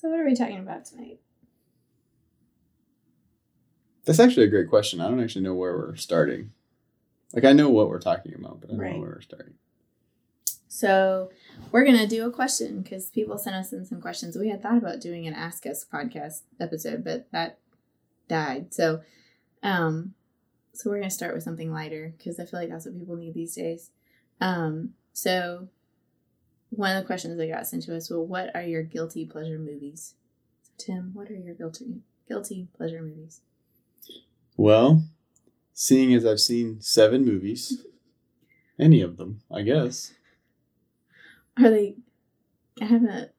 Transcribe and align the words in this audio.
So 0.00 0.08
what 0.08 0.20
are 0.20 0.24
we 0.24 0.36
talking 0.36 0.60
about 0.60 0.84
tonight? 0.84 1.18
That's 4.04 4.20
actually 4.20 4.44
a 4.46 4.50
great 4.50 4.68
question. 4.68 5.00
I 5.00 5.08
don't 5.08 5.20
actually 5.20 5.42
know 5.42 5.54
where 5.54 5.76
we're 5.76 5.96
starting. 5.96 6.52
Like 7.32 7.44
I 7.44 7.52
know 7.52 7.68
what 7.68 7.88
we're 7.88 7.98
talking 7.98 8.32
about, 8.32 8.60
but 8.60 8.70
I 8.70 8.72
don't 8.74 8.80
Right. 8.80 8.94
know 8.94 9.00
where 9.00 9.10
we're 9.10 9.20
starting. 9.22 9.54
So 10.68 11.30
we're 11.72 11.84
gonna 11.84 12.06
do 12.06 12.24
a 12.26 12.30
question 12.30 12.80
because 12.82 13.10
people 13.10 13.38
sent 13.38 13.56
us 13.56 13.72
in 13.72 13.84
some 13.84 14.00
questions. 14.00 14.36
We 14.36 14.50
had 14.50 14.62
thought 14.62 14.78
about 14.78 15.00
doing 15.00 15.26
an 15.26 15.34
Ask 15.34 15.66
Us 15.66 15.84
podcast 15.84 16.42
episode, 16.60 17.02
but 17.02 17.26
that 17.32 17.58
died. 18.28 18.72
So, 18.72 19.02
um, 19.64 20.14
so 20.74 20.90
we're 20.90 20.98
gonna 21.00 21.10
start 21.10 21.34
with 21.34 21.42
something 21.42 21.72
lighter 21.72 22.14
because 22.16 22.38
I 22.38 22.44
feel 22.44 22.60
like 22.60 22.68
that's 22.68 22.86
what 22.86 22.96
people 22.96 23.16
need 23.16 23.34
these 23.34 23.56
days. 23.56 23.90
Um, 24.40 24.94
so 25.12 25.68
one 26.70 26.96
of 26.96 27.02
the 27.02 27.06
questions 27.06 27.36
that 27.36 27.48
got 27.48 27.66
sent 27.66 27.84
to 27.84 27.96
us: 27.96 28.10
Well, 28.10 28.24
what 28.24 28.54
are 28.54 28.62
your 28.62 28.82
guilty 28.82 29.24
pleasure 29.24 29.58
movies? 29.58 30.14
So 30.62 30.72
Tim, 30.78 31.10
what 31.14 31.30
are 31.30 31.36
your 31.36 31.54
guilty 31.54 32.00
guilty 32.28 32.68
pleasure 32.76 33.02
movies? 33.02 33.40
Well, 34.56 35.04
seeing 35.72 36.12
as 36.14 36.26
I've 36.26 36.40
seen 36.40 36.80
seven 36.80 37.24
movies, 37.24 37.84
any 38.78 39.00
of 39.00 39.16
them, 39.16 39.40
I 39.50 39.62
guess. 39.62 40.12
Are 41.56 41.70
they? 41.70 41.96
I 42.80 42.84
haven't. 42.84 43.30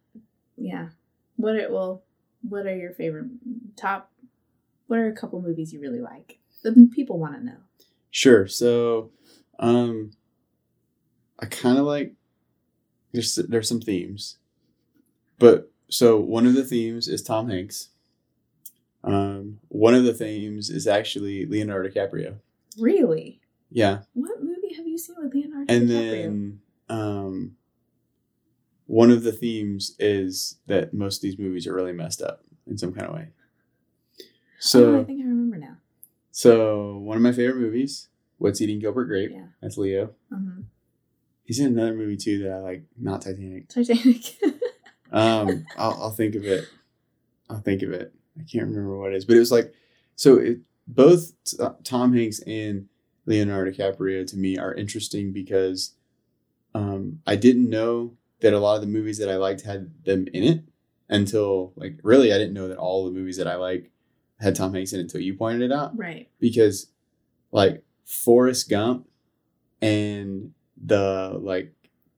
Yeah. 0.58 0.90
What 1.36 1.56
are 1.56 1.72
well? 1.72 2.04
What 2.48 2.66
are 2.66 2.76
your 2.76 2.94
favorite 2.94 3.28
top? 3.76 4.12
What 4.88 5.00
are 5.00 5.08
a 5.08 5.16
couple 5.16 5.42
movies 5.42 5.72
you 5.72 5.80
really 5.80 6.02
like? 6.02 6.40
The 6.64 6.90
people 6.94 7.20
want 7.20 7.36
to 7.36 7.46
know. 7.46 7.58
Sure. 8.12 8.48
So, 8.48 9.12
um, 9.60 10.12
I 11.40 11.46
kind 11.46 11.78
of 11.78 11.86
like 11.86 12.14
there's 13.12 13.36
there's 13.36 13.68
some 13.70 13.82
themes, 13.82 14.38
but 15.40 15.72
so 15.90 16.18
one 16.20 16.46
of 16.46 16.54
the 16.54 16.64
themes 16.64 17.08
is 17.08 17.22
Tom 17.24 17.50
Hanks. 17.50 17.90
Um, 19.04 19.60
one 19.70 19.94
of 19.96 20.04
the 20.04 20.14
themes 20.14 20.70
is 20.70 20.86
actually 20.88 21.46
Leonardo 21.46 21.90
DiCaprio. 21.90 22.36
Really? 22.78 23.40
Yeah, 23.72 24.00
What 24.14 24.44
movie 24.44 24.74
have 24.76 24.88
you 24.88 24.98
seen 24.98 25.16
with 25.20 25.34
Leonardo 25.34 25.66
DiCaprio? 25.66 25.78
and 25.78 25.90
DiCaprio? 25.90 26.22
then 26.22 26.60
um, 26.90 27.56
one 28.88 29.10
of 29.12 29.24
the 29.24 29.32
themes 29.32 29.96
is 30.00 30.58
that 30.68 30.94
most 30.94 31.18
of 31.18 31.22
these 31.22 31.38
movies 31.40 31.66
are 31.68 31.74
really 31.74 31.94
messed 31.94 32.22
up 32.22 32.44
in 32.68 32.78
some 32.78 32.92
kind 32.94 33.08
of 33.08 33.14
way. 33.16 33.28
So, 34.60 34.96
oh, 34.96 35.02
I 35.02 35.04
think 35.06 35.22
I 35.22 35.28
remember 35.28 35.58
now. 35.58 35.78
so 36.32 36.98
one 36.98 37.16
of 37.16 37.24
my 37.24 37.32
favorite 37.32 37.60
movies, 37.62 38.10
What's 38.38 38.60
Eating 38.62 38.80
Gilbert 38.80 39.06
Grape. 39.06 39.32
Yeah. 39.34 39.46
That's 39.62 39.78
Leo. 39.78 40.12
hmm 40.30 40.62
He's 41.50 41.58
in 41.58 41.66
another 41.66 41.96
movie 41.96 42.16
too 42.16 42.44
that 42.44 42.52
I 42.52 42.60
like, 42.60 42.84
not 42.96 43.24
Titanic. 43.24 43.70
Titanic. 43.70 44.36
Um, 45.12 45.66
I'll, 45.76 46.04
I'll 46.04 46.12
think 46.12 46.36
of 46.36 46.46
it. 46.46 46.66
I'll 47.50 47.62
think 47.62 47.82
of 47.82 47.92
it. 47.92 48.14
I 48.40 48.44
can't 48.44 48.68
remember 48.68 48.96
what 48.96 49.12
it 49.12 49.16
is, 49.16 49.26
but 49.26 49.38
it 49.38 49.40
was 49.40 49.52
like, 49.52 49.74
so 50.16 50.36
it 50.36 50.60
both 50.86 51.32
T- 51.46 51.58
Tom 51.84 52.14
Hanks 52.14 52.42
and 52.42 52.88
Leonardo 53.26 53.72
DiCaprio 53.72 54.28
to 54.28 54.38
me 54.38 54.60
are 54.60 54.72
interesting 54.72 55.34
because 55.34 55.96
um, 56.76 57.22
I 57.26 57.36
didn't 57.36 57.72
know 57.72 58.14
that 58.42 58.54
a 58.54 58.60
lot 58.60 58.76
of 58.76 58.82
the 58.82 58.88
movies 58.88 59.18
that 59.18 59.30
I 59.30 59.38
liked 59.38 59.64
had 59.64 59.90
them 60.06 60.28
in 60.32 60.44
it 60.44 60.64
until 61.10 61.74
like 61.76 62.00
really 62.04 62.32
I 62.32 62.38
didn't 62.38 62.54
know 62.54 62.68
that 62.68 62.78
all 62.78 63.06
the 63.06 63.12
movies 63.12 63.38
that 63.38 63.48
I 63.48 63.56
like 63.56 63.90
had 64.40 64.56
Tom 64.56 64.76
Hanks 64.76 64.94
in 64.94 65.00
it 65.00 65.06
until 65.06 65.22
you 65.22 65.34
pointed 65.34 65.64
it 65.64 65.74
out 65.74 65.98
right. 65.98 66.30
because 66.40 66.92
like 67.52 67.84
Forrest 68.06 68.70
Gump 68.70 69.08
and 69.82 70.54
the 70.86 71.38
like 71.42 71.74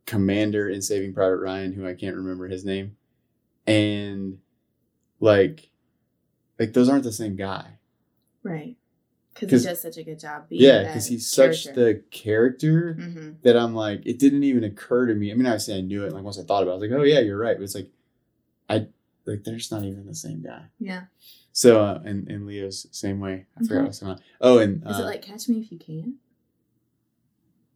commander 0.06 0.70
in 0.70 0.82
Saving 0.82 1.14
Private 1.14 1.38
Ryan, 1.38 1.74
who 1.74 1.88
I 1.88 1.94
can't 1.94 2.16
remember 2.16 2.48
his 2.48 2.66
name, 2.66 2.96
and 3.68 4.40
like 5.20 5.70
like 6.60 6.74
those 6.74 6.90
aren't 6.90 7.04
the 7.04 7.12
same 7.12 7.36
guy. 7.36 7.78
Right. 8.44 8.76
Because 9.34 9.64
he 9.64 9.70
does 9.70 9.82
such 9.82 9.98
a 9.98 10.04
good 10.04 10.20
job 10.20 10.50
being 10.50 10.62
Yeah, 10.62 10.84
because 10.84 11.08
he's 11.08 11.30
such 11.30 11.64
the 11.66 12.04
character 12.12 12.94
hmm 12.94 13.32
that 13.44 13.58
I'm 13.58 13.74
like, 13.74 14.06
it 14.06 14.20
didn't 14.20 14.44
even 14.44 14.64
occur 14.64 15.08
to 15.08 15.16
me. 15.16 15.32
I 15.32 15.36
mean, 15.36 15.48
obviously 15.48 15.76
I 15.76 15.82
knew 15.82 16.06
it. 16.06 16.14
Like 16.14 16.24
once 16.24 16.38
I 16.38 16.44
thought 16.44 16.62
about 16.62 16.74
it, 16.74 16.74
I 16.74 16.80
was 16.80 16.92
like, 16.92 17.00
oh 17.00 17.04
yeah, 17.04 17.20
you're 17.22 17.40
right. 17.40 17.58
But 17.58 17.64
it's 17.64 17.74
like, 17.74 17.90
I 18.70 18.88
like 19.26 19.44
they're 19.44 19.56
just 19.56 19.72
not 19.72 19.84
even 19.84 20.06
the 20.06 20.14
same 20.14 20.44
guy. 20.44 20.66
Yeah. 20.80 21.04
So 21.54 21.82
uh, 21.82 22.02
and 22.06 22.28
and 22.28 22.46
Leo's 22.46 22.88
same 22.92 23.20
way. 23.20 23.46
I 23.58 23.64
forgot 23.66 23.82
Mhm. 23.82 23.86
what's 23.86 24.00
going 24.00 24.12
on. 24.14 24.20
Oh, 24.42 24.60
and 24.60 24.84
Is 24.88 25.00
uh, 25.00 25.04
it 25.04 25.06
like 25.06 25.22
Catch 25.22 25.48
Me 25.50 25.60
If 25.60 25.72
You 25.72 25.80
Can? 25.80 26.16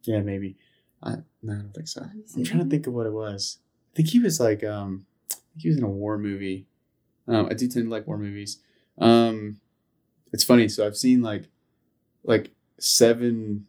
yeah, 0.03 0.22
maybe. 0.22 0.56
I 1.05 1.16
no, 1.43 1.53
I 1.53 1.57
don't 1.57 1.73
think 1.73 1.88
so. 1.88 2.05
I'm 2.35 2.43
trying 2.43 2.63
to 2.63 2.69
think 2.69 2.88
of 2.88 2.93
what 2.93 3.05
it 3.05 3.13
was. 3.13 3.59
I 3.93 3.95
think 3.97 4.09
he 4.09 4.19
was 4.19 4.39
like 4.39 4.63
um 4.63 5.05
I 5.31 5.35
think 5.35 5.61
he 5.61 5.69
was 5.69 5.77
in 5.77 5.83
a 5.83 5.89
war 5.89 6.17
movie. 6.17 6.67
Um 7.27 7.45
I 7.45 7.53
do 7.53 7.67
tend 7.67 7.85
to 7.85 7.91
like 7.91 8.07
war 8.07 8.17
movies. 8.17 8.59
Um 8.97 9.59
it's 10.33 10.44
funny, 10.44 10.67
so 10.67 10.85
I've 10.85 10.97
seen 10.97 11.21
like 11.21 11.49
like 12.23 12.51
seven 12.79 13.67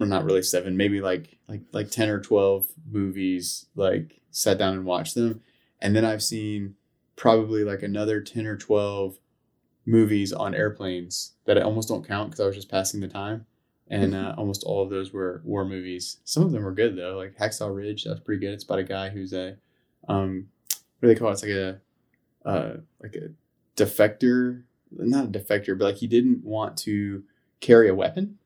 or 0.00 0.06
not 0.06 0.24
really 0.24 0.42
seven, 0.42 0.76
maybe 0.76 1.00
like 1.00 1.38
like 1.48 1.62
like 1.72 1.90
ten 1.90 2.08
or 2.08 2.20
twelve 2.20 2.68
movies, 2.90 3.66
like 3.74 4.20
sat 4.30 4.58
down 4.58 4.74
and 4.74 4.84
watched 4.84 5.14
them. 5.14 5.42
And 5.80 5.94
then 5.94 6.04
I've 6.04 6.22
seen 6.22 6.76
probably 7.16 7.64
like 7.64 7.82
another 7.82 8.20
ten 8.20 8.46
or 8.46 8.56
twelve 8.56 9.18
movies 9.84 10.32
on 10.32 10.54
airplanes 10.54 11.32
that 11.46 11.58
I 11.58 11.62
almost 11.62 11.88
don't 11.88 12.06
count 12.06 12.30
because 12.30 12.40
I 12.40 12.46
was 12.46 12.56
just 12.56 12.70
passing 12.70 13.00
the 13.00 13.08
time 13.08 13.46
and 13.90 14.14
uh, 14.14 14.34
almost 14.36 14.64
all 14.64 14.82
of 14.82 14.90
those 14.90 15.12
were 15.12 15.40
war 15.44 15.64
movies. 15.64 16.18
Some 16.24 16.42
of 16.42 16.52
them 16.52 16.62
were 16.62 16.72
good 16.72 16.96
though, 16.96 17.16
like 17.16 17.36
Hacksaw 17.36 17.74
Ridge. 17.74 18.04
That's 18.04 18.20
pretty 18.20 18.40
good. 18.40 18.52
It's 18.52 18.64
about 18.64 18.78
a 18.80 18.84
guy 18.84 19.08
who's 19.08 19.32
a, 19.32 19.56
um, 20.08 20.48
what 20.68 21.08
do 21.08 21.08
they 21.08 21.14
call 21.14 21.28
it? 21.28 21.32
It's 21.32 21.42
like 21.42 21.52
a, 21.52 21.80
uh, 22.44 22.76
like 23.02 23.14
a 23.16 23.30
defector, 23.80 24.62
not 24.90 25.24
a 25.26 25.28
defector, 25.28 25.78
but 25.78 25.84
like 25.84 25.96
he 25.96 26.06
didn't 26.06 26.44
want 26.44 26.76
to 26.78 27.22
carry 27.60 27.88
a 27.88 27.94
weapon, 27.94 28.38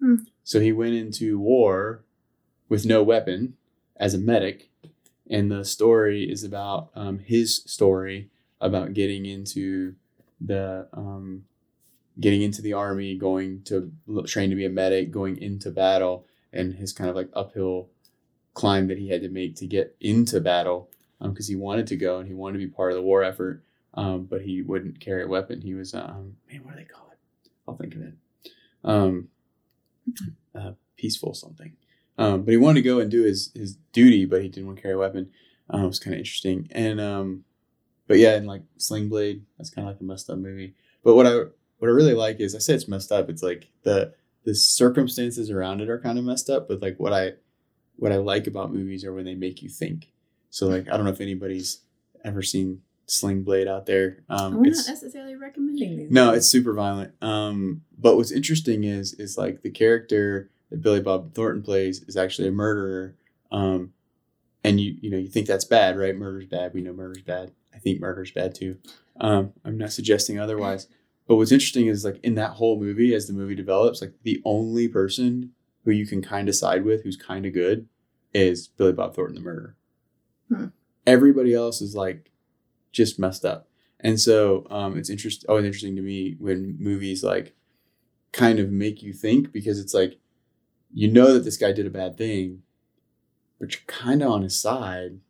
Hmm. 0.00 0.16
so 0.44 0.60
he 0.60 0.70
went 0.72 0.94
into 0.94 1.38
war 1.40 2.04
with 2.68 2.86
no 2.86 3.02
weapon 3.02 3.56
as 3.96 4.14
a 4.14 4.18
medic, 4.18 4.70
and 5.28 5.50
the 5.50 5.64
story 5.64 6.30
is 6.30 6.44
about 6.44 6.90
um, 6.94 7.18
his 7.18 7.62
story 7.66 8.30
about 8.60 8.92
getting 8.94 9.26
into 9.26 9.94
the 10.40 10.86
um, 10.92 11.44
getting 12.20 12.42
into 12.42 12.62
the 12.62 12.72
army, 12.72 13.16
going 13.16 13.62
to 13.64 13.92
train 14.26 14.50
to 14.50 14.56
be 14.56 14.64
a 14.64 14.70
medic, 14.70 15.10
going 15.10 15.40
into 15.40 15.70
battle, 15.70 16.26
and 16.52 16.74
his 16.74 16.92
kind 16.92 17.10
of 17.10 17.16
like 17.16 17.30
uphill 17.34 17.88
climb 18.54 18.88
that 18.88 18.98
he 18.98 19.08
had 19.08 19.22
to 19.22 19.28
make 19.28 19.54
to 19.56 19.66
get 19.66 19.96
into 20.00 20.40
battle 20.40 20.90
because 21.20 21.48
he 21.48 21.56
wanted 21.56 21.86
to 21.86 21.96
go 21.96 22.18
and 22.18 22.28
he 22.28 22.34
wanted 22.34 22.58
to 22.58 22.66
be 22.66 22.70
part 22.70 22.92
of 22.92 22.96
the 22.96 23.02
war 23.02 23.22
effort, 23.22 23.62
um, 23.94 24.24
but 24.24 24.42
he 24.42 24.62
wouldn't 24.62 25.00
carry 25.00 25.22
a 25.22 25.28
weapon. 25.28 25.60
He 25.60 25.74
was, 25.74 25.94
um, 25.94 26.36
man, 26.50 26.64
what 26.64 26.72
do 26.72 26.78
they 26.78 26.84
call 26.84 27.08
it? 27.12 27.50
I'll 27.66 27.76
think 27.76 27.94
of 27.94 28.02
it. 28.02 28.14
Um, 28.84 29.28
uh, 30.54 30.72
peaceful 30.96 31.34
something. 31.34 31.72
Um, 32.16 32.42
but 32.42 32.50
he 32.50 32.56
wanted 32.56 32.82
to 32.82 32.88
go 32.88 32.98
and 32.98 33.10
do 33.10 33.22
his, 33.22 33.52
his 33.54 33.76
duty, 33.92 34.24
but 34.24 34.42
he 34.42 34.48
didn't 34.48 34.66
want 34.66 34.78
to 34.78 34.82
carry 34.82 34.94
a 34.94 34.98
weapon. 34.98 35.30
Um, 35.70 35.84
it 35.84 35.88
was 35.88 36.00
kind 36.00 36.14
of 36.14 36.18
interesting. 36.18 36.68
And, 36.72 37.00
um, 37.00 37.44
but 38.06 38.18
yeah, 38.18 38.34
and 38.34 38.46
like 38.46 38.62
Sling 38.76 39.08
Blade, 39.08 39.44
that's 39.56 39.70
kind 39.70 39.86
of 39.86 39.94
like 39.94 40.00
a 40.00 40.04
messed 40.04 40.30
up 40.30 40.38
movie. 40.38 40.74
But 41.04 41.14
what 41.14 41.26
I 41.26 41.42
what 41.78 41.88
I 41.88 41.92
really 41.92 42.14
like 42.14 42.40
is 42.40 42.54
I 42.54 42.58
say 42.58 42.74
it's 42.74 42.88
messed 42.88 43.12
up. 43.12 43.28
It's 43.28 43.42
like 43.42 43.68
the 43.82 44.14
the 44.44 44.54
circumstances 44.54 45.50
around 45.50 45.80
it 45.80 45.88
are 45.90 45.98
kind 45.98 46.18
of 46.18 46.24
messed 46.24 46.50
up, 46.50 46.68
but 46.68 46.82
like 46.82 46.96
what 46.98 47.12
I 47.12 47.34
what 47.96 48.12
I 48.12 48.16
like 48.16 48.46
about 48.46 48.72
movies 48.72 49.04
are 49.04 49.12
when 49.12 49.24
they 49.24 49.34
make 49.34 49.62
you 49.62 49.68
think. 49.68 50.10
So 50.50 50.66
like 50.66 50.88
I 50.88 50.96
don't 50.96 51.04
know 51.04 51.12
if 51.12 51.20
anybody's 51.20 51.80
ever 52.24 52.42
seen 52.42 52.82
Sling 53.06 53.42
Blade 53.42 53.68
out 53.68 53.86
there. 53.86 54.18
Um, 54.28 54.54
We're 54.56 54.70
not 54.70 54.88
necessarily 54.88 55.34
recommending 55.34 55.96
these. 55.96 56.10
no, 56.10 56.32
it's 56.32 56.48
super 56.48 56.74
violent. 56.74 57.12
Um, 57.22 57.82
but 57.98 58.16
what's 58.16 58.32
interesting 58.32 58.84
is 58.84 59.14
is 59.14 59.38
like 59.38 59.62
the 59.62 59.70
character 59.70 60.50
that 60.70 60.82
Billy 60.82 61.00
Bob 61.00 61.34
Thornton 61.34 61.62
plays 61.62 62.02
is 62.02 62.16
actually 62.16 62.48
a 62.48 62.52
murderer. 62.52 63.14
Um, 63.50 63.92
and 64.64 64.80
you 64.80 64.96
you 65.00 65.10
know 65.10 65.16
you 65.18 65.28
think 65.28 65.46
that's 65.46 65.64
bad, 65.64 65.98
right? 65.98 66.16
Murder's 66.16 66.46
bad. 66.46 66.74
We 66.74 66.82
know 66.82 66.92
murder's 66.92 67.22
bad. 67.22 67.52
I 67.74 67.78
think 67.78 68.00
murder's 68.00 68.30
bad 68.30 68.54
too. 68.54 68.76
Um, 69.20 69.52
I'm 69.64 69.78
not 69.78 69.92
suggesting 69.92 70.38
otherwise. 70.38 70.86
But 71.28 71.36
what's 71.36 71.52
interesting 71.52 71.86
is 71.86 72.04
like 72.04 72.18
in 72.24 72.34
that 72.36 72.52
whole 72.52 72.80
movie, 72.80 73.14
as 73.14 73.26
the 73.26 73.34
movie 73.34 73.54
develops, 73.54 74.00
like 74.00 74.14
the 74.22 74.40
only 74.44 74.88
person 74.88 75.52
who 75.84 75.90
you 75.92 76.06
can 76.06 76.22
kind 76.22 76.48
of 76.48 76.56
side 76.56 76.84
with, 76.84 77.04
who's 77.04 77.16
kind 77.16 77.44
of 77.44 77.52
good, 77.52 77.86
is 78.32 78.68
Billy 78.68 78.92
Bob 78.92 79.14
Thornton, 79.14 79.34
the 79.34 79.42
murderer. 79.42 79.76
Hmm. 80.48 80.66
Everybody 81.06 81.54
else 81.54 81.82
is 81.82 81.94
like 81.94 82.32
just 82.92 83.18
messed 83.18 83.44
up. 83.44 83.68
And 84.00 84.18
so 84.18 84.66
um, 84.70 84.96
it's 84.96 85.10
interest 85.10 85.44
always 85.48 85.66
interesting 85.66 85.96
to 85.96 86.02
me 86.02 86.36
when 86.38 86.76
movies 86.80 87.22
like 87.22 87.54
kind 88.32 88.58
of 88.58 88.70
make 88.70 89.02
you 89.02 89.12
think 89.12 89.52
because 89.52 89.78
it's 89.78 89.94
like 89.94 90.18
you 90.92 91.10
know 91.10 91.34
that 91.34 91.44
this 91.44 91.56
guy 91.58 91.72
did 91.72 91.86
a 91.86 91.90
bad 91.90 92.16
thing, 92.16 92.62
but 93.60 93.72
you're 93.72 93.82
kind 93.86 94.22
of 94.22 94.30
on 94.30 94.42
his 94.42 94.58
side, 94.58 95.20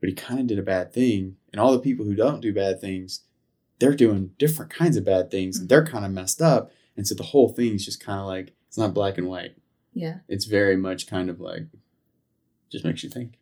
but 0.00 0.08
he 0.08 0.14
kind 0.14 0.40
of 0.40 0.46
did 0.46 0.58
a 0.58 0.62
bad 0.62 0.92
thing. 0.92 1.36
And 1.52 1.60
all 1.60 1.72
the 1.72 1.80
people 1.80 2.04
who 2.04 2.14
don't 2.14 2.40
do 2.40 2.54
bad 2.54 2.80
things, 2.80 3.22
they're 3.78 3.94
doing 3.94 4.32
different 4.38 4.72
kinds 4.72 4.96
of 4.96 5.04
bad 5.04 5.30
things. 5.30 5.58
and 5.58 5.68
They're 5.68 5.82
mm-hmm. 5.82 5.92
kind 5.92 6.04
of 6.04 6.12
messed 6.12 6.42
up. 6.42 6.72
And 6.96 7.06
so 7.06 7.14
the 7.14 7.22
whole 7.22 7.48
thing's 7.50 7.84
just 7.84 8.04
kind 8.04 8.18
of 8.20 8.26
like 8.26 8.54
it's 8.66 8.78
not 8.78 8.94
black 8.94 9.18
and 9.18 9.28
white. 9.28 9.56
Yeah. 9.94 10.18
It's 10.28 10.44
very 10.44 10.76
much 10.76 11.06
kind 11.06 11.30
of 11.30 11.40
like 11.40 11.62
just 12.70 12.84
makes 12.84 13.02
you 13.02 13.10
think. 13.10 13.34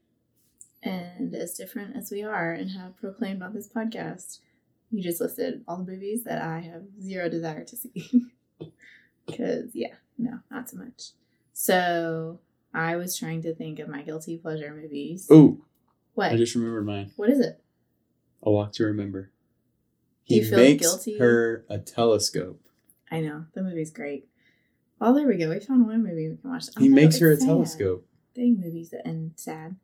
and 0.82 1.34
as 1.34 1.54
different 1.54 1.96
as 1.96 2.10
we 2.10 2.22
are 2.22 2.52
and 2.52 2.70
have 2.70 2.96
proclaimed 2.96 3.42
on 3.42 3.54
this 3.54 3.68
podcast, 3.68 4.38
you 4.90 5.02
just 5.02 5.20
listed 5.20 5.64
all 5.66 5.78
the 5.78 5.90
movies 5.90 6.24
that 6.24 6.42
I 6.42 6.60
have 6.60 6.82
zero 7.02 7.28
desire 7.28 7.64
to 7.64 7.76
see. 7.76 8.10
Because, 9.26 9.70
yeah, 9.74 9.94
no, 10.18 10.38
not 10.52 10.70
so 10.70 10.76
much. 10.76 11.10
So 11.52 12.38
I 12.72 12.94
was 12.94 13.16
trying 13.18 13.42
to 13.42 13.52
think 13.54 13.80
of 13.80 13.88
my 13.88 14.02
guilty 14.02 14.36
pleasure 14.36 14.72
movies. 14.72 15.26
Oh, 15.28 15.58
what? 16.14 16.30
I 16.30 16.36
just 16.36 16.54
remembered 16.54 16.86
mine. 16.86 17.10
what 17.16 17.28
is 17.30 17.40
it? 17.40 17.60
A 18.44 18.50
Walk 18.52 18.72
to 18.74 18.84
Remember. 18.84 19.32
He 20.26 20.50
makes 20.50 20.82
guilty? 20.82 21.18
her 21.18 21.64
a 21.70 21.78
telescope. 21.78 22.60
I 23.10 23.20
know. 23.20 23.46
The 23.54 23.62
movie's 23.62 23.90
great. 23.92 24.28
Oh, 25.00 25.14
there 25.14 25.26
we 25.26 25.36
go. 25.36 25.50
We 25.50 25.60
found 25.60 25.86
one 25.86 26.02
movie 26.02 26.28
we 26.28 26.36
can 26.36 26.50
watch. 26.50 26.64
He 26.78 26.88
makes 26.88 27.18
her 27.20 27.30
a 27.30 27.36
sad. 27.36 27.46
telescope. 27.46 28.06
Dang 28.34 28.60
movies 28.60 28.90
that 28.90 29.06
end 29.06 29.32
sad. 29.36 29.76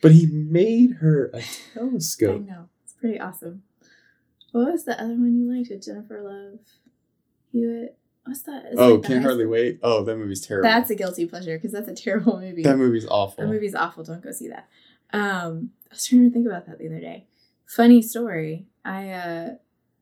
But 0.00 0.12
he 0.12 0.26
made 0.26 0.92
her 1.00 1.30
a 1.34 1.42
telescope. 1.74 2.42
I 2.48 2.50
know. 2.50 2.68
It's 2.84 2.92
pretty 2.92 3.18
awesome. 3.18 3.62
What 4.52 4.70
was 4.72 4.84
the 4.84 4.92
other 5.00 5.14
one 5.14 5.36
you 5.36 5.52
liked 5.52 5.70
with 5.70 5.84
Jennifer 5.84 6.22
Love 6.22 6.60
Hewitt? 7.52 7.98
What's 8.24 8.42
that? 8.42 8.66
Oh, 8.76 8.94
like 8.94 9.02
can't 9.04 9.24
hardly 9.24 9.46
wait. 9.46 9.80
Oh, 9.82 10.04
that 10.04 10.16
movie's 10.16 10.46
terrible. 10.46 10.68
That's 10.68 10.90
a 10.90 10.94
guilty 10.94 11.26
pleasure 11.26 11.56
because 11.56 11.72
that's 11.72 11.88
a 11.88 11.94
terrible 11.94 12.38
movie. 12.40 12.62
that 12.62 12.76
movie's 12.76 13.06
awful. 13.06 13.42
That 13.44 13.50
movie's 13.50 13.74
awful. 13.74 14.04
Don't 14.04 14.22
go 14.22 14.30
see 14.30 14.48
that. 14.48 14.68
Um, 15.12 15.70
I 15.90 15.94
was 15.94 16.06
trying 16.06 16.24
to 16.28 16.30
think 16.30 16.46
about 16.46 16.66
that 16.66 16.78
the 16.78 16.86
other 16.86 17.00
day. 17.00 17.26
Funny 17.66 18.00
story. 18.02 18.66
I 18.84 19.10
uh, 19.10 19.48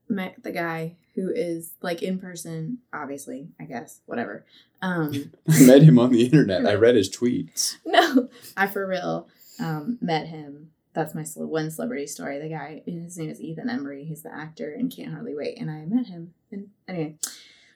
met 0.08 0.42
the 0.42 0.52
guy 0.52 0.96
who 1.14 1.30
is 1.30 1.72
like 1.80 2.02
in 2.02 2.18
person, 2.18 2.78
obviously, 2.92 3.48
I 3.60 3.64
guess, 3.64 4.00
whatever. 4.06 4.44
Um, 4.82 5.32
I 5.48 5.62
met 5.62 5.82
him 5.82 5.98
on 5.98 6.12
the 6.12 6.24
internet. 6.24 6.66
I 6.66 6.74
read 6.74 6.94
his 6.94 7.14
tweets. 7.14 7.76
no, 7.86 8.28
I 8.56 8.66
for 8.66 8.86
real 8.86 9.28
um, 9.58 9.98
met 10.00 10.26
him. 10.26 10.70
That's 10.92 11.14
my 11.14 11.24
one 11.36 11.70
celebrity 11.70 12.06
story. 12.06 12.38
The 12.38 12.48
guy, 12.48 12.82
his 12.86 13.18
name 13.18 13.28
is 13.28 13.40
Ethan 13.40 13.68
Embry. 13.68 14.06
He's 14.06 14.22
the 14.22 14.34
actor 14.34 14.72
in 14.72 14.88
Can't 14.88 15.12
Hardly 15.12 15.34
Wait, 15.34 15.58
and 15.60 15.70
I 15.70 15.84
met 15.84 16.06
him. 16.06 16.32
And 16.50 16.70
anyway, 16.88 17.16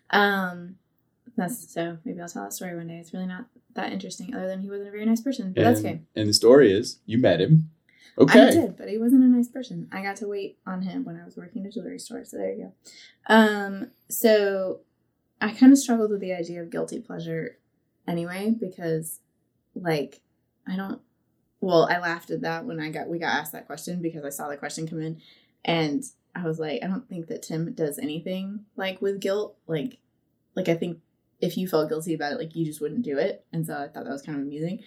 um, 0.09 0.77
that's 1.37 1.73
so 1.73 1.99
maybe 2.05 2.21
I'll 2.21 2.29
tell 2.29 2.45
that 2.45 2.55
story 2.55 2.75
one 2.77 2.89
day. 2.89 2.99
It's 2.99 3.13
really 3.13 3.27
not 3.27 3.45
that 3.75 3.93
interesting, 3.93 4.35
other 4.35 4.47
than 4.47 4.61
he 4.61 4.71
wasn't 4.71 4.89
a 4.89 4.93
very 4.93 5.05
nice 5.05 5.21
person. 5.21 5.53
But 5.53 5.65
that's 5.65 5.81
okay. 5.81 6.01
And 6.17 6.29
the 6.29 6.35
story 6.35 6.73
is, 6.73 6.99
you 7.05 7.19
met 7.19 7.41
him. 7.41 7.71
I 8.19 8.23
Okay. 8.23 8.51
did, 8.51 8.77
but 8.77 8.89
he 8.89 8.99
wasn't 8.99 9.25
a 9.25 9.29
nice 9.29 9.49
person. 9.49 9.89
I 9.93 10.03
got 10.03 10.17
to 10.17 10.29
wait 10.29 10.59
on 10.67 10.83
him 10.83 11.05
when 11.05 11.17
I 11.17 11.25
was 11.25 11.37
working 11.37 11.63
at 11.65 11.69
a 11.69 11.73
jewelry 11.73 11.99
store. 11.99 12.25
So 12.25 12.37
there 12.37 12.53
you 12.53 12.65
go. 12.65 12.73
Um, 13.35 13.91
so 14.09 14.81
I 15.41 15.53
kind 15.53 15.73
of 15.73 15.79
struggled 15.79 16.11
with 16.11 16.21
the 16.21 16.33
idea 16.33 16.63
of 16.63 16.71
guilty 16.71 17.01
pleasure 17.01 17.59
anyway 18.07 18.55
because, 18.59 19.21
like, 19.75 20.21
I 20.67 20.77
don't. 20.77 21.01
Well, 21.63 21.89
I 21.91 21.99
laughed 21.99 22.31
at 22.31 22.41
that 22.43 22.65
when 22.65 22.81
I 22.81 22.91
got 22.91 23.09
we 23.09 23.19
got 23.19 23.35
asked 23.35 23.53
that 23.53 23.67
question 23.67 24.01
because 24.01 24.25
I 24.25 24.31
saw 24.31 24.49
the 24.49 24.57
question 24.57 24.89
come 24.89 25.01
in, 25.03 25.21
and 25.65 26.03
I 26.35 26.45
was 26.45 26.59
like, 26.59 26.83
I 26.83 26.87
don't 26.87 27.09
think 27.09 27.29
that 27.29 27.43
Tim 27.43 27.73
does 27.75 27.99
anything 27.99 28.65
like 28.77 29.01
with 29.03 29.21
guilt. 29.21 29.57
Like, 29.67 29.99
like 30.55 30.69
I 30.69 30.75
think 30.75 30.99
if 31.41 31.57
you 31.57 31.69
felt 31.69 31.89
guilty 31.89 32.15
about 32.15 32.33
it, 32.33 32.39
like 32.39 32.55
you 32.57 32.65
just 32.65 32.81
wouldn't 32.81 33.03
do 33.03 33.19
it. 33.19 33.45
And 33.53 33.67
so 33.67 33.75
I 33.75 33.89
thought 33.89 34.05
that 34.05 34.13
was 34.13 34.23
kind 34.23 34.39
of 34.39 34.45
amusing. 34.45 34.81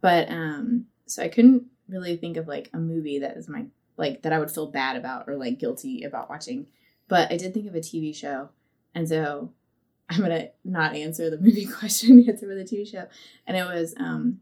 But 0.00 0.30
um, 0.30 0.86
so 1.06 1.22
I 1.22 1.28
couldn't 1.28 1.64
really 1.88 2.16
think 2.16 2.36
of 2.36 2.48
like 2.48 2.70
a 2.72 2.78
movie 2.78 3.18
that 3.20 3.36
is 3.36 3.48
my 3.48 3.66
like 3.96 4.22
that 4.22 4.32
I 4.32 4.38
would 4.38 4.50
feel 4.50 4.70
bad 4.70 4.96
about 4.96 5.28
or 5.28 5.36
like 5.36 5.58
guilty 5.58 6.02
about 6.04 6.28
watching. 6.28 6.66
But 7.08 7.30
I 7.30 7.36
did 7.36 7.52
think 7.54 7.68
of 7.68 7.74
a 7.74 7.80
TV 7.80 8.14
show, 8.14 8.48
and 8.94 9.08
so 9.08 9.52
I'm 10.08 10.20
gonna 10.20 10.48
not 10.64 10.94
answer 10.94 11.30
the 11.30 11.38
movie 11.40 11.66
question, 11.66 12.24
answer 12.28 12.46
for 12.46 12.54
the 12.54 12.64
TV 12.64 12.86
show, 12.86 13.06
and 13.46 13.56
it 13.56 13.64
was 13.64 13.94
um 13.98 14.40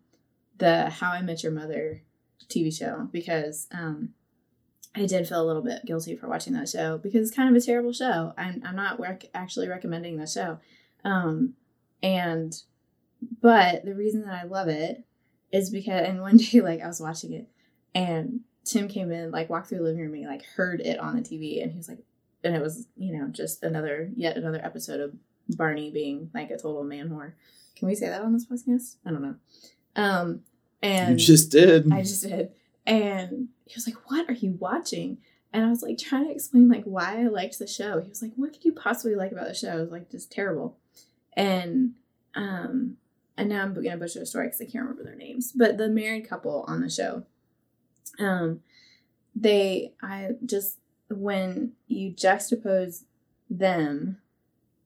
the 0.59 0.91
How 0.91 1.13
I 1.13 1.23
Met 1.23 1.43
Your 1.43 1.53
Mother 1.53 2.03
TV 2.49 2.77
show 2.77 3.09
because 3.13 3.67
um 3.73 4.11
I 4.95 5.07
did 5.07 5.27
feel 5.27 5.43
a 5.43 5.47
little 5.47 5.63
bit 5.63 5.87
guilty 5.87 6.17
for 6.17 6.29
watching 6.29 6.53
that 6.53 6.69
show 6.69 6.99
because 6.99 7.27
it's 7.27 7.37
kind 7.37 7.49
of 7.49 7.61
a 7.61 7.65
terrible 7.65 7.93
show. 7.93 8.33
I'm 8.37 8.63
I'm 8.65 8.77
not 8.77 9.01
rec- 9.01 9.31
actually 9.35 9.69
recommending 9.69 10.17
the 10.17 10.27
show, 10.27 10.59
um 11.05 11.55
and 12.03 12.55
but 13.41 13.85
the 13.85 13.95
reason 13.95 14.23
that 14.23 14.35
I 14.35 14.45
love 14.45 14.69
it 14.69 15.05
is 15.53 15.71
because 15.71 16.09
and 16.09 16.21
one 16.21 16.37
day 16.39 16.61
like 16.61 16.81
I 16.81 16.87
was 16.87 17.01
watching 17.01 17.33
it 17.33 17.49
and 17.95 18.41
Tim 18.65 18.89
came 18.89 19.11
in 19.11 19.31
like 19.31 19.51
walked 19.51 19.69
through 19.69 19.79
the 19.79 19.85
living 19.85 20.01
room 20.01 20.15
and 20.15 20.23
he 20.23 20.27
like 20.27 20.45
heard 20.45 20.81
it 20.81 20.99
on 20.99 21.17
the 21.17 21.23
TV 21.23 21.63
and 21.63 21.71
he 21.71 21.77
was 21.77 21.89
like 21.89 22.05
and 22.45 22.57
it 22.57 22.63
was 22.63 22.87
you 22.97 23.13
know 23.17 23.29
just 23.29 23.63
another 23.63 24.11
yet 24.17 24.37
another 24.37 24.61
episode 24.65 25.01
of 25.01 25.15
Barney 25.49 25.91
being 25.91 26.31
like 26.33 26.51
a 26.51 26.57
total 26.57 26.85
man 26.85 27.09
whore. 27.09 27.33
Can 27.77 27.89
we 27.89 27.95
say 27.95 28.09
that 28.09 28.23
on 28.23 28.33
this 28.33 28.47
podcast? 28.47 28.97
I 29.05 29.11
don't 29.11 29.23
know. 29.23 29.37
Um 29.97 30.41
and 30.83 31.21
you 31.21 31.27
just 31.27 31.51
did. 31.51 31.93
I 31.93 32.01
just 32.01 32.23
did. 32.23 32.51
And 32.87 33.49
he 33.65 33.75
was 33.75 33.87
like, 33.87 34.11
What 34.11 34.29
are 34.29 34.35
you 34.35 34.57
watching? 34.59 35.19
And 35.53 35.65
I 35.65 35.69
was 35.69 35.83
like 35.83 35.99
trying 35.99 36.25
to 36.25 36.33
explain 36.33 36.69
like 36.69 36.85
why 36.85 37.21
I 37.21 37.29
liked 37.29 37.59
the 37.59 37.67
show. 37.67 38.01
He 38.01 38.09
was 38.09 38.23
like, 38.23 38.33
What 38.37 38.53
could 38.53 38.65
you 38.65 38.73
possibly 38.73 39.15
like 39.15 39.33
about 39.33 39.49
the 39.49 39.55
show? 39.55 39.77
It 39.77 39.81
was 39.81 39.91
like 39.91 40.11
just 40.11 40.33
terrible. 40.33 40.79
And 41.35 41.95
um 42.35 42.97
and 43.37 43.49
now 43.49 43.63
I'm 43.63 43.75
gonna 43.75 43.97
butcher 43.97 44.21
the 44.21 44.27
story 44.27 44.47
because 44.47 44.61
I 44.61 44.65
can't 44.65 44.85
remember 44.85 45.05
their 45.05 45.15
names. 45.15 45.53
But 45.53 45.79
the 45.79 45.89
married 45.89 46.29
couple 46.29 46.65
on 46.69 46.81
the 46.81 46.91
show, 46.91 47.25
um, 48.19 48.61
they 49.35 49.95
I 50.03 50.33
just 50.45 50.79
when 51.09 51.73
you 51.87 52.13
juxtapose 52.13 53.05
them 53.49 54.19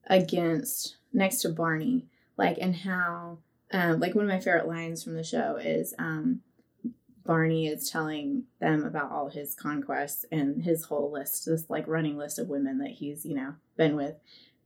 against 0.06 0.96
next 1.12 1.42
to 1.42 1.48
Barney, 1.48 2.06
like 2.36 2.58
and 2.60 2.76
how 2.76 3.38
um 3.72 4.00
like 4.00 4.14
one 4.14 4.24
of 4.24 4.30
my 4.30 4.40
favorite 4.40 4.68
lines 4.68 5.02
from 5.02 5.14
the 5.14 5.24
show 5.24 5.56
is 5.56 5.94
um 5.98 6.40
Barney 7.24 7.66
is 7.66 7.90
telling 7.90 8.44
them 8.60 8.84
about 8.84 9.10
all 9.10 9.28
his 9.28 9.54
conquests 9.54 10.24
and 10.30 10.62
his 10.62 10.84
whole 10.84 11.10
list, 11.10 11.46
this 11.46 11.68
like 11.68 11.88
running 11.88 12.16
list 12.16 12.38
of 12.38 12.48
women 12.48 12.78
that 12.78 12.92
he's, 12.92 13.26
you 13.26 13.34
know, 13.34 13.54
been 13.76 13.96
with. 13.96 14.14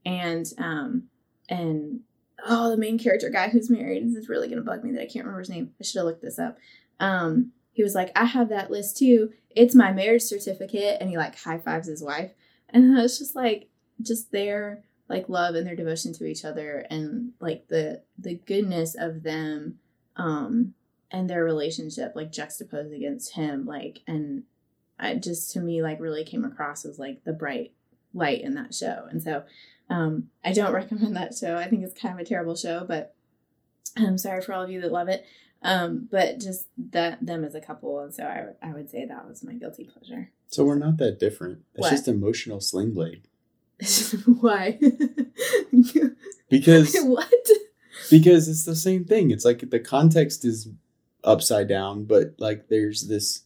And 0.05 0.47
um 0.59 1.05
and 1.49 2.01
oh 2.47 2.71
the 2.71 2.77
main 2.77 2.99
character 2.99 3.31
guy 3.31 3.49
who's 3.49 3.71
married, 3.71 4.07
this 4.07 4.17
is 4.17 4.29
really 4.29 4.49
gonna 4.49 4.63
bug 4.63 4.85
me 4.85 4.93
that 4.93 5.03
I 5.03 5.07
can't 5.07 5.25
remember 5.25 5.41
his 5.41 5.51
name. 5.51 5.73
I 5.81 5.85
should 5.85 5.99
have 5.99 6.07
looked 6.07 6.23
this 6.23 6.39
up. 6.39 6.59
Um 6.99 7.53
he 7.73 7.83
was 7.83 7.95
like, 7.95 8.11
I 8.17 8.25
have 8.25 8.49
that 8.49 8.71
list 8.71 8.99
too. 8.99 9.33
It's 9.51 9.75
my 9.75 9.93
marriage 9.93 10.23
certificate 10.23 10.99
and 11.01 11.09
he 11.09 11.17
like 11.17 11.39
high 11.39 11.59
fives 11.59 11.89
his 11.89 12.03
wife. 12.03 12.33
And 12.69 12.99
it's 12.99 13.19
just 13.19 13.35
like 13.35 13.69
just 14.03 14.33
their 14.33 14.83
like 15.09 15.29
love 15.29 15.57
and 15.57 15.67
their 15.67 15.77
devotion 15.77 16.13
to 16.15 16.25
each 16.25 16.45
other 16.45 16.87
and 16.89 17.33
like 17.41 17.67
the 17.69 18.01
the 18.19 18.35
goodness 18.35 18.95
of 18.95 19.23
them 19.25 19.79
um 20.17 20.73
and 21.11 21.29
their 21.29 21.45
relationship 21.45 22.13
like 22.15 22.31
juxtaposed 22.31 22.95
against 22.95 23.35
him 23.35 23.67
like 23.67 24.01
and 24.07 24.45
I 24.99 25.17
just 25.17 25.51
to 25.53 25.61
me 25.61 25.83
like 25.83 26.01
really 26.01 26.25
came 26.25 26.45
across 26.45 26.85
as 26.85 26.99
like 26.99 27.25
the 27.25 27.33
bright 27.33 27.73
light 28.15 28.43
in 28.43 28.55
that 28.55 28.73
show 28.73 29.07
and 29.11 29.23
so 29.23 29.43
um 29.91 30.29
I 30.45 30.53
don't 30.53 30.73
recommend 30.81 31.17
that 31.17 31.35
show 31.35 31.57
I 31.57 31.69
think 31.69 31.85
it's 31.85 32.01
kind 32.01 32.15
of 32.15 32.21
a 32.21 32.25
terrible 32.29 32.57
show 32.57 32.85
but 32.87 33.15
I'm 33.97 34.17
sorry 34.19 34.41
for 34.41 34.55
all 34.55 34.63
of 34.63 34.71
you 34.71 34.81
that 34.81 34.93
love 34.93 35.09
it 35.09 35.27
um 35.63 36.09
but 36.11 36.39
just 36.41 36.69
that 36.93 37.25
them 37.25 37.45
as 37.45 37.55
a 37.55 37.61
couple 37.61 38.01
and 38.01 38.15
so 38.15 38.25
I, 38.25 38.47
I 38.67 38.73
would 38.73 38.89
say 38.89 39.05
that 39.05 39.29
was 39.29 39.45
my 39.45 39.53
guilty 39.55 39.85
pleasure 39.85 40.31
so 40.49 40.65
we're 40.65 40.79
not 40.79 40.97
that 40.97 41.21
different. 41.21 41.61
It's 41.75 41.83
What? 41.83 41.91
just 41.91 42.09
emotional 42.09 42.61
sling 42.61 42.93
blade. 42.93 43.23
why 44.41 44.81
Because 46.51 46.97
what 47.03 47.33
because 48.11 48.49
it's 48.49 48.65
the 48.65 48.75
same 48.75 49.05
thing. 49.05 49.31
It's 49.31 49.45
like 49.45 49.71
the 49.71 49.79
context 49.79 50.45
is 50.45 50.69
upside 51.23 51.69
down, 51.69 52.05
but 52.05 52.35
like 52.39 52.67
there's 52.69 53.07
this 53.07 53.43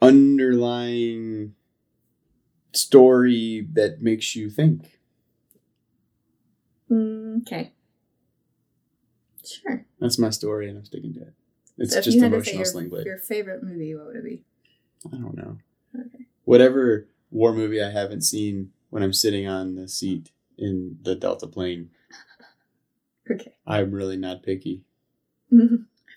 underlying 0.00 1.54
story 2.72 3.66
that 3.72 4.02
makes 4.02 4.36
you 4.36 4.50
think. 4.50 4.95
Mm, 6.90 7.42
okay 7.42 7.72
sure 9.44 9.84
That's 10.00 10.18
my 10.18 10.30
story, 10.30 10.68
and 10.68 10.78
I'm 10.78 10.84
sticking 10.84 11.14
to 11.14 11.20
it. 11.22 11.32
It's 11.78 11.94
so 11.94 12.00
just 12.00 12.16
you 12.16 12.22
had 12.22 12.32
to 12.32 12.42
say 12.44 12.52
emotional 12.52 12.64
sling 12.72 12.88
blade. 12.88 13.06
your 13.06 13.18
favorite 13.18 13.62
movie 13.62 13.94
what 13.94 14.06
would 14.06 14.16
it 14.16 14.24
be 14.24 14.42
I 15.12 15.16
don't 15.16 15.36
know. 15.36 15.58
okay 15.94 16.26
Whatever 16.44 17.06
war 17.30 17.52
movie 17.52 17.82
I 17.82 17.90
haven't 17.90 18.22
seen 18.22 18.72
when 18.90 19.02
I'm 19.02 19.12
sitting 19.12 19.46
on 19.46 19.74
the 19.74 19.88
seat 19.88 20.30
in 20.58 20.98
the 21.02 21.14
Delta 21.14 21.46
plane, 21.46 21.90
okay 23.30 23.54
I'm 23.66 23.90
really 23.92 24.16
not 24.16 24.42
picky. 24.42 24.82
I 25.52 25.56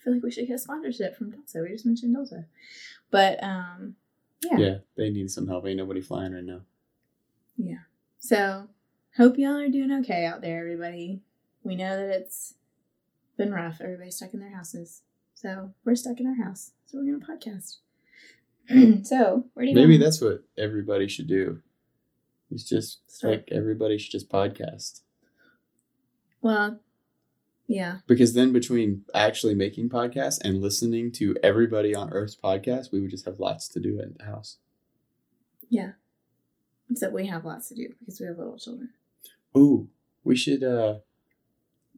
feel 0.03 0.13
like 0.13 0.23
we 0.23 0.31
should 0.31 0.47
get 0.47 0.55
a 0.55 0.59
sponsorship 0.59 1.17
from 1.17 1.31
Delta. 1.31 1.61
We 1.61 1.69
just 1.69 1.85
mentioned 1.85 2.15
Delta. 2.15 2.45
But 3.11 3.43
um 3.43 3.95
yeah. 4.41 4.57
Yeah, 4.57 4.77
they 4.95 5.09
need 5.09 5.29
some 5.29 5.47
help. 5.47 5.67
Ain't 5.67 5.77
nobody 5.77 5.99
flying 6.01 6.33
right 6.33 6.43
now. 6.43 6.61
Yeah. 7.57 7.79
So 8.19 8.69
hope 9.18 9.38
y'all 9.38 9.58
are 9.58 9.70
doing 9.70 9.92
okay 10.01 10.25
out 10.25 10.42
there, 10.42 10.60
everybody. 10.60 11.22
We 11.63 11.75
know 11.75 11.96
that 11.96 12.10
it's 12.10 12.56
been 13.38 13.54
rough. 13.54 13.82
Everybody's 13.82 14.16
stuck 14.16 14.34
in 14.34 14.39
their 14.39 14.56
houses. 14.56 15.01
So 15.34 15.74
we're 15.86 15.96
stuck 15.96 16.20
in 16.20 16.28
our 16.28 16.46
house. 16.46 16.72
So 16.86 16.98
we're 17.00 17.18
gonna 17.18 17.39
podcast. 17.39 17.78
so 19.06 19.46
where 19.54 19.66
do 19.66 19.72
you 19.72 19.75
Maybe 19.75 19.98
that's 19.98 20.22
what 20.22 20.44
everybody 20.58 21.08
should 21.08 21.28
do. 21.28 21.62
It's 22.51 22.63
just 22.63 23.10
Start- 23.10 23.34
like 23.34 23.50
everybody 23.51 23.98
should 23.98 24.12
just 24.12 24.30
podcast. 24.30 25.01
well 26.42 26.80
Yeah. 27.68 27.98
Because 28.08 28.34
then 28.34 28.51
between 28.51 29.06
actually 29.13 29.56
making 29.56 29.89
podcasts 29.89 30.39
and 30.44 30.62
listening 30.62 31.12
to 31.13 31.36
everybody 31.44 31.94
on 31.96 32.12
Earth's 32.12 32.36
podcast, 32.36 32.92
we 32.92 33.00
would 33.00 33.12
just 33.12 33.25
have 33.25 33.39
lots 33.39 33.68
to 33.70 33.80
do 33.80 34.00
at 34.00 34.18
the 34.18 34.25
house. 34.25 34.58
Yeah. 35.70 35.92
Except 36.92 37.13
we 37.13 37.28
have 37.28 37.46
lots 37.46 37.70
to 37.70 37.75
do 37.75 37.94
because 38.00 38.20
we 38.20 38.25
have 38.25 38.38
little 38.38 38.58
children. 38.58 38.89
Ooh, 39.58 39.89
we 40.24 40.36
should 40.36 40.63
uh 40.63 40.96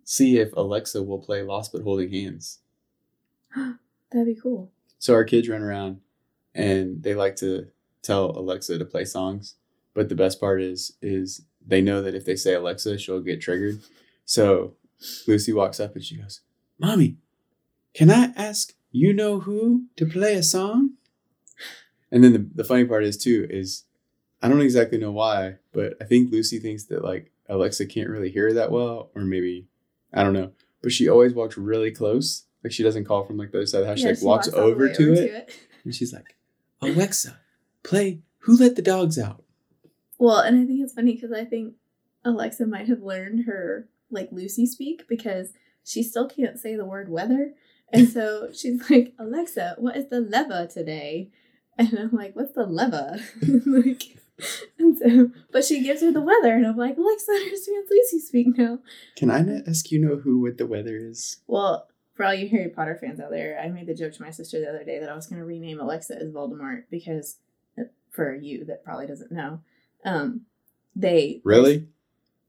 see 0.04 0.40
if 0.40 0.52
Alexa 0.54 1.04
will 1.04 1.20
play 1.20 1.42
Lost 1.42 1.72
but 1.72 1.84
Holding 1.84 2.12
Hands. 2.12 2.60
That'd 3.56 4.26
be 4.28 4.40
cool. 4.42 4.72
So 5.00 5.14
our 5.14 5.24
kids 5.24 5.48
run 5.50 5.62
around 5.62 6.02
and 6.54 7.02
they 7.04 7.16
like 7.16 7.36
to 7.38 7.68
tell 8.02 8.32
Alexa 8.38 8.78
to 8.78 8.86
play 8.86 9.06
songs. 9.06 9.56
But 9.94 10.10
the 10.10 10.16
best 10.16 10.40
part 10.40 10.62
is 10.62 10.94
is 11.02 11.44
they 11.66 11.82
know 11.82 12.02
that 12.02 12.16
if 12.16 12.26
they 12.26 12.36
say 12.36 12.54
Alexa, 12.54 12.98
she'll 12.98 13.22
get 13.22 13.42
triggered. 13.42 13.82
So 14.26 14.76
Lucy 15.28 15.54
walks 15.54 15.80
up 15.80 15.96
and 15.96 16.04
she 16.04 16.18
goes, 16.18 16.42
Mommy, 16.80 17.18
can 17.94 18.10
I 18.10 18.32
ask 18.36 18.74
you 18.92 19.14
know 19.14 19.40
who 19.40 19.86
to 19.98 20.06
play 20.06 20.36
a 20.36 20.44
song? 20.44 20.92
And 22.12 22.24
then 22.24 22.34
the, 22.34 22.50
the 22.56 22.64
funny 22.64 22.86
part 22.86 23.04
is 23.04 23.18
too, 23.18 23.48
is 23.50 23.86
I 24.42 24.50
don't 24.50 24.62
exactly 24.62 24.98
know 24.98 25.12
why, 25.12 25.56
but 25.72 25.96
I 26.02 26.06
think 26.06 26.32
Lucy 26.32 26.60
thinks 26.60 26.86
that 26.86 27.04
like 27.04 27.32
Alexa 27.52 27.86
can't 27.86 28.10
really 28.10 28.32
hear 28.32 28.48
her 28.48 28.54
that 28.54 28.72
well, 28.72 29.12
or 29.14 29.24
maybe 29.24 29.68
I 30.14 30.24
don't 30.24 30.34
know. 30.34 30.54
But 30.82 30.92
she 30.92 31.10
always 31.10 31.34
walks 31.34 31.58
really 31.58 31.92
close. 31.92 32.46
Like 32.64 32.74
she 32.74 32.84
doesn't 32.84 33.06
call 33.06 33.26
from 33.26 33.38
like 33.38 33.52
the 33.52 33.60
other 33.60 33.68
side 33.68 33.80
of 33.80 33.84
the 33.84 33.90
house. 33.90 34.00
She 34.00 34.08
like 34.08 34.18
she 34.18 34.26
walks, 34.26 34.48
all 34.48 34.68
the 34.68 34.74
over, 34.74 34.88
way 34.88 34.94
to, 34.94 35.14
it, 35.14 35.56
and 35.84 35.94
she's 35.94 36.14
like, 36.14 36.36
Alexa, 36.82 37.40
play 37.84 38.22
Who 38.40 38.58
Let 38.58 38.76
the 38.76 38.82
Dogs 38.82 39.20
Out? 39.20 39.44
Well, 40.18 40.40
and 40.40 40.62
I 40.62 40.66
think 40.66 40.82
it's 40.82 40.94
funny 40.94 41.14
because 41.14 41.32
I 41.32 41.46
think 41.46 41.74
Alexa 42.24 42.66
might 42.66 42.88
have 42.88 43.02
learned 43.02 43.46
her 43.46 43.88
like 44.10 44.30
Lucy 44.32 44.66
speak 44.66 45.08
because 45.08 45.54
she 45.84 46.04
still 46.04 46.28
can't 46.28 46.60
say 46.60 46.76
the 46.76 46.86
word 46.86 47.10
weather. 47.10 47.54
And 47.92 48.08
so 48.08 48.50
she's 48.54 48.90
like, 48.90 49.14
Alexa, 49.20 49.76
what 49.78 49.98
is 49.98 50.10
the 50.10 50.22
lever 50.22 50.68
today? 50.68 51.32
And 51.78 51.98
I'm 51.98 52.12
like, 52.12 52.36
what's 52.36 52.54
the 52.54 52.66
lever? 52.66 53.20
like, 53.66 54.18
and 54.80 54.98
so, 54.98 55.32
but 55.52 55.64
she 55.66 55.84
gives 55.84 56.02
her 56.02 56.12
the 56.12 56.22
weather, 56.22 56.54
and 56.56 56.66
I'm 56.66 56.78
like, 56.78 56.98
Alexa 56.98 57.32
understands 57.36 57.90
Lucy 57.90 58.20
speak 58.20 58.58
now. 58.58 58.80
Can 59.16 59.30
I 59.30 59.42
not 59.42 59.68
ask 59.68 59.92
you 59.92 60.00
know 60.00 60.18
who 60.18 60.40
what 60.42 60.58
the 60.58 60.66
weather 60.66 60.98
is? 60.98 61.38
Well, 61.48 61.88
for 62.14 62.26
all 62.26 62.34
you 62.34 62.50
Harry 62.50 62.70
Potter 62.70 62.98
fans 63.00 63.20
out 63.20 63.32
there, 63.32 63.60
I 63.60 63.70
made 63.70 63.88
the 63.88 63.94
joke 63.96 64.14
to 64.14 64.22
my 64.22 64.32
sister 64.32 64.60
the 64.60 64.70
other 64.70 64.84
day 64.84 65.00
that 65.00 65.10
I 65.10 65.16
was 65.16 65.28
going 65.28 65.40
to 65.40 65.46
rename 65.46 65.80
Alexa 65.80 66.16
as 66.22 66.30
Voldemort 66.32 66.84
because, 66.92 67.38
uh, 67.80 67.84
for 68.10 68.36
you 68.36 68.66
that 68.66 68.84
probably 68.84 69.08
doesn't 69.08 69.32
know, 69.32 69.62
um, 70.06 70.42
they 70.96 71.42
Really? 71.44 71.88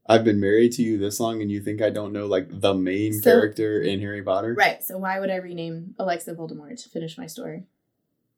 I've 0.05 0.25
been 0.25 0.39
married 0.41 0.73
to 0.73 0.83
you 0.83 0.97
this 0.97 1.19
long 1.21 1.41
and 1.41 1.49
you 1.49 1.61
think 1.61 1.81
I 1.81 1.89
don't 1.89 2.11
know 2.11 2.25
like 2.25 2.59
the 2.59 2.73
main 2.73 3.13
So- 3.13 3.31
character 3.31 3.81
in 3.81 4.01
Harry 4.01 4.21
Potter? 4.21 4.53
Right. 4.53 4.83
So 4.83 4.97
why 4.97 5.17
would 5.19 5.29
I 5.29 5.37
rename 5.37 5.95
Alexa 5.97 6.33
Voldemort 6.35 6.81
to 6.83 6.89
finish 6.89 7.17
my 7.17 7.25
story? 7.25 7.63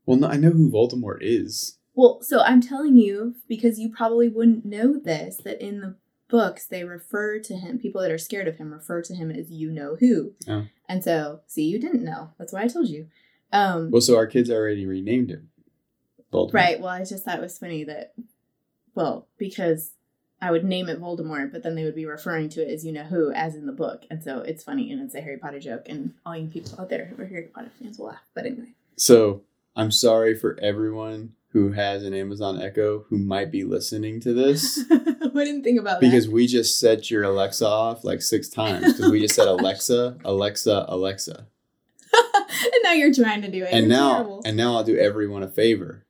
Well, 0.05 0.17
no, 0.19 0.27
I 0.27 0.37
know 0.37 0.51
who 0.51 0.69
Voldemort 0.69 1.17
is. 1.21 1.79
Well, 1.95 2.19
so 2.21 2.41
I'm 2.41 2.61
telling 2.61 2.97
you 2.97 3.35
because 3.47 3.79
you 3.79 3.89
probably 3.89 4.27
wouldn't 4.27 4.65
know 4.65 4.99
this 4.99 5.37
that 5.37 5.61
in 5.61 5.79
the 5.79 5.95
books 6.27 6.65
they 6.65 6.83
refer 6.83 7.39
to 7.39 7.55
him. 7.55 7.79
People 7.79 8.01
that 8.01 8.11
are 8.11 8.17
scared 8.17 8.47
of 8.47 8.57
him 8.57 8.73
refer 8.73 9.01
to 9.03 9.15
him 9.15 9.31
as 9.31 9.51
you 9.51 9.71
know 9.71 9.95
who. 9.99 10.33
Oh. 10.47 10.65
And 10.89 11.03
so, 11.03 11.41
see, 11.47 11.63
you 11.63 11.79
didn't 11.79 12.03
know. 12.03 12.31
That's 12.37 12.51
why 12.53 12.63
I 12.63 12.67
told 12.67 12.89
you. 12.89 13.07
Um, 13.51 13.91
Well, 13.91 14.01
so 14.01 14.17
our 14.17 14.27
kids 14.27 14.49
already 14.49 14.85
renamed 14.85 15.29
him 15.29 15.49
Voldemort. 16.33 16.53
right. 16.53 16.79
Well, 16.79 16.89
I 16.89 17.05
just 17.05 17.23
thought 17.23 17.37
it 17.37 17.41
was 17.41 17.57
funny 17.57 17.83
that, 17.85 18.13
well, 18.93 19.27
because 19.37 19.93
I 20.41 20.51
would 20.51 20.65
name 20.65 20.89
it 20.89 20.99
Voldemort, 21.01 21.51
but 21.51 21.63
then 21.63 21.75
they 21.75 21.85
would 21.85 21.95
be 21.95 22.05
referring 22.05 22.49
to 22.49 22.61
it 22.61 22.71
as 22.71 22.85
you 22.85 22.91
know 22.91 23.03
who, 23.03 23.31
as 23.31 23.55
in 23.55 23.65
the 23.65 23.71
book. 23.71 24.03
And 24.11 24.21
so 24.23 24.39
it's 24.39 24.63
funny 24.63 24.91
and 24.91 25.01
it's 25.01 25.15
a 25.15 25.21
Harry 25.21 25.37
Potter 25.37 25.59
joke, 25.59 25.83
and 25.87 26.13
all 26.25 26.35
you 26.35 26.47
people 26.47 26.79
out 26.79 26.89
there 26.89 27.05
who 27.05 27.21
are 27.21 27.25
Harry 27.25 27.49
Potter 27.53 27.71
fans 27.79 27.97
will 27.97 28.07
laugh. 28.07 28.27
But 28.33 28.45
anyway. 28.45 28.73
So 28.97 29.43
I'm 29.75 29.91
sorry 29.91 30.35
for 30.37 30.59
everyone 30.61 31.33
who 31.55 31.71
has 31.71 32.03
an 32.03 32.13
Amazon 32.13 32.61
Echo 32.61 33.05
who 33.07 33.17
might 33.17 33.49
be 33.49 33.63
listening 33.63 34.19
to 34.19 34.33
this 34.33 34.83
I 34.91 35.43
didn't 35.45 35.63
think 35.63 35.79
about 35.79 36.01
that. 36.01 36.05
because 36.05 36.27
we 36.27 36.47
just 36.47 36.77
set 36.81 37.09
your 37.09 37.23
Alexa 37.23 37.65
off 37.65 38.03
like 38.03 38.21
six 38.21 38.49
times 38.49 38.91
because 38.91 39.09
we 39.09 39.21
just 39.21 39.35
said 39.35 39.47
Alexa, 39.47 40.17
Alexa, 40.25 40.85
Alexa. 40.89 41.47
and 42.13 42.73
now 42.83 42.91
you're 42.91 43.13
trying 43.13 43.41
to 43.41 43.49
do 43.49 43.63
it. 43.63 43.69
And 43.71 43.87
now, 43.87 44.15
terrible. 44.15 44.41
and 44.43 44.57
now 44.57 44.75
I'll 44.75 44.83
do 44.83 44.97
everyone 44.97 45.43
a 45.43 45.47
favor. 45.47 46.05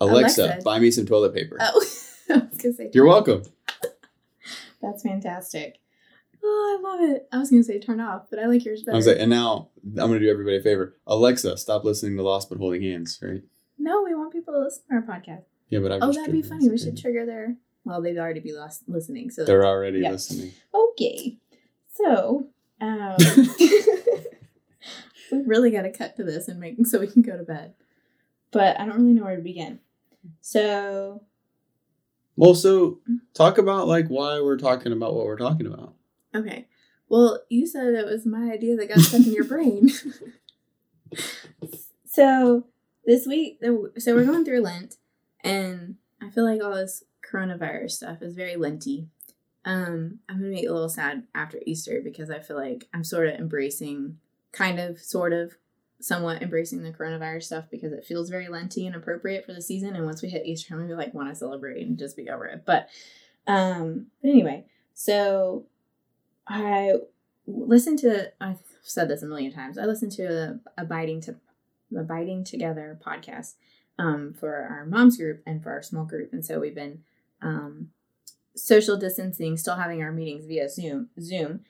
Alexa, 0.00 0.44
Alexa. 0.44 0.62
buy 0.64 0.78
me 0.78 0.92
some 0.92 1.06
toilet 1.06 1.34
paper. 1.34 1.58
Oh, 1.60 1.84
I 2.30 2.34
was 2.34 2.56
gonna 2.62 2.74
say. 2.74 2.90
You're 2.94 3.06
welcome. 3.06 3.42
That's 4.80 5.02
fantastic. 5.02 5.80
Oh, 6.40 6.78
I 6.78 6.88
love 6.88 7.16
it. 7.16 7.26
I 7.32 7.38
was 7.38 7.50
gonna 7.50 7.64
say 7.64 7.80
turn 7.80 7.98
off, 7.98 8.26
but 8.30 8.38
I 8.38 8.46
like 8.46 8.64
yours 8.64 8.84
better. 8.84 8.94
I 8.94 8.96
was 8.96 9.08
like, 9.08 9.18
and 9.18 9.30
now 9.30 9.70
I'm 9.84 9.94
gonna 9.96 10.20
do 10.20 10.30
everybody 10.30 10.58
a 10.58 10.62
favor. 10.62 10.96
Alexa, 11.08 11.56
stop 11.56 11.82
listening 11.82 12.16
to 12.16 12.22
Lost 12.22 12.48
but 12.48 12.58
Holding 12.58 12.82
Hands, 12.82 13.18
right? 13.20 13.42
No, 13.78 14.02
we 14.02 14.14
want 14.14 14.32
people 14.32 14.54
to 14.54 14.60
listen 14.60 14.82
to 14.88 14.94
our 14.94 15.02
podcast. 15.02 15.44
Yeah, 15.70 15.80
but 15.80 15.92
I. 15.92 15.98
Oh, 16.00 16.12
that'd 16.12 16.32
be 16.32 16.42
funny. 16.42 16.68
We 16.68 16.78
should 16.78 16.96
trigger 16.98 17.26
their. 17.26 17.56
Well, 17.84 18.00
they'd 18.00 18.18
already 18.18 18.40
be 18.40 18.52
lost 18.52 18.84
listening. 18.88 19.30
So 19.30 19.44
They're 19.44 19.66
already 19.66 20.00
Yeah. 20.00 20.12
listening. 20.12 20.52
okay. 20.74 21.38
So, 21.92 22.48
um, 22.80 23.16
we 25.30 25.42
really 25.44 25.70
got 25.70 25.82
to 25.82 25.92
cut 25.92 26.16
to 26.16 26.24
this 26.24 26.48
and 26.48 26.58
make 26.58 26.84
so 26.86 26.98
we 26.98 27.06
can 27.06 27.22
go 27.22 27.36
to 27.36 27.44
bed. 27.44 27.74
But 28.50 28.78
I 28.80 28.86
don't 28.86 28.96
really 29.00 29.12
know 29.12 29.24
where 29.24 29.36
to 29.36 29.42
begin. 29.42 29.80
So, 30.40 31.22
Well, 32.36 32.54
so 32.54 33.00
talk 33.34 33.58
about 33.58 33.86
like 33.86 34.08
why 34.08 34.40
we're 34.40 34.56
talking 34.58 34.92
about 34.92 35.14
what 35.14 35.26
we're 35.26 35.36
talking 35.36 35.66
about. 35.66 35.94
Okay. 36.34 36.66
Well, 37.08 37.40
you 37.48 37.66
said 37.66 37.94
it 37.94 38.06
was 38.06 38.24
my 38.26 38.50
idea 38.50 38.76
that 38.76 38.88
got 38.88 38.98
stuck 39.00 39.26
in 39.26 39.32
your 39.34 39.44
brain. 39.44 39.90
so 42.06 42.66
this 43.06 43.26
week, 43.26 43.58
so 43.98 44.14
we're 44.14 44.24
going 44.24 44.44
through 44.44 44.60
Lent, 44.60 44.96
and 45.42 45.96
I 46.22 46.30
feel 46.30 46.44
like 46.44 46.62
all 46.62 46.74
this 46.74 47.04
coronavirus 47.30 47.92
stuff 47.92 48.22
is 48.22 48.34
very 48.34 48.54
Lenty. 48.54 49.08
Um, 49.64 50.18
I'm 50.28 50.40
gonna 50.40 50.50
be 50.50 50.66
a 50.66 50.72
little 50.72 50.88
sad 50.88 51.24
after 51.34 51.58
Easter 51.66 52.00
because 52.02 52.30
I 52.30 52.38
feel 52.38 52.56
like 52.56 52.88
I'm 52.92 53.04
sort 53.04 53.28
of 53.28 53.34
embracing, 53.34 54.18
kind 54.52 54.78
of, 54.78 55.00
sort 55.00 55.32
of, 55.32 55.54
somewhat 56.00 56.42
embracing 56.42 56.82
the 56.82 56.92
coronavirus 56.92 57.44
stuff 57.44 57.64
because 57.70 57.92
it 57.92 58.04
feels 58.04 58.28
very 58.28 58.48
Lenty 58.48 58.86
and 58.86 58.94
appropriate 58.94 59.46
for 59.46 59.54
the 59.54 59.62
season. 59.62 59.96
And 59.96 60.04
once 60.04 60.22
we 60.22 60.28
hit 60.28 60.44
Easter, 60.44 60.74
I'm 60.74 60.80
gonna 60.80 60.88
be 60.88 60.96
like 60.96 61.14
want 61.14 61.30
to 61.30 61.34
celebrate 61.34 61.86
and 61.86 61.98
just 61.98 62.16
be 62.16 62.28
over 62.28 62.44
it. 62.46 62.64
But, 62.66 62.88
um, 63.46 64.08
but 64.20 64.28
anyway, 64.28 64.66
so 64.92 65.64
I 66.46 66.94
listened 67.46 67.98
to 68.00 68.32
I've 68.40 68.60
said 68.82 69.08
this 69.08 69.22
a 69.22 69.26
million 69.26 69.52
times. 69.52 69.78
I 69.78 69.86
listened 69.86 70.12
to 70.12 70.22
the 70.22 70.60
Abiding 70.76 71.22
to 71.22 71.36
Abiding 71.96 72.44
Together 72.44 72.98
podcast 73.04 73.54
um, 73.98 74.32
for 74.32 74.54
our 74.54 74.84
moms 74.86 75.16
group 75.16 75.42
and 75.46 75.62
for 75.62 75.70
our 75.70 75.82
small 75.82 76.04
group, 76.04 76.32
and 76.32 76.44
so 76.44 76.60
we've 76.60 76.74
been 76.74 77.02
um, 77.42 77.90
social 78.56 78.96
distancing, 78.96 79.56
still 79.56 79.76
having 79.76 80.02
our 80.02 80.12
meetings 80.12 80.46
via 80.46 80.68
Zoom. 80.68 81.10
Zoom, 81.20 81.60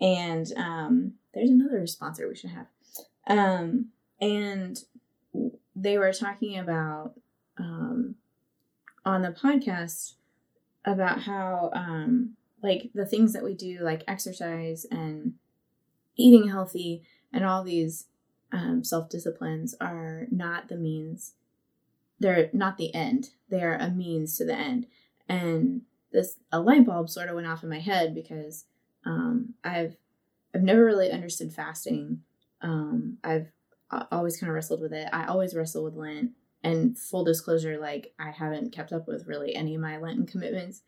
and 0.00 0.52
um, 0.56 1.14
there's 1.32 1.50
another 1.50 1.86
sponsor 1.86 2.28
we 2.28 2.36
should 2.36 2.50
have, 2.50 2.66
um, 3.26 3.86
and 4.20 4.78
they 5.76 5.98
were 5.98 6.12
talking 6.12 6.58
about 6.58 7.14
um, 7.58 8.14
on 9.04 9.22
the 9.22 9.30
podcast 9.30 10.14
about 10.84 11.22
how 11.22 11.70
um, 11.74 12.36
like 12.62 12.90
the 12.94 13.06
things 13.06 13.32
that 13.32 13.44
we 13.44 13.54
do 13.54 13.78
like 13.80 14.02
exercise 14.06 14.86
and 14.90 15.34
eating 16.16 16.48
healthy 16.48 17.02
and 17.32 17.44
all 17.44 17.64
these 17.64 18.06
um, 18.54 18.84
self-disciplines 18.84 19.74
are 19.80 20.26
not 20.30 20.68
the 20.68 20.76
means 20.76 21.32
they're 22.20 22.48
not 22.52 22.78
the 22.78 22.94
end. 22.94 23.30
They're 23.48 23.74
a 23.74 23.90
means 23.90 24.38
to 24.38 24.44
the 24.44 24.54
end. 24.54 24.86
And 25.28 25.82
this 26.12 26.36
a 26.52 26.60
light 26.60 26.86
bulb 26.86 27.10
sort 27.10 27.28
of 27.28 27.34
went 27.34 27.48
off 27.48 27.64
in 27.64 27.68
my 27.68 27.80
head 27.80 28.14
because 28.14 28.64
um, 29.04 29.54
i've 29.64 29.96
i've 30.54 30.62
never 30.62 30.84
really 30.84 31.10
understood 31.10 31.52
fasting. 31.52 32.20
Um, 32.62 33.18
i've 33.24 33.48
always 34.10 34.38
kind 34.38 34.48
of 34.48 34.54
wrestled 34.54 34.80
with 34.80 34.92
it. 34.92 35.08
I 35.12 35.26
always 35.26 35.54
wrestle 35.54 35.84
with 35.84 35.94
lent. 35.94 36.30
And 36.62 36.96
full 36.96 37.24
disclosure 37.24 37.78
like 37.78 38.14
i 38.18 38.30
haven't 38.30 38.72
kept 38.72 38.92
up 38.92 39.06
with 39.06 39.26
really 39.26 39.54
any 39.54 39.74
of 39.74 39.80
my 39.80 39.98
lenten 39.98 40.26
commitments. 40.26 40.82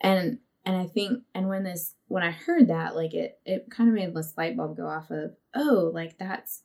And 0.00 0.38
and 0.64 0.76
I 0.76 0.86
think 0.86 1.22
and 1.34 1.48
when 1.48 1.64
this 1.64 1.94
when 2.08 2.22
I 2.22 2.30
heard 2.30 2.68
that 2.68 2.94
like 2.94 3.14
it 3.14 3.40
it 3.46 3.70
kind 3.70 3.88
of 3.88 3.94
made 3.94 4.14
this 4.14 4.34
light 4.36 4.56
bulb 4.56 4.76
go 4.76 4.86
off 4.86 5.10
of 5.10 5.32
oh 5.54 5.90
like 5.92 6.18
that's 6.18 6.62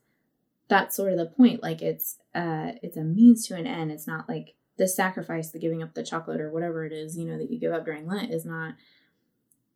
that's 0.67 0.95
sort 0.95 1.11
of 1.11 1.17
the 1.17 1.25
point 1.25 1.61
like 1.61 1.81
it's 1.81 2.17
uh 2.33 2.71
it's 2.81 2.97
a 2.97 3.03
means 3.03 3.47
to 3.47 3.55
an 3.55 3.67
end. 3.67 3.91
It's 3.91 4.07
not 4.07 4.27
like 4.27 4.55
the 4.77 4.87
sacrifice 4.87 5.51
the 5.51 5.59
giving 5.59 5.81
up 5.83 5.93
the 5.93 6.03
chocolate 6.03 6.41
or 6.41 6.51
whatever 6.51 6.85
it 6.85 6.91
is 6.91 7.17
you 7.17 7.25
know 7.25 7.37
that 7.37 7.49
you 7.49 7.59
give 7.59 7.71
up 7.71 7.85
during 7.85 8.07
Lent 8.07 8.31
is 8.31 8.45
not 8.45 8.75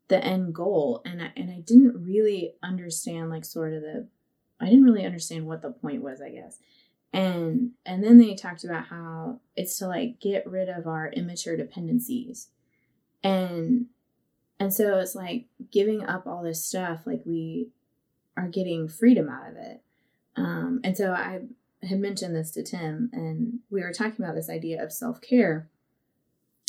the 0.08 0.24
end 0.24 0.54
goal. 0.54 1.02
And 1.06 1.22
I, 1.22 1.32
and 1.38 1.52
I 1.52 1.60
didn't 1.60 2.04
really 2.04 2.56
understand 2.62 3.30
like 3.30 3.46
sort 3.46 3.74
of 3.74 3.82
the 3.82 4.08
I 4.60 4.66
didn't 4.66 4.84
really 4.84 5.06
understand 5.06 5.46
what 5.46 5.62
the 5.62 5.72
point 5.72 6.02
was 6.02 6.22
I 6.22 6.30
guess. 6.30 6.60
And 7.14 7.72
and 7.86 8.04
then 8.04 8.18
they 8.18 8.36
talked 8.36 8.64
about 8.64 8.88
how 8.88 9.40
it's 9.56 9.78
to 9.80 9.88
like 9.88 10.20
get 10.20 10.46
rid 10.46 10.70
of 10.70 10.88
our 10.88 11.10
immature 11.10 11.56
dependencies. 11.56 12.50
And 13.24 13.88
and 14.60 14.74
so 14.74 15.00
it's 15.00 15.16
like 15.16 15.46
giving 15.72 16.04
up 16.04 16.28
all 16.28 16.44
this 16.44 16.66
stuff 16.66 17.02
like 17.06 17.22
we 17.26 17.70
are 18.36 18.48
getting 18.48 18.88
freedom 18.88 19.30
out 19.30 19.50
of 19.50 19.56
it. 19.56 19.82
Um, 20.36 20.80
and 20.84 20.96
so 20.96 21.12
I 21.12 21.42
had 21.84 22.00
mentioned 22.00 22.36
this 22.36 22.52
to 22.52 22.64
Tim, 22.64 23.10
and 23.14 23.60
we 23.70 23.82
were 23.82 23.94
talking 23.94 24.24
about 24.24 24.36
this 24.36 24.50
idea 24.50 24.84
of 24.84 24.92
self 24.92 25.22
care, 25.22 25.70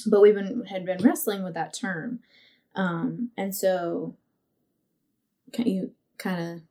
but 0.07 0.21
we've 0.21 0.35
been 0.35 0.65
had 0.67 0.85
been 0.85 1.03
wrestling 1.03 1.43
with 1.43 1.55
that 1.55 1.75
term, 1.75 2.21
um, 2.75 3.31
and 3.37 3.55
so 3.55 4.17
can 5.53 5.67
you 5.67 5.93
kind 6.19 6.63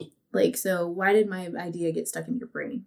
of 0.00 0.08
like 0.32 0.56
so 0.56 0.86
why 0.86 1.12
did 1.12 1.28
my 1.28 1.50
idea 1.58 1.92
get 1.92 2.08
stuck 2.08 2.28
in 2.28 2.38
your 2.38 2.48
brain? 2.48 2.84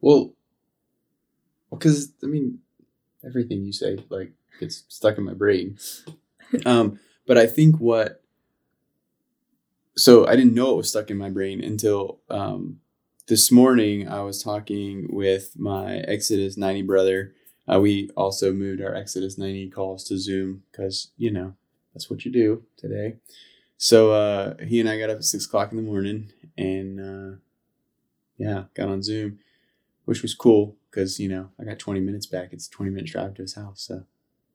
Well, 0.00 0.34
because 1.70 2.12
I 2.22 2.26
mean, 2.26 2.60
everything 3.24 3.64
you 3.64 3.72
say 3.72 3.98
like 4.08 4.32
gets 4.60 4.84
stuck 4.88 5.18
in 5.18 5.24
my 5.24 5.34
brain. 5.34 5.78
um, 6.66 6.98
but 7.26 7.38
I 7.38 7.46
think 7.46 7.78
what 7.78 8.22
so 9.96 10.26
I 10.26 10.36
didn't 10.36 10.54
know 10.54 10.72
it 10.72 10.76
was 10.76 10.90
stuck 10.90 11.10
in 11.10 11.16
my 11.16 11.30
brain 11.30 11.64
until 11.64 12.20
um, 12.28 12.80
this 13.28 13.50
morning. 13.50 14.08
I 14.08 14.20
was 14.20 14.42
talking 14.42 15.08
with 15.10 15.58
my 15.58 15.96
Exodus 16.00 16.56
90 16.56 16.82
brother. 16.82 17.32
Uh, 17.72 17.80
we 17.80 18.10
also 18.16 18.52
moved 18.52 18.82
our 18.82 18.94
Exodus 18.94 19.38
90 19.38 19.70
calls 19.70 20.04
to 20.04 20.18
Zoom 20.18 20.62
because, 20.70 21.10
you 21.16 21.30
know, 21.30 21.54
that's 21.94 22.10
what 22.10 22.24
you 22.24 22.30
do 22.30 22.62
today. 22.76 23.16
So 23.78 24.12
uh, 24.12 24.54
he 24.64 24.80
and 24.80 24.88
I 24.88 24.98
got 24.98 25.10
up 25.10 25.16
at 25.16 25.24
six 25.24 25.46
o'clock 25.46 25.70
in 25.70 25.76
the 25.76 25.82
morning 25.82 26.30
and, 26.58 27.00
uh, 27.00 27.36
yeah, 28.36 28.64
got 28.74 28.88
on 28.88 29.02
Zoom, 29.02 29.38
which 30.04 30.20
was 30.20 30.34
cool 30.34 30.76
because, 30.90 31.18
you 31.18 31.28
know, 31.28 31.48
I 31.58 31.64
got 31.64 31.78
20 31.78 32.00
minutes 32.00 32.26
back. 32.26 32.50
It's 32.52 32.68
a 32.68 32.70
20 32.70 32.90
minute 32.90 33.10
drive 33.10 33.34
to 33.34 33.42
his 33.42 33.54
house. 33.54 33.80
So 33.80 34.04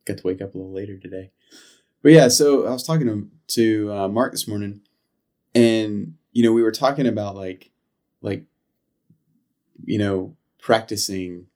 got 0.05 0.17
to 0.17 0.27
wake 0.27 0.41
up 0.41 0.53
a 0.53 0.57
little 0.57 0.73
later 0.73 0.97
today. 0.97 1.31
But 2.03 2.11
yeah, 2.11 2.27
so 2.27 2.67
I 2.67 2.71
was 2.71 2.85
talking 2.85 3.07
to, 3.07 3.27
to 3.55 3.93
uh, 3.93 4.07
Mark 4.07 4.31
this 4.31 4.47
morning 4.47 4.81
and 5.53 6.15
you 6.31 6.43
know 6.43 6.53
we 6.53 6.63
were 6.63 6.71
talking 6.71 7.07
about 7.07 7.35
like 7.35 7.71
like 8.21 8.45
you 9.83 9.97
know 9.97 10.35
practicing 10.59 11.47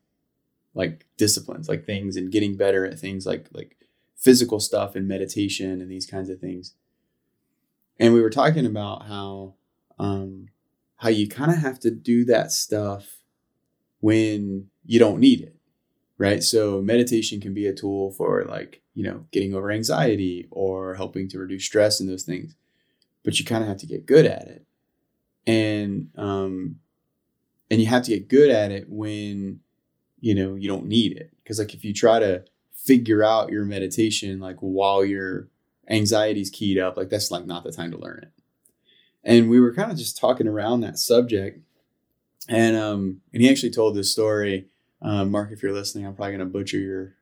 like 0.74 1.06
disciplines 1.18 1.70
like 1.70 1.86
things 1.86 2.18
and 2.18 2.32
getting 2.32 2.58
better 2.58 2.86
at 2.86 3.00
things 3.00 3.26
like 3.26 3.48
like 3.54 3.78
physical 4.16 4.60
stuff 4.60 4.96
and 4.96 5.08
meditation 5.08 5.82
and 5.82 5.92
these 5.92 6.06
kinds 6.06 6.30
of 6.30 6.40
things. 6.40 6.74
And 8.00 8.14
we 8.14 8.22
were 8.22 8.30
talking 8.30 8.66
about 8.66 9.08
how 9.08 9.56
um 10.00 10.48
how 10.98 11.10
you 11.10 11.28
kind 11.28 11.52
of 11.52 11.58
have 11.58 11.80
to 11.82 11.92
do 11.92 12.26
that 12.26 12.52
stuff 12.52 13.20
when 14.00 14.68
you 14.86 15.00
don't 15.00 15.20
need 15.20 15.42
it 15.42 15.56
right? 16.18 16.42
So 16.42 16.82
meditation 16.82 17.42
can 17.42 17.54
be 17.54 17.68
a 17.68 17.74
tool 17.74 18.12
for 18.12 18.44
like 18.46 18.82
you 18.94 19.04
know 19.04 19.26
getting 19.32 19.54
over 19.54 19.72
anxiety 19.72 20.48
or 20.52 20.96
helping 20.96 21.28
to 21.30 21.40
reduce 21.40 21.66
stress 21.66 22.00
and 22.00 22.10
those 22.10 22.24
things 22.24 22.56
but 23.26 23.40
you 23.40 23.44
kind 23.44 23.64
of 23.64 23.68
have 23.68 23.78
to 23.78 23.88
get 23.88 24.06
good 24.06 24.26
at 24.26 24.48
it. 24.48 24.66
And 25.46 26.10
um 26.16 26.78
and 27.70 27.82
you 27.82 27.88
have 27.88 28.04
to 28.04 28.12
get 28.12 28.30
good 28.30 28.52
at 28.52 28.72
it 28.72 28.86
when 28.88 29.60
you 30.22 30.36
know 30.36 30.56
you 30.56 30.70
don't 30.70 30.86
need 30.86 31.18
it. 31.18 31.32
Because 31.44 31.60
like 31.60 31.74
if 31.74 31.84
you 31.84 31.94
try 31.94 32.20
to 32.20 32.46
figure 32.72 33.24
out 33.24 33.50
your 33.50 33.66
meditation 33.66 34.40
like 34.40 34.58
while 34.60 35.04
your 35.04 35.50
anxiety's 35.90 36.52
keyed 36.52 36.78
up 36.78 36.96
like 36.96 37.10
that's 37.10 37.32
like 37.32 37.48
not 37.48 37.64
the 37.64 37.72
time 37.72 37.92
to 37.92 37.98
learn 37.98 38.20
it. 38.22 38.32
And 39.24 39.50
we 39.50 39.60
were 39.60 39.74
kind 39.74 39.92
of 39.92 39.98
just 39.98 40.18
talking 40.18 40.48
around 40.48 40.82
that 40.82 41.00
subject 41.00 41.60
and 42.48 42.78
um 42.78 43.22
and 43.34 43.42
he 43.42 43.50
actually 43.50 43.72
told 43.72 43.96
this 43.96 44.12
story. 44.12 44.68
Um, 45.02 45.30
mark 45.30 45.52
if 45.52 45.62
you're 45.62 45.74
listening 45.74 46.08
i'm 46.08 46.16
probably 46.16 46.38
going 46.38 46.48
to 46.48 46.52
butcher 46.52 46.80
your 46.80 47.16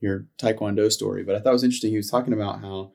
your 0.00 0.26
taekwondo 0.38 0.90
story 0.90 1.24
but 1.24 1.34
i 1.34 1.40
thought 1.40 1.50
it 1.50 1.52
was 1.52 1.64
interesting. 1.64 1.90
He 1.90 1.96
was 1.96 2.10
talking 2.10 2.32
about 2.32 2.60
how 2.60 2.92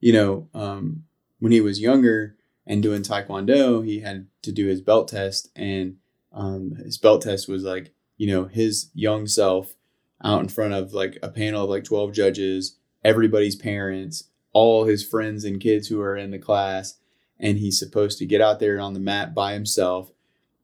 you 0.00 0.12
know 0.12 0.48
um 0.54 1.04
when 1.38 1.52
he 1.52 1.60
was 1.60 1.80
younger 1.80 2.36
and 2.66 2.82
doing 2.82 3.02
taekwondo, 3.02 3.84
he 3.84 4.00
had 4.00 4.26
to 4.42 4.52
do 4.52 4.66
his 4.66 4.80
belt 4.80 5.08
test, 5.08 5.50
and 5.54 5.96
um, 6.32 6.72
his 6.76 6.98
belt 6.98 7.22
test 7.22 7.48
was 7.48 7.62
like 7.62 7.92
you 8.16 8.26
know 8.26 8.44
his 8.44 8.90
young 8.94 9.26
self 9.26 9.74
out 10.22 10.40
in 10.40 10.48
front 10.48 10.74
of 10.74 10.92
like 10.92 11.18
a 11.22 11.28
panel 11.28 11.64
of 11.64 11.70
like 11.70 11.84
12 11.84 12.12
judges 12.12 12.78
everybody's 13.04 13.56
parents 13.56 14.24
all 14.52 14.84
his 14.84 15.04
friends 15.04 15.44
and 15.44 15.60
kids 15.60 15.88
who 15.88 16.00
are 16.00 16.16
in 16.16 16.30
the 16.30 16.38
class 16.38 16.98
and 17.38 17.58
he's 17.58 17.78
supposed 17.78 18.18
to 18.18 18.26
get 18.26 18.40
out 18.40 18.58
there 18.58 18.80
on 18.80 18.94
the 18.94 19.00
mat 19.00 19.34
by 19.34 19.52
himself 19.52 20.10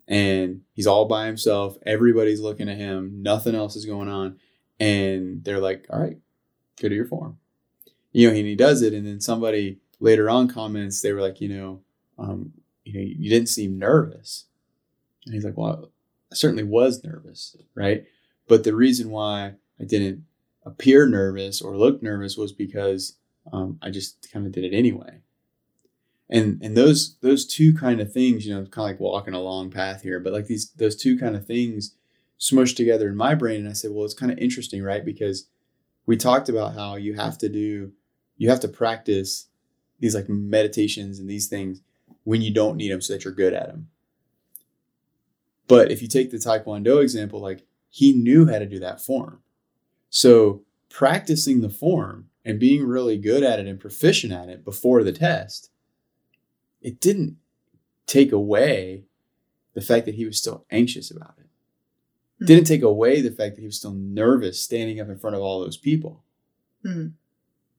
and 0.09 0.63
he's 0.73 0.87
all 0.87 1.07
by 1.07 1.27
himself 1.27 1.77
everybody's 1.85 2.41
looking 2.41 2.69
at 2.69 2.79
him 2.79 3.23
nothing 3.23 3.55
else 3.55 3.77
is 3.77 3.87
going 3.87 4.09
on 4.09 4.39
and 4.81 5.45
they're 5.45 5.61
like 5.61 5.87
all 5.91 6.01
right 6.01 6.19
go 6.81 6.89
to 6.89 6.95
your 6.95 7.07
form. 7.07 7.39
You 8.13 8.29
know 8.29 8.35
and 8.35 8.47
he 8.47 8.57
does 8.57 8.83
it 8.83 8.93
and 8.93 9.07
then 9.07 9.21
somebody 9.21 9.79
later 10.03 10.29
on 10.29 10.49
comments, 10.49 11.01
they 11.01 11.13
were 11.13 11.21
like, 11.21 11.41
you 11.41 11.49
know, 11.49 11.81
um, 12.19 12.53
you 12.85 12.93
know, 12.93 13.01
you 13.01 13.31
didn't 13.31 13.49
seem 13.49 13.79
nervous. 13.79 14.47
And 15.25 15.33
he's 15.33 15.45
like, 15.45 15.57
well, 15.57 15.91
I 16.31 16.35
certainly 16.35 16.65
was 16.65 17.05
nervous, 17.05 17.57
right? 17.75 18.05
But 18.49 18.65
the 18.65 18.75
reason 18.75 19.11
why 19.11 19.55
I 19.81 19.85
didn't 19.85 20.25
appear 20.67 21.07
nervous 21.07 21.63
or 21.63 21.77
look 21.77 22.03
nervous 22.03 22.37
was 22.37 22.53
because 22.53 23.17
um, 23.53 23.79
I 23.81 23.91
just 23.91 24.31
kind 24.33 24.45
of 24.45 24.53
did 24.53 24.65
it 24.65 24.77
anyway. 24.77 25.21
And 26.29 26.61
and 26.63 26.77
those 26.77 27.17
those 27.21 27.47
two 27.47 27.75
kind 27.75 28.01
of 28.01 28.13
things, 28.13 28.47
you 28.47 28.55
know, 28.55 28.65
kind 28.65 28.91
of 28.91 28.93
like 28.93 29.01
walking 29.01 29.35
a 29.35 29.41
long 29.41 29.71
path 29.71 30.03
here, 30.03 30.19
but 30.19 30.33
like 30.33 30.47
these 30.47 30.71
those 30.71 30.97
two 30.97 31.19
kind 31.19 31.37
of 31.37 31.47
things 31.47 31.95
smushed 32.41 32.77
together 32.77 33.09
in 33.09 33.17
my 33.17 33.35
brain, 33.35 33.61
and 33.61 33.69
I 33.69 33.75
said, 33.75 33.91
well, 33.93 34.05
it's 34.05 34.15
kind 34.15 34.33
of 34.33 34.39
interesting, 34.39 34.83
right? 34.83 35.05
Because 35.05 35.47
we 36.07 36.17
talked 36.17 36.49
about 36.49 36.75
how 36.75 36.97
you 36.97 37.15
have 37.15 37.37
to 37.39 37.49
do, 37.49 37.93
you 38.39 38.49
have 38.49 38.61
to 38.61 38.69
practice 38.69 39.49
these 40.03 40.17
like 40.17 40.29
meditations 40.29 41.21
and 41.21 41.31
these 41.31 41.47
things 41.47 41.81
when 42.25 42.43
you 42.43 42.53
don't 42.53 42.77
need 42.77 42.91
them 42.91 43.01
so 43.01 43.13
that 43.13 43.25
you're 43.25 43.33
good 43.33 43.55
at 43.55 43.69
them. 43.69 43.89
But 45.69 45.93
if 45.93 46.03
you 46.03 46.09
take 46.09 46.33
the 46.33 46.39
Taekwondo 46.39 47.01
example, 47.01 47.41
like 47.41 47.65
he 47.89 48.13
knew 48.13 48.47
how 48.47 48.59
to 48.59 48.67
do 48.67 48.81
that 48.81 49.01
form. 49.01 49.43
So 50.11 50.65
practicing 50.91 51.61
the 51.61 51.71
form 51.71 52.29
and 52.45 52.59
being 52.59 52.85
really 52.85 53.17
good 53.17 53.45
at 53.45 53.61
it 53.61 53.69
and 53.69 53.79
proficient 53.79 54.33
at 54.33 54.49
it 54.49 54.65
before 54.65 55.05
the 55.05 55.13
test, 55.13 55.71
it 56.81 57.01
didn't 57.01 57.37
take 58.07 58.33
away 58.33 59.05
the 59.75 59.81
fact 59.81 60.05
that 60.07 60.17
he 60.17 60.27
was 60.27 60.37
still 60.37 60.67
anxious 60.73 61.13
about 61.13 61.35
it. 61.39 61.45
Mm-hmm. 61.45 62.47
Didn't 62.47 62.67
take 62.67 62.83
away 62.83 63.21
the 63.21 63.31
fact 63.31 63.55
that 63.55 63.61
he 63.61 63.67
was 63.67 63.77
still 63.77 63.95
nervous 63.95 64.61
standing 64.61 65.01
up 65.01 65.09
in 65.09 65.19
front 65.19 65.37
of 65.37 65.43
all 65.43 65.61
those 65.61 65.77
people. 65.77 66.25
Mm-hmm. 66.85 67.11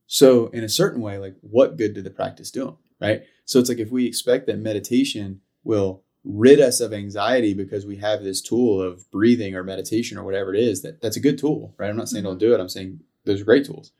So, 0.06 0.48
in 0.48 0.64
a 0.64 0.68
certain 0.68 1.00
way, 1.00 1.18
like 1.18 1.36
what 1.40 1.76
good 1.76 1.94
did 1.94 2.04
the 2.04 2.10
practice 2.10 2.50
do 2.50 2.64
them, 2.66 2.76
right? 3.00 3.22
So, 3.44 3.58
it's 3.58 3.68
like 3.68 3.78
if 3.78 3.90
we 3.90 4.06
expect 4.06 4.46
that 4.46 4.58
meditation 4.58 5.40
will 5.64 6.02
rid 6.24 6.60
us 6.60 6.80
of 6.80 6.92
anxiety 6.92 7.52
because 7.52 7.84
we 7.84 7.96
have 7.96 8.22
this 8.22 8.40
tool 8.40 8.80
of 8.80 9.10
breathing 9.10 9.54
or 9.54 9.62
meditation 9.62 10.16
or 10.16 10.24
whatever 10.24 10.54
it 10.54 10.60
is, 10.60 10.82
that 10.82 11.00
that's 11.02 11.16
a 11.16 11.20
good 11.20 11.38
tool, 11.38 11.74
right? 11.78 11.90
I'm 11.90 11.96
not 11.96 12.08
saying 12.08 12.24
don't 12.24 12.38
do 12.38 12.54
it. 12.54 12.60
I'm 12.60 12.68
saying 12.68 13.00
those 13.24 13.40
are 13.40 13.44
great 13.44 13.66
tools. 13.66 13.92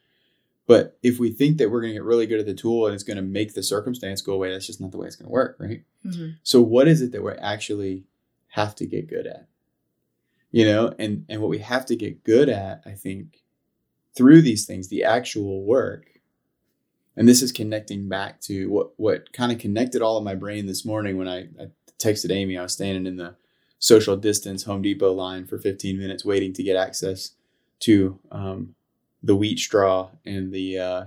But 0.67 0.97
if 1.03 1.19
we 1.19 1.31
think 1.31 1.59
that 1.59 1.71
we're 1.71 1.83
going 1.83 1.93
to 1.93 1.99
get 1.99 2.05
really 2.05 2.27
good 2.27 2.41
at 2.41 2.47
the 2.47 2.55
tool 2.55 2.87
and 2.87 2.95
it's 2.95 3.05
going 3.05 3.19
to 3.19 3.23
make 3.23 3.53
the 3.53 3.63
circumstance 3.63 4.23
go 4.23 4.33
away, 4.33 4.51
that's 4.51 4.67
just 4.67 4.81
not 4.81 4.93
the 4.93 4.97
way 4.97 5.07
it's 5.07 5.17
going 5.17 5.27
to 5.27 5.33
work, 5.33 5.57
right? 5.59 5.83
Mm-hmm. 6.07 6.29
So, 6.43 6.63
what 6.63 6.89
is 6.89 7.03
it 7.03 7.13
that 7.13 7.23
we 7.23 7.33
actually 7.33 8.05
have 8.49 8.75
to 8.77 8.87
get 8.87 9.09
good 9.09 9.27
at? 9.27 9.47
You 10.51 10.65
know, 10.65 10.95
and 10.99 11.27
and 11.29 11.43
what 11.43 11.51
we 11.51 11.59
have 11.59 11.85
to 11.87 11.97
get 11.97 12.25
good 12.25 12.49
at, 12.49 12.83
I 12.87 12.93
think, 12.93 13.44
through 14.17 14.43
these 14.43 14.65
things, 14.67 14.89
the 14.89 15.05
actual 15.05 15.65
work. 15.65 16.07
And 17.17 17.29
this 17.29 17.43
is 17.43 17.53
connecting 17.53 18.09
back 18.09 18.41
to 18.43 18.69
what 18.71 18.93
what 18.97 19.33
kind 19.33 19.53
of 19.53 19.59
connected 19.59 20.03
all 20.03 20.17
of 20.17 20.25
my 20.25 20.35
brain 20.35 20.67
this 20.67 20.85
morning 20.85 21.17
when 21.17 21.29
I, 21.29 21.49
I 21.61 21.69
texted 21.99 22.33
Amy. 22.33 22.59
I 22.59 22.63
was 22.63 22.73
standing 22.73 23.07
in 23.07 23.17
the 23.17 23.37
social 23.79 24.17
distance 24.17 24.65
Home 24.65 24.83
Depot 24.83 25.13
line 25.13 25.47
for 25.47 25.59
15 25.59 25.99
minutes 25.99 26.25
waiting 26.25 26.53
to 26.55 26.63
get 26.63 26.77
access 26.77 27.33
to 27.81 28.19
um, 28.33 28.75
the 29.23 29.37
wheat 29.37 29.59
straw 29.59 30.11
and 30.25 30.53
the 30.53 30.79
uh, 30.79 31.05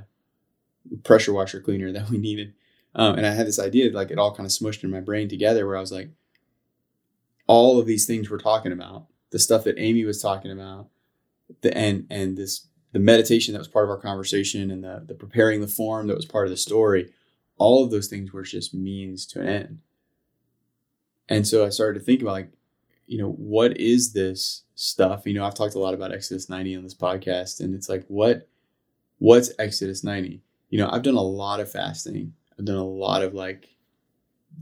pressure 1.04 1.34
washer 1.34 1.60
cleaner 1.60 1.91
that 1.91 2.10
we 2.10 2.17
needed. 2.17 2.54
Um, 2.96 3.15
and 3.15 3.28
I 3.28 3.32
had 3.32 3.48
this 3.48 3.60
idea, 3.60 3.91
like 3.91 4.12
it 4.12 4.17
all 4.17 4.34
kind 4.34 4.46
of 4.46 4.52
smushed 4.52 4.84
in 4.84 4.89
my 4.89 5.02
brain 5.02 5.30
together, 5.30 5.67
where 5.67 5.78
I 5.78 5.82
was 5.82 5.91
like, 5.91 6.10
all 7.46 7.80
of 7.80 7.86
these 7.86 8.06
things 8.06 8.30
we're 8.30 8.38
talking 8.38 8.72
about, 8.72 9.06
the 9.32 9.39
stuff 9.39 9.63
that 9.65 9.78
Amy 9.78 10.04
was 10.04 10.22
talking 10.22 10.52
about, 10.52 10.88
the 11.62 11.76
and 11.78 12.08
and 12.10 12.38
this 12.38 12.67
the 12.98 13.04
meditation 13.04 13.54
that 13.54 13.60
was 13.60 13.68
part 13.68 13.86
of 13.86 13.92
our 13.92 14.00
conversation 14.00 14.72
and 14.72 14.84
the, 14.84 15.04
the 15.06 15.14
preparing 15.14 15.62
the 15.62 15.68
form 15.68 16.08
that 16.08 16.16
was 16.16 16.26
part 16.26 16.48
of 16.48 16.50
the 16.50 16.58
story, 16.58 17.12
all 17.60 17.84
of 17.84 17.92
those 17.92 18.08
things 18.08 18.34
were 18.34 18.42
just 18.42 18.74
means 18.74 19.28
to 19.28 19.40
an 19.40 19.48
end. 19.48 19.80
And 21.30 21.48
so 21.48 21.64
I 21.64 21.70
started 21.70 22.00
to 22.00 22.04
think 22.04 22.24
about 22.24 22.32
like, 22.32 22.52
you 23.06 23.20
know, 23.20 23.34
what 23.34 23.80
is 23.80 24.14
this 24.14 24.64
stuff? 24.74 25.28
You 25.28 25.36
know, 25.36 25.46
I've 25.46 25.54
talked 25.54 25.76
a 25.76 25.80
lot 25.80 25.94
about 25.94 26.12
Exodus 26.12 26.50
90 26.50 26.76
on 26.76 26.82
this 26.82 26.96
podcast, 26.96 27.60
and 27.60 27.76
it's 27.76 27.88
like, 27.88 28.04
what 28.08 28.50
what's 29.20 29.52
Exodus 29.60 30.04
90? 30.04 30.42
You 30.72 30.80
know, 30.80 30.90
I've 30.90 31.04
done 31.04 31.14
a 31.14 31.22
lot 31.22 31.60
of 31.60 31.72
fasting. 31.72 32.34
I've 32.58 32.66
done 32.66 32.78
a 32.78 32.84
lot 32.84 33.22
of 33.22 33.36
like 33.36 33.76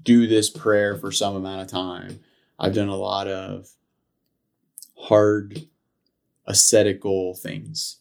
do 0.03 0.27
this 0.27 0.49
prayer 0.49 0.97
for 0.97 1.09
some 1.09 1.37
amount 1.37 1.61
of 1.61 1.67
time. 1.69 2.19
I've 2.59 2.75
done 2.75 2.89
a 2.89 2.97
lot 2.97 3.29
of 3.29 3.69
hard 4.97 5.67
ascetical 6.47 7.33
things. 7.35 7.97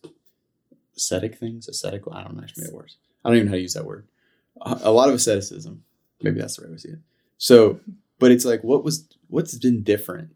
Ascetic 0.96 1.36
things? 1.36 1.68
Ascetical? 1.68 2.12
I 2.12 2.22
don't 2.22 2.36
know 2.36 2.42
actually 2.42 2.70
words. 2.72 2.96
I 3.24 3.28
don't 3.28 3.36
even 3.36 3.46
know 3.46 3.52
how 3.52 3.56
to 3.56 3.62
use 3.62 3.74
that 3.74 3.84
word. 3.86 4.06
A 4.62 4.90
lot 4.90 5.08
of 5.08 5.14
asceticism. 5.16 5.82
maybe 6.22 6.40
that's 6.40 6.56
the 6.56 6.62
right 6.62 6.70
way 6.70 6.76
to 6.76 6.80
see 6.80 6.88
it. 6.90 6.98
So, 7.38 7.80
but 8.18 8.30
it's 8.30 8.44
like, 8.44 8.62
what 8.62 8.84
was 8.84 9.08
what's 9.28 9.54
been 9.58 9.82
different 9.82 10.30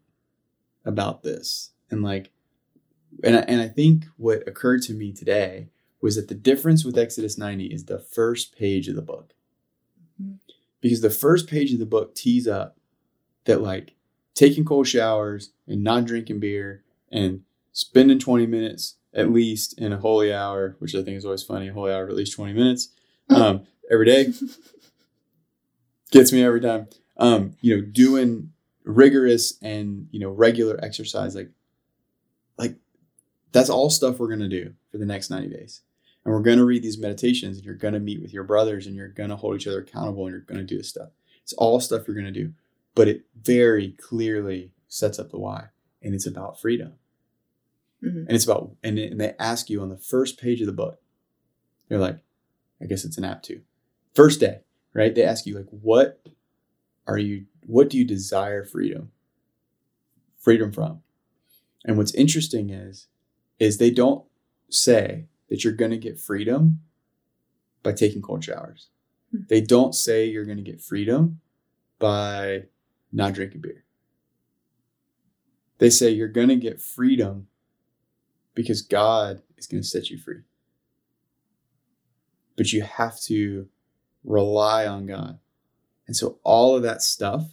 about 0.85 1.23
this, 1.23 1.71
and 1.89 2.03
like, 2.03 2.31
and 3.23 3.37
I, 3.37 3.39
and 3.41 3.61
I 3.61 3.67
think 3.67 4.05
what 4.17 4.47
occurred 4.47 4.81
to 4.83 4.93
me 4.93 5.13
today 5.13 5.69
was 6.01 6.15
that 6.15 6.27
the 6.27 6.35
difference 6.35 6.83
with 6.83 6.97
Exodus 6.97 7.37
90 7.37 7.65
is 7.67 7.85
the 7.85 7.99
first 7.99 8.55
page 8.57 8.87
of 8.87 8.95
the 8.95 9.01
book. 9.01 9.33
Mhm. 10.21 10.39
Because 10.81 11.01
the 11.01 11.09
first 11.09 11.47
page 11.47 11.73
of 11.73 11.79
the 11.79 11.85
book 11.85 12.15
tees 12.15 12.47
up 12.47 12.77
that 13.45 13.61
like 13.61 13.95
taking 14.33 14.63
cold 14.65 14.87
showers 14.87 15.51
and 15.67 15.83
not 15.83 16.05
drinking 16.05 16.39
beer 16.39 16.83
and 17.11 17.43
spending 17.73 18.19
20 18.19 18.45
minutes 18.45 18.95
at 19.13 19.31
least 19.31 19.79
in 19.79 19.91
a 19.91 19.97
holy 19.97 20.33
hour, 20.33 20.75
which 20.79 20.95
I 20.95 21.03
think 21.03 21.17
is 21.17 21.25
always 21.25 21.43
funny, 21.43 21.69
a 21.69 21.73
holy 21.73 21.91
hour 21.91 22.03
of 22.03 22.09
at 22.09 22.15
least 22.15 22.33
20 22.35 22.53
minutes 22.53 22.89
um, 23.29 23.65
every 23.91 24.05
day 24.05 24.33
gets 26.11 26.31
me 26.31 26.43
every 26.43 26.61
time. 26.61 26.87
Um, 27.17 27.55
you 27.61 27.75
know, 27.75 27.81
doing 27.81 28.51
rigorous 28.83 29.57
and 29.61 30.07
you 30.11 30.19
know 30.19 30.29
regular 30.29 30.79
exercise, 30.83 31.35
like 31.35 31.49
like 32.57 32.75
that's 33.51 33.69
all 33.69 33.89
stuff 33.89 34.19
we're 34.19 34.29
gonna 34.29 34.47
do 34.47 34.73
for 34.91 34.97
the 34.97 35.05
next 35.05 35.29
90 35.29 35.49
days. 35.49 35.81
And 36.23 36.33
we're 36.33 36.41
gonna 36.41 36.65
read 36.65 36.83
these 36.83 36.97
meditations, 36.97 37.57
and 37.57 37.65
you're 37.65 37.75
gonna 37.75 37.99
meet 37.99 38.21
with 38.21 38.33
your 38.33 38.43
brothers, 38.43 38.87
and 38.87 38.95
you're 38.95 39.07
gonna 39.09 39.35
hold 39.35 39.55
each 39.55 39.67
other 39.67 39.81
accountable, 39.81 40.25
and 40.25 40.33
you're 40.33 40.41
gonna 40.41 40.63
do 40.63 40.77
this 40.77 40.89
stuff. 40.89 41.09
It's 41.43 41.53
all 41.53 41.79
stuff 41.79 42.07
you're 42.07 42.15
gonna 42.15 42.31
do, 42.31 42.53
but 42.95 43.07
it 43.07 43.23
very 43.41 43.91
clearly 43.91 44.71
sets 44.87 45.19
up 45.19 45.31
the 45.31 45.39
why, 45.39 45.67
and 46.01 46.13
it's 46.13 46.27
about 46.27 46.59
freedom. 46.59 46.93
Mhm. 48.03 48.25
And 48.27 48.31
it's 48.31 48.45
about 48.45 48.75
and, 48.83 48.97
it- 48.97 49.11
and 49.11 49.19
they 49.19 49.33
ask 49.39 49.69
you 49.69 49.81
on 49.81 49.89
the 49.89 49.97
first 49.97 50.39
page 50.39 50.61
of 50.61 50.67
the 50.67 50.73
book. 50.73 50.99
They're 51.87 51.97
like, 51.99 52.19
I 52.81 52.85
guess 52.85 53.03
it's 53.03 53.17
an 53.17 53.25
app 53.25 53.43
too. 53.43 53.61
First 54.13 54.39
day, 54.39 54.59
right? 54.93 55.13
They 55.13 55.23
ask 55.23 55.45
you 55.45 55.55
like, 55.55 55.67
what 55.69 56.21
are 57.07 57.17
you? 57.17 57.45
What 57.65 57.89
do 57.89 57.97
you 57.97 58.05
desire 58.05 58.63
freedom? 58.63 59.11
Freedom 60.37 60.71
from. 60.71 61.01
And 61.85 61.97
what's 61.97 62.13
interesting 62.13 62.69
is, 62.69 63.07
is 63.59 63.77
they 63.77 63.91
don't 63.91 64.25
say 64.69 65.25
that 65.49 65.63
you're 65.63 65.73
going 65.73 65.91
to 65.91 65.97
get 65.97 66.19
freedom 66.19 66.79
by 67.83 67.91
taking 67.93 68.21
cold 68.21 68.43
showers. 68.43 68.89
Hmm. 69.31 69.41
They 69.49 69.61
don't 69.61 69.93
say 69.93 70.25
you're 70.25 70.45
going 70.45 70.57
to 70.57 70.63
get 70.71 70.81
freedom 70.81 71.41
by 71.97 72.65
not 73.11 73.33
drinking 73.33 73.61
beer. 73.61 73.83
They 75.79 75.89
say 75.89 76.09
you're 76.11 76.27
going 76.27 76.49
to 76.49 76.55
get 76.55 76.81
freedom 76.81 77.47
because 78.53 78.81
God 78.81 79.41
is 79.57 79.67
going 79.67 79.81
to 79.81 79.87
set 79.87 80.09
you 80.09 80.17
free. 80.17 80.41
But 82.57 82.73
you 82.73 82.81
have 82.83 83.19
to 83.21 83.67
rely 84.23 84.85
on 84.85 85.05
God. 85.05 85.39
And 86.07 86.15
so 86.15 86.39
all 86.43 86.75
of 86.75 86.83
that 86.83 87.01
stuff 87.01 87.45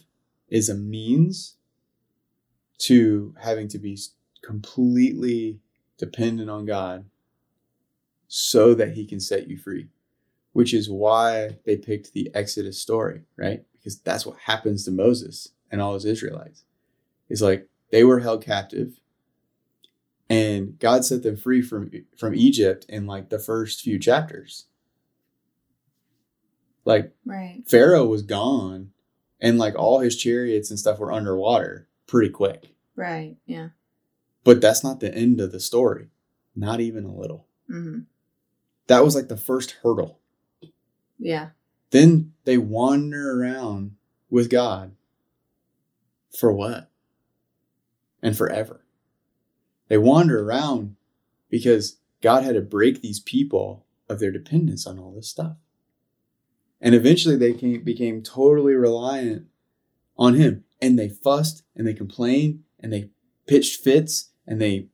is 0.48 0.68
a 0.68 0.74
means 0.74 1.56
to 2.78 3.34
having 3.40 3.68
to 3.68 3.78
be 3.78 3.98
completely 4.42 5.60
dependent 5.98 6.50
on 6.50 6.66
God 6.66 7.06
so 8.28 8.74
that 8.74 8.92
he 8.92 9.06
can 9.06 9.20
set 9.20 9.48
you 9.48 9.56
free, 9.56 9.88
which 10.52 10.74
is 10.74 10.90
why 10.90 11.58
they 11.64 11.76
picked 11.76 12.12
the 12.12 12.30
Exodus 12.34 12.80
story, 12.80 13.22
right? 13.36 13.64
Because 13.72 13.98
that's 14.00 14.26
what 14.26 14.38
happens 14.40 14.84
to 14.84 14.90
Moses 14.90 15.50
and 15.70 15.80
all 15.80 15.94
his 15.94 16.04
Israelites. 16.04 16.64
Is 17.28 17.42
like 17.42 17.68
they 17.90 18.04
were 18.04 18.20
held 18.20 18.44
captive 18.44 19.00
and 20.28 20.78
God 20.78 21.04
set 21.04 21.22
them 21.22 21.36
free 21.36 21.62
from 21.62 21.90
from 22.18 22.34
Egypt 22.34 22.86
in 22.88 23.06
like 23.06 23.28
the 23.30 23.38
first 23.38 23.80
few 23.82 23.98
chapters. 23.98 24.66
Like 26.84 27.12
Right. 27.24 27.62
Pharaoh 27.66 28.06
was 28.06 28.22
gone 28.22 28.92
and 29.40 29.58
like 29.58 29.74
all 29.76 30.00
his 30.00 30.16
chariots 30.16 30.70
and 30.70 30.78
stuff 30.78 30.98
were 30.98 31.12
underwater 31.12 31.88
pretty 32.06 32.30
quick. 32.30 32.74
Right. 32.94 33.36
Yeah. 33.46 33.70
But 34.44 34.60
that's 34.60 34.84
not 34.84 35.00
the 35.00 35.12
end 35.14 35.40
of 35.40 35.52
the 35.52 35.60
story. 35.60 36.08
Not 36.54 36.80
even 36.80 37.04
a 37.04 37.14
little. 37.14 37.46
hmm 37.68 38.00
That 38.86 39.04
was 39.04 39.14
like 39.14 39.28
the 39.28 39.36
first 39.36 39.72
hurdle. 39.82 40.20
Yeah. 41.18 41.50
Then 41.90 42.32
they 42.44 42.58
wander 42.58 43.40
around 43.40 43.96
with 44.30 44.50
God 44.50 44.92
for 46.36 46.52
what? 46.52 46.90
And 48.22 48.36
forever. 48.36 48.80
They 49.88 49.98
wander 49.98 50.42
around 50.42 50.96
because 51.48 51.98
God 52.22 52.42
had 52.42 52.54
to 52.54 52.60
break 52.60 53.00
these 53.00 53.20
people 53.20 53.86
of 54.08 54.18
their 54.18 54.32
dependence 54.32 54.86
on 54.86 54.98
all 54.98 55.12
this 55.12 55.28
stuff. 55.28 55.56
And 56.80 56.94
eventually 56.94 57.36
they 57.36 57.52
came, 57.52 57.82
became 57.82 58.22
totally 58.22 58.74
reliant 58.74 59.46
on 60.18 60.34
Him. 60.34 60.64
And 60.80 60.98
they 60.98 61.08
fussed 61.08 61.62
and 61.74 61.86
they 61.86 61.94
complained 61.94 62.60
and 62.80 62.92
they 62.92 63.10
pitched 63.46 63.82
fits 63.82 64.30
and 64.46 64.60
they, 64.60 64.88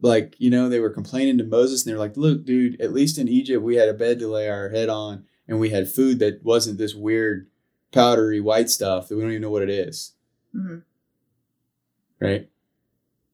like, 0.00 0.34
you 0.38 0.50
know, 0.50 0.68
they 0.68 0.80
were 0.80 0.90
complaining 0.90 1.38
to 1.38 1.44
Moses 1.44 1.82
and 1.82 1.90
they 1.90 1.94
were 1.94 2.02
like, 2.02 2.16
look, 2.16 2.44
dude, 2.44 2.80
at 2.80 2.92
least 2.92 3.18
in 3.18 3.28
Egypt 3.28 3.62
we 3.62 3.76
had 3.76 3.88
a 3.88 3.94
bed 3.94 4.18
to 4.18 4.28
lay 4.28 4.48
our 4.48 4.68
head 4.68 4.88
on 4.88 5.24
and 5.48 5.58
we 5.58 5.70
had 5.70 5.88
food 5.88 6.18
that 6.18 6.42
wasn't 6.44 6.78
this 6.78 6.94
weird 6.94 7.48
powdery 7.92 8.40
white 8.40 8.70
stuff 8.70 9.08
that 9.08 9.16
we 9.16 9.22
don't 9.22 9.30
even 9.30 9.42
know 9.42 9.50
what 9.50 9.62
it 9.62 9.70
is 9.70 10.12
hmm 10.52 10.78
right 12.20 12.48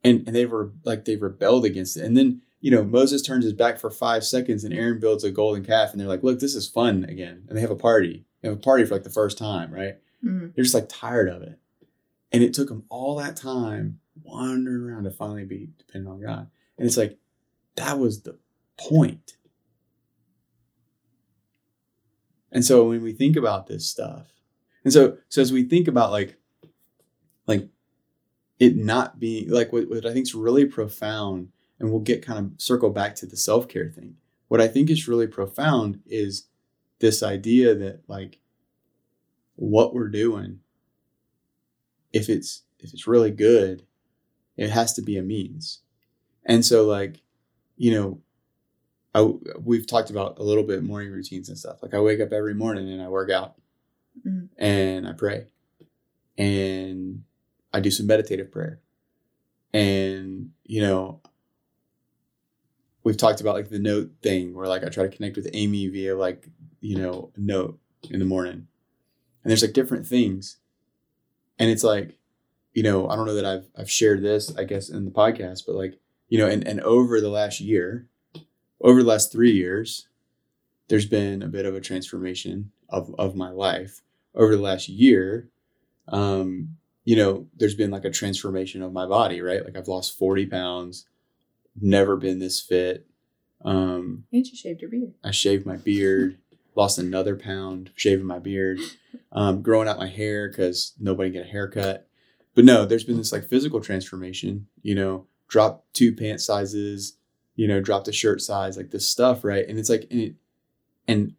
and 0.09 0.27
and 0.27 0.37
they 0.37 0.47
were 0.47 0.73
like 0.85 1.05
they 1.05 1.17
rebelled 1.17 1.65
against 1.65 1.97
it. 1.97 2.05
And 2.05 2.17
then 2.17 2.43
you 2.61 2.71
know 2.71 2.85
moses 2.85 3.23
turns 3.23 3.45
his 3.45 3.53
back 3.53 3.79
for 3.79 3.91
five 3.91 4.25
seconds 4.25 4.65
and 4.65 4.75
aaron 4.75 4.99
builds 4.99 5.23
a 5.23 5.31
golden 5.31 5.65
calf 5.65 5.93
and 5.93 6.01
they're 6.01 6.09
like 6.09 6.23
look 6.23 6.41
this 6.41 6.55
is 6.55 6.69
fun 6.69 7.05
again. 7.05 7.45
And 7.49 7.57
they 7.57 7.61
have 7.61 7.71
a 7.71 7.77
party. 7.77 8.25
They 8.41 8.49
have 8.49 8.59
a 8.59 8.61
party 8.61 8.85
for 8.85 8.95
like 8.95 9.05
the 9.05 9.11
first 9.11 9.39
time 9.39 9.73
right? 9.73 9.97
Hmm 10.23 10.49
they're 10.55 10.65
just 10.65 10.75
like 10.75 10.89
tired 10.89 11.29
of 11.29 11.43
it. 11.43 11.59
And 12.33 12.43
it 12.43 12.53
took 12.53 12.69
them 12.69 12.85
all 12.89 13.17
that 13.17 13.37
time 13.37 14.01
wandering 14.23 14.83
around 14.83 15.05
to 15.05 15.11
finally 15.11 15.45
be 15.45 15.71
dependent 15.79 16.13
on 16.13 16.21
god. 16.21 16.51
And 16.77 16.87
it's 16.87 16.97
like 16.97 17.19
that 17.77 17.99
was 17.99 18.23
the 18.23 18.39
point. 18.77 19.37
And 22.51 22.65
so 22.65 22.89
when 22.89 23.03
we 23.03 23.13
think 23.13 23.37
about 23.37 23.67
this 23.67 23.89
stuff 23.89 24.27
and 24.85 24.93
so 24.93 25.19
so 25.29 25.43
as 25.43 25.53
we 25.53 25.65
think 25.65 25.87
about 25.87 26.11
like 26.11 26.37
like 27.47 27.69
it 28.59 28.77
not 28.77 29.19
being 29.21 29.49
like 29.51 29.73
what, 29.73 29.89
what 29.89 30.05
i 30.07 30.13
think 30.13 30.25
is 30.27 30.35
really 30.35 30.65
profound 30.65 31.49
and 31.81 31.91
we'll 31.91 32.01
get 32.01 32.25
kind 32.27 32.39
of 32.39 32.61
circle 32.61 32.91
back 32.91 33.15
to 33.15 33.25
the 33.27 33.37
self-care 33.37 33.89
thing. 33.89 34.17
What 34.49 34.61
i 34.61 34.67
think 34.69 34.91
is 34.91 35.07
really 35.09 35.27
profound 35.29 36.01
is 36.07 36.47
this 36.99 37.23
idea 37.23 37.75
that 37.77 38.01
like 38.09 38.41
what 39.57 39.95
we're 39.95 40.09
doing 40.09 40.61
if 42.13 42.29
it's 42.29 42.63
if 42.81 42.93
it's 42.93 43.07
really 43.07 43.31
good 43.31 43.85
it 44.57 44.71
has 44.71 44.93
to 44.95 45.03
be 45.03 45.17
a 45.17 45.23
means. 45.23 45.83
And 46.45 46.65
so 46.65 46.85
like 46.85 47.23
you 47.77 47.93
know 47.95 48.21
I, 49.15 49.23
we've 49.61 49.87
talked 49.87 50.11
about 50.11 50.39
a 50.39 50.43
little 50.43 50.65
bit 50.65 50.83
morning 50.83 51.11
routines 51.13 51.49
and 51.49 51.57
stuff. 51.59 51.83
Like 51.83 51.95
i 51.95 52.01
wake 52.01 52.21
up 52.21 52.33
every 52.33 52.55
morning 52.55 52.91
and 52.91 53.01
i 53.03 53.09
work 53.09 53.31
out 53.31 53.55
Mhm. 54.27 54.49
and 54.59 55.07
i 55.07 55.13
pray. 55.13 55.47
And 56.37 57.23
i 57.73 57.81
do 57.81 57.91
some 57.91 58.07
meditative 58.07 58.51
prayer. 58.51 58.81
And 59.73 60.51
you 60.65 60.81
know 60.81 61.21
we've 63.05 63.17
talked 63.17 63.41
about 63.41 63.55
like 63.55 63.69
the 63.69 63.79
note 63.79 64.11
thing 64.23 64.55
where 64.55 64.67
like 64.67 64.85
i 64.85 64.89
try 64.89 65.05
to 65.05 65.15
connect 65.15 65.37
with 65.37 65.49
amy 65.53 65.87
via 65.89 66.17
like 66.17 66.49
you 66.81 66.97
know 66.97 67.31
a 67.37 67.41
note 67.41 67.79
in 68.11 68.19
the 68.19 68.25
morning. 68.25 68.67
And 69.43 69.51
there's 69.51 69.63
like 69.63 69.73
different 69.73 70.07
things. 70.07 70.57
And 71.59 71.71
it's 71.71 71.85
like 71.85 72.19
you 72.73 72.83
know 72.83 73.09
i 73.09 73.17
don't 73.17 73.27
know 73.27 73.35
that 73.35 73.45
i've 73.45 73.67
i've 73.77 73.91
shared 73.91 74.23
this 74.23 74.55
i 74.57 74.63
guess 74.63 74.89
in 74.89 75.05
the 75.05 75.11
podcast 75.11 75.63
but 75.67 75.75
like 75.75 75.99
you 76.29 76.39
know 76.39 76.47
and, 76.47 76.65
and 76.69 76.81
over 76.83 77.21
the 77.21 77.31
last 77.31 77.61
year 77.61 78.07
over 78.81 79.03
the 79.03 79.09
last 79.09 79.33
three 79.33 79.51
years 79.51 80.07
there's 80.89 81.07
been 81.07 81.43
a 81.43 81.49
bit 81.49 81.67
of 81.67 81.75
a 81.75 81.81
transformation 81.81 82.73
of 82.89 83.15
of 83.19 83.37
my 83.37 83.51
life. 83.51 84.03
Over 84.35 84.57
the 84.57 84.63
last 84.63 84.89
year 84.89 85.49
um 86.09 86.78
you 87.09 87.17
know 87.17 87.47
there's 87.57 87.75
been 87.75 87.91
like 87.91 88.05
a 88.05 88.11
transformation 88.11 88.83
of 88.83 88.93
my 88.93 89.07
body 89.07 89.41
right 89.41 89.65
like 89.65 89.79
i've 89.79 89.89
lost 89.89 90.19
40 90.19 90.45
pounds 90.45 91.07
never 91.81 92.19
been 92.19 92.39
this 92.39 92.61
fit 92.61 93.07
um 93.65 94.25
And 94.31 94.47
you 94.47 94.55
shaved 94.55 94.83
your 94.83 94.91
beard. 94.91 95.15
I 95.25 95.31
shaved 95.31 95.65
my 95.65 95.77
beard, 95.77 96.37
lost 96.75 96.99
another 96.99 97.35
pound 97.35 97.93
shaving 97.95 98.27
my 98.27 98.39
beard, 98.39 98.79
um, 99.33 99.63
growing 99.63 99.89
out 99.89 99.99
my 99.99 100.09
hair 100.09 100.49
because 100.51 100.93
nobody 101.01 101.31
get 101.31 101.47
a 101.47 101.49
haircut. 101.49 102.07
But 102.55 102.67
no, 102.67 102.85
there's 102.85 103.05
been 103.05 103.17
this 103.17 103.33
like 103.33 103.49
physical 103.49 103.81
transformation, 103.81 104.69
you 104.83 104.95
know, 104.95 105.27
drop 105.49 105.87
two 105.95 106.15
pant 106.15 106.41
sizes, 106.41 107.17
you 107.57 107.67
know, 107.67 107.81
drop 107.81 108.05
the 108.05 108.13
shirt 108.13 108.43
size, 108.43 108.77
like 108.77 108.91
this 108.91 109.09
stuff, 109.09 109.45
right? 109.45 109.67
And 109.67 109.79
it's 109.79 109.91
like, 109.91 110.07
and, 110.11 110.21
it, 110.21 110.35
and 111.09 111.35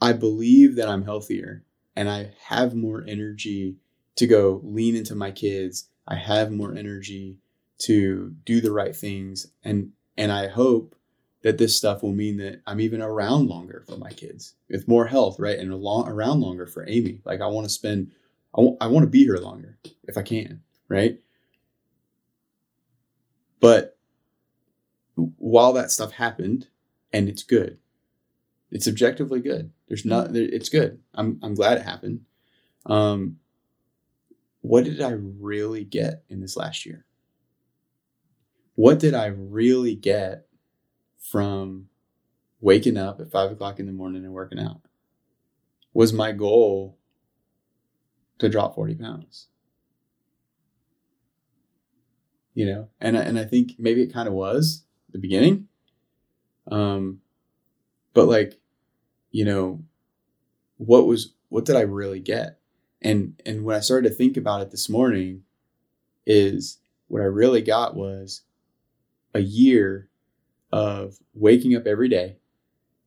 I 0.00 0.12
believe 0.14 0.76
that 0.76 0.88
I'm 0.88 1.04
healthier 1.04 1.64
and 1.94 2.10
I 2.10 2.32
have 2.46 2.74
more 2.74 3.04
energy 3.06 3.76
to 4.16 4.26
go 4.26 4.60
lean 4.64 4.96
into 4.96 5.14
my 5.14 5.30
kids. 5.30 5.88
I 6.06 6.16
have 6.16 6.50
more 6.50 6.74
energy 6.74 7.38
to 7.78 8.34
do 8.44 8.60
the 8.60 8.72
right 8.72 8.94
things. 8.94 9.46
And, 9.64 9.92
and 10.16 10.30
I 10.30 10.48
hope 10.48 10.94
that 11.42 11.58
this 11.58 11.76
stuff 11.76 12.02
will 12.02 12.12
mean 12.12 12.36
that 12.36 12.60
I'm 12.66 12.80
even 12.80 13.02
around 13.02 13.48
longer 13.48 13.84
for 13.88 13.96
my 13.96 14.10
kids 14.10 14.54
with 14.70 14.86
more 14.86 15.06
health, 15.06 15.40
right? 15.40 15.58
And 15.58 15.72
along, 15.72 16.08
around 16.08 16.40
longer 16.40 16.66
for 16.66 16.88
Amy. 16.88 17.20
Like 17.24 17.40
I 17.40 17.46
want 17.46 17.64
to 17.64 17.72
spend, 17.72 18.12
I 18.56 18.60
want, 18.60 18.76
I 18.80 18.86
want 18.86 19.04
to 19.04 19.10
be 19.10 19.24
here 19.24 19.38
longer 19.38 19.78
if 20.04 20.16
I 20.16 20.22
can, 20.22 20.62
right? 20.88 21.18
But 23.60 23.96
while 25.14 25.72
that 25.72 25.90
stuff 25.90 26.12
happened, 26.12 26.68
and 27.12 27.28
it's 27.28 27.42
good, 27.42 27.78
it's 28.70 28.88
objectively 28.88 29.40
good. 29.40 29.70
There's 29.88 30.04
not, 30.04 30.34
it's 30.34 30.68
good. 30.68 31.00
I'm, 31.14 31.38
I'm 31.42 31.54
glad 31.54 31.78
it 31.78 31.84
happened. 31.84 32.24
Um, 32.86 33.38
what 34.62 34.84
did 34.84 35.02
I 35.02 35.10
really 35.10 35.84
get 35.84 36.22
in 36.28 36.40
this 36.40 36.56
last 36.56 36.86
year? 36.86 37.04
What 38.76 39.00
did 39.00 39.12
I 39.12 39.26
really 39.26 39.94
get 39.94 40.46
from 41.18 41.88
waking 42.60 42.96
up 42.96 43.20
at 43.20 43.30
five 43.30 43.50
o'clock 43.50 43.80
in 43.80 43.86
the 43.86 43.92
morning 43.92 44.24
and 44.24 44.32
working 44.32 44.60
out? 44.60 44.80
Was 45.92 46.12
my 46.12 46.32
goal 46.32 46.96
to 48.38 48.48
drop 48.48 48.76
40 48.76 48.94
pounds? 48.94 49.48
You 52.54 52.66
know, 52.66 52.88
and, 53.00 53.16
and 53.16 53.38
I 53.38 53.44
think 53.44 53.72
maybe 53.78 54.02
it 54.02 54.12
kind 54.12 54.28
of 54.28 54.34
was 54.34 54.84
the 55.10 55.18
beginning. 55.18 55.68
Um, 56.70 57.20
but 58.14 58.28
like, 58.28 58.60
you 59.32 59.44
know, 59.44 59.82
what 60.76 61.06
was, 61.06 61.34
what 61.48 61.64
did 61.64 61.76
I 61.76 61.80
really 61.80 62.20
get? 62.20 62.61
And, 63.02 63.40
and 63.44 63.64
when 63.64 63.76
I 63.76 63.80
started 63.80 64.08
to 64.08 64.14
think 64.14 64.36
about 64.36 64.62
it 64.62 64.70
this 64.70 64.88
morning 64.88 65.42
is 66.24 66.78
what 67.08 67.20
I 67.20 67.26
really 67.26 67.62
got 67.62 67.96
was 67.96 68.42
a 69.34 69.40
year 69.40 70.08
of 70.72 71.18
waking 71.34 71.76
up 71.76 71.86
every 71.86 72.08
day 72.08 72.36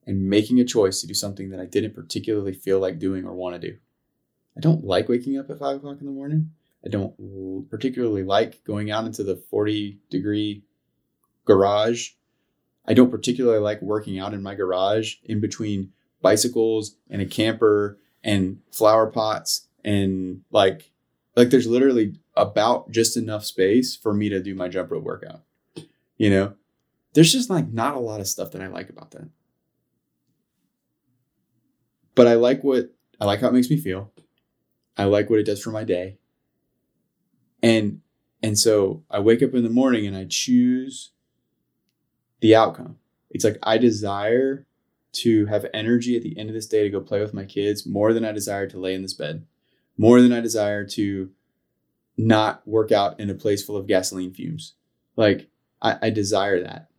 and 0.05 0.29
making 0.29 0.59
a 0.59 0.65
choice 0.65 1.01
to 1.01 1.07
do 1.07 1.13
something 1.13 1.49
that 1.49 1.59
I 1.59 1.65
didn't 1.65 1.95
particularly 1.95 2.53
feel 2.53 2.79
like 2.79 2.99
doing 2.99 3.25
or 3.25 3.33
want 3.33 3.59
to 3.59 3.71
do. 3.71 3.77
I 4.55 4.59
don't 4.59 4.85
like 4.85 5.09
waking 5.09 5.37
up 5.37 5.49
at 5.49 5.59
five 5.59 5.77
o'clock 5.77 5.97
in 5.99 6.05
the 6.05 6.11
morning. 6.11 6.51
I 6.85 6.89
don't 6.89 7.69
particularly 7.69 8.23
like 8.23 8.63
going 8.63 8.91
out 8.91 9.05
into 9.05 9.23
the 9.23 9.35
40 9.35 9.99
degree 10.09 10.63
garage. 11.45 12.11
I 12.87 12.93
don't 12.93 13.09
particularly 13.09 13.59
like 13.59 13.81
working 13.81 14.19
out 14.19 14.33
in 14.33 14.43
my 14.43 14.53
garage 14.53 15.15
in 15.23 15.41
between 15.41 15.91
bicycles 16.21 16.95
and 17.09 17.21
a 17.21 17.25
camper 17.25 17.97
and 18.23 18.59
flower 18.71 19.07
pots 19.07 19.67
and 19.85 20.41
like 20.51 20.91
like 21.35 21.51
there's 21.51 21.67
literally 21.67 22.15
about 22.35 22.91
just 22.91 23.15
enough 23.15 23.45
space 23.45 23.95
for 23.95 24.13
me 24.13 24.27
to 24.29 24.41
do 24.41 24.55
my 24.55 24.67
jump 24.67 24.91
rope 24.91 25.03
workout. 25.03 25.43
You 26.17 26.29
know, 26.29 26.53
there's 27.13 27.31
just 27.31 27.49
like 27.49 27.71
not 27.71 27.95
a 27.95 27.99
lot 27.99 28.19
of 28.19 28.27
stuff 28.27 28.51
that 28.51 28.61
I 28.61 28.67
like 28.67 28.89
about 28.89 29.11
that. 29.11 29.29
But 32.15 32.27
I 32.27 32.33
like 32.33 32.63
what 32.63 32.93
I 33.21 33.25
like 33.25 33.39
how 33.41 33.47
it 33.47 33.53
makes 33.53 33.69
me 33.69 33.77
feel. 33.77 34.11
I 34.97 35.05
like 35.05 35.29
what 35.29 35.39
it 35.39 35.45
does 35.45 35.61
for 35.61 35.71
my 35.71 35.83
day. 35.83 36.17
And 37.61 38.01
and 38.41 38.57
so 38.57 39.03
I 39.09 39.19
wake 39.19 39.43
up 39.43 39.53
in 39.53 39.63
the 39.63 39.69
morning 39.69 40.07
and 40.07 40.17
I 40.17 40.25
choose 40.25 41.11
the 42.39 42.55
outcome. 42.55 42.97
It's 43.29 43.43
like 43.43 43.59
I 43.61 43.77
desire 43.77 44.65
to 45.13 45.45
have 45.45 45.65
energy 45.73 46.15
at 46.15 46.23
the 46.23 46.37
end 46.37 46.49
of 46.49 46.55
this 46.55 46.67
day 46.67 46.83
to 46.83 46.89
go 46.89 46.99
play 47.01 47.19
with 47.19 47.33
my 47.33 47.45
kids 47.45 47.85
more 47.85 48.13
than 48.13 48.25
I 48.25 48.31
desire 48.31 48.67
to 48.67 48.79
lay 48.79 48.93
in 48.93 49.01
this 49.01 49.13
bed, 49.13 49.45
more 49.97 50.21
than 50.21 50.33
I 50.33 50.41
desire 50.41 50.85
to 50.85 51.29
not 52.17 52.65
work 52.67 52.91
out 52.91 53.19
in 53.19 53.29
a 53.29 53.35
place 53.35 53.63
full 53.63 53.77
of 53.77 53.87
gasoline 53.87 54.33
fumes. 54.33 54.73
Like 55.15 55.49
I, 55.81 55.97
I 56.03 56.09
desire 56.09 56.61
that. 56.63 56.89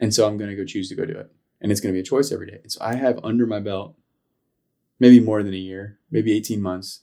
And 0.00 0.14
so 0.14 0.26
I'm 0.26 0.38
going 0.38 0.50
to 0.50 0.56
go 0.56 0.64
choose 0.64 0.88
to 0.88 0.94
go 0.94 1.04
do 1.04 1.18
it. 1.18 1.32
And 1.60 1.72
it's 1.72 1.80
going 1.80 1.92
to 1.92 1.96
be 1.96 2.00
a 2.00 2.08
choice 2.08 2.30
every 2.30 2.50
day. 2.50 2.60
And 2.62 2.70
so 2.70 2.80
I 2.82 2.94
have 2.94 3.18
under 3.24 3.46
my 3.46 3.58
belt 3.58 3.96
maybe 5.00 5.20
more 5.20 5.42
than 5.42 5.54
a 5.54 5.58
year, 5.58 5.98
maybe 6.10 6.32
18 6.32 6.60
months 6.60 7.02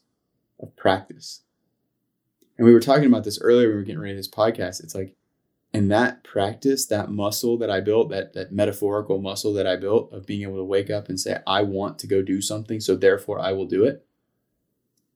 of 0.60 0.74
practice. 0.76 1.42
And 2.56 2.66
we 2.66 2.72
were 2.72 2.80
talking 2.80 3.06
about 3.06 3.24
this 3.24 3.40
earlier 3.40 3.68
when 3.68 3.76
we 3.76 3.80
were 3.80 3.86
getting 3.86 4.00
ready 4.00 4.14
to 4.14 4.18
this 4.18 4.30
podcast. 4.30 4.82
It's 4.82 4.94
like, 4.94 5.14
and 5.72 5.90
that 5.90 6.24
practice, 6.24 6.86
that 6.86 7.10
muscle 7.10 7.58
that 7.58 7.70
I 7.70 7.80
built, 7.80 8.08
that 8.10 8.32
that 8.32 8.52
metaphorical 8.52 9.20
muscle 9.20 9.52
that 9.54 9.66
I 9.66 9.76
built 9.76 10.10
of 10.12 10.24
being 10.24 10.42
able 10.42 10.56
to 10.56 10.64
wake 10.64 10.88
up 10.88 11.08
and 11.08 11.20
say, 11.20 11.38
I 11.46 11.62
want 11.62 11.98
to 11.98 12.06
go 12.06 12.22
do 12.22 12.40
something, 12.40 12.80
so 12.80 12.96
therefore 12.96 13.40
I 13.40 13.52
will 13.52 13.66
do 13.66 13.84
it, 13.84 14.05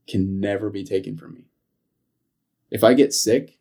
can 0.06 0.40
never 0.40 0.70
be 0.70 0.84
taken 0.84 1.16
from 1.16 1.34
me. 1.34 1.44
If 2.70 2.84
I 2.84 2.94
get 2.94 3.12
sick, 3.12 3.60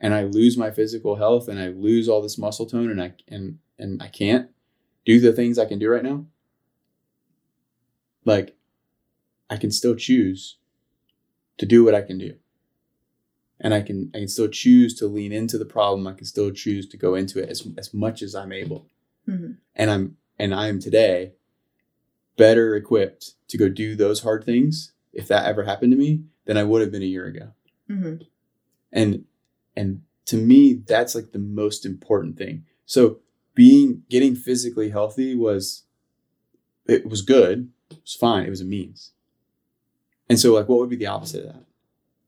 and 0.00 0.14
I 0.14 0.24
lose 0.24 0.56
my 0.56 0.70
physical 0.70 1.16
health 1.16 1.48
and 1.48 1.58
I 1.58 1.68
lose 1.68 2.08
all 2.08 2.22
this 2.22 2.38
muscle 2.38 2.66
tone 2.66 2.90
and 2.90 3.02
I 3.02 3.14
and 3.28 3.58
and 3.78 4.02
I 4.02 4.08
can't 4.08 4.50
do 5.04 5.20
the 5.20 5.32
things 5.32 5.58
I 5.58 5.64
can 5.64 5.78
do 5.78 5.90
right 5.90 6.02
now, 6.02 6.26
like 8.24 8.56
I 9.50 9.56
can 9.56 9.70
still 9.70 9.94
choose 9.94 10.56
to 11.58 11.66
do 11.66 11.84
what 11.84 11.94
I 11.94 12.02
can 12.02 12.18
do. 12.18 12.34
And 13.60 13.74
I 13.74 13.80
can 13.80 14.10
I 14.14 14.18
can 14.18 14.28
still 14.28 14.48
choose 14.48 14.94
to 14.96 15.06
lean 15.06 15.32
into 15.32 15.58
the 15.58 15.64
problem. 15.64 16.06
I 16.06 16.12
can 16.12 16.26
still 16.26 16.52
choose 16.52 16.88
to 16.88 16.96
go 16.96 17.14
into 17.14 17.42
it 17.42 17.48
as, 17.48 17.66
as 17.76 17.92
much 17.92 18.22
as 18.22 18.34
I'm 18.34 18.52
able. 18.52 18.86
Mm-hmm. 19.28 19.52
And 19.74 19.90
I'm 19.90 20.16
and 20.38 20.54
I 20.54 20.68
am 20.68 20.78
today 20.78 21.32
better 22.36 22.76
equipped 22.76 23.32
to 23.48 23.58
go 23.58 23.68
do 23.68 23.96
those 23.96 24.22
hard 24.22 24.44
things 24.44 24.92
if 25.18 25.26
that 25.26 25.46
ever 25.46 25.64
happened 25.64 25.90
to 25.90 25.98
me 25.98 26.22
than 26.44 26.56
I 26.56 26.62
would 26.62 26.80
have 26.80 26.92
been 26.92 27.02
a 27.02 27.06
year 27.06 27.26
ago. 27.26 27.48
Mm-hmm. 27.90 28.22
And 28.92 29.24
and 29.76 30.02
to 30.26 30.36
me, 30.36 30.74
that's 30.74 31.14
like 31.14 31.32
the 31.32 31.40
most 31.40 31.84
important 31.84 32.38
thing. 32.38 32.64
So 32.86 33.18
being 33.54 34.04
getting 34.08 34.36
physically 34.36 34.90
healthy 34.90 35.34
was 35.34 35.82
it 36.86 37.06
was 37.06 37.20
good. 37.20 37.70
It 37.90 38.00
was 38.00 38.14
fine. 38.14 38.46
It 38.46 38.50
was 38.50 38.60
a 38.60 38.64
means. 38.64 39.10
And 40.30 40.38
so 40.38 40.54
like 40.54 40.68
what 40.68 40.78
would 40.78 40.88
be 40.88 40.96
the 40.96 41.06
opposite 41.06 41.44
of 41.44 41.52
that? 41.52 41.64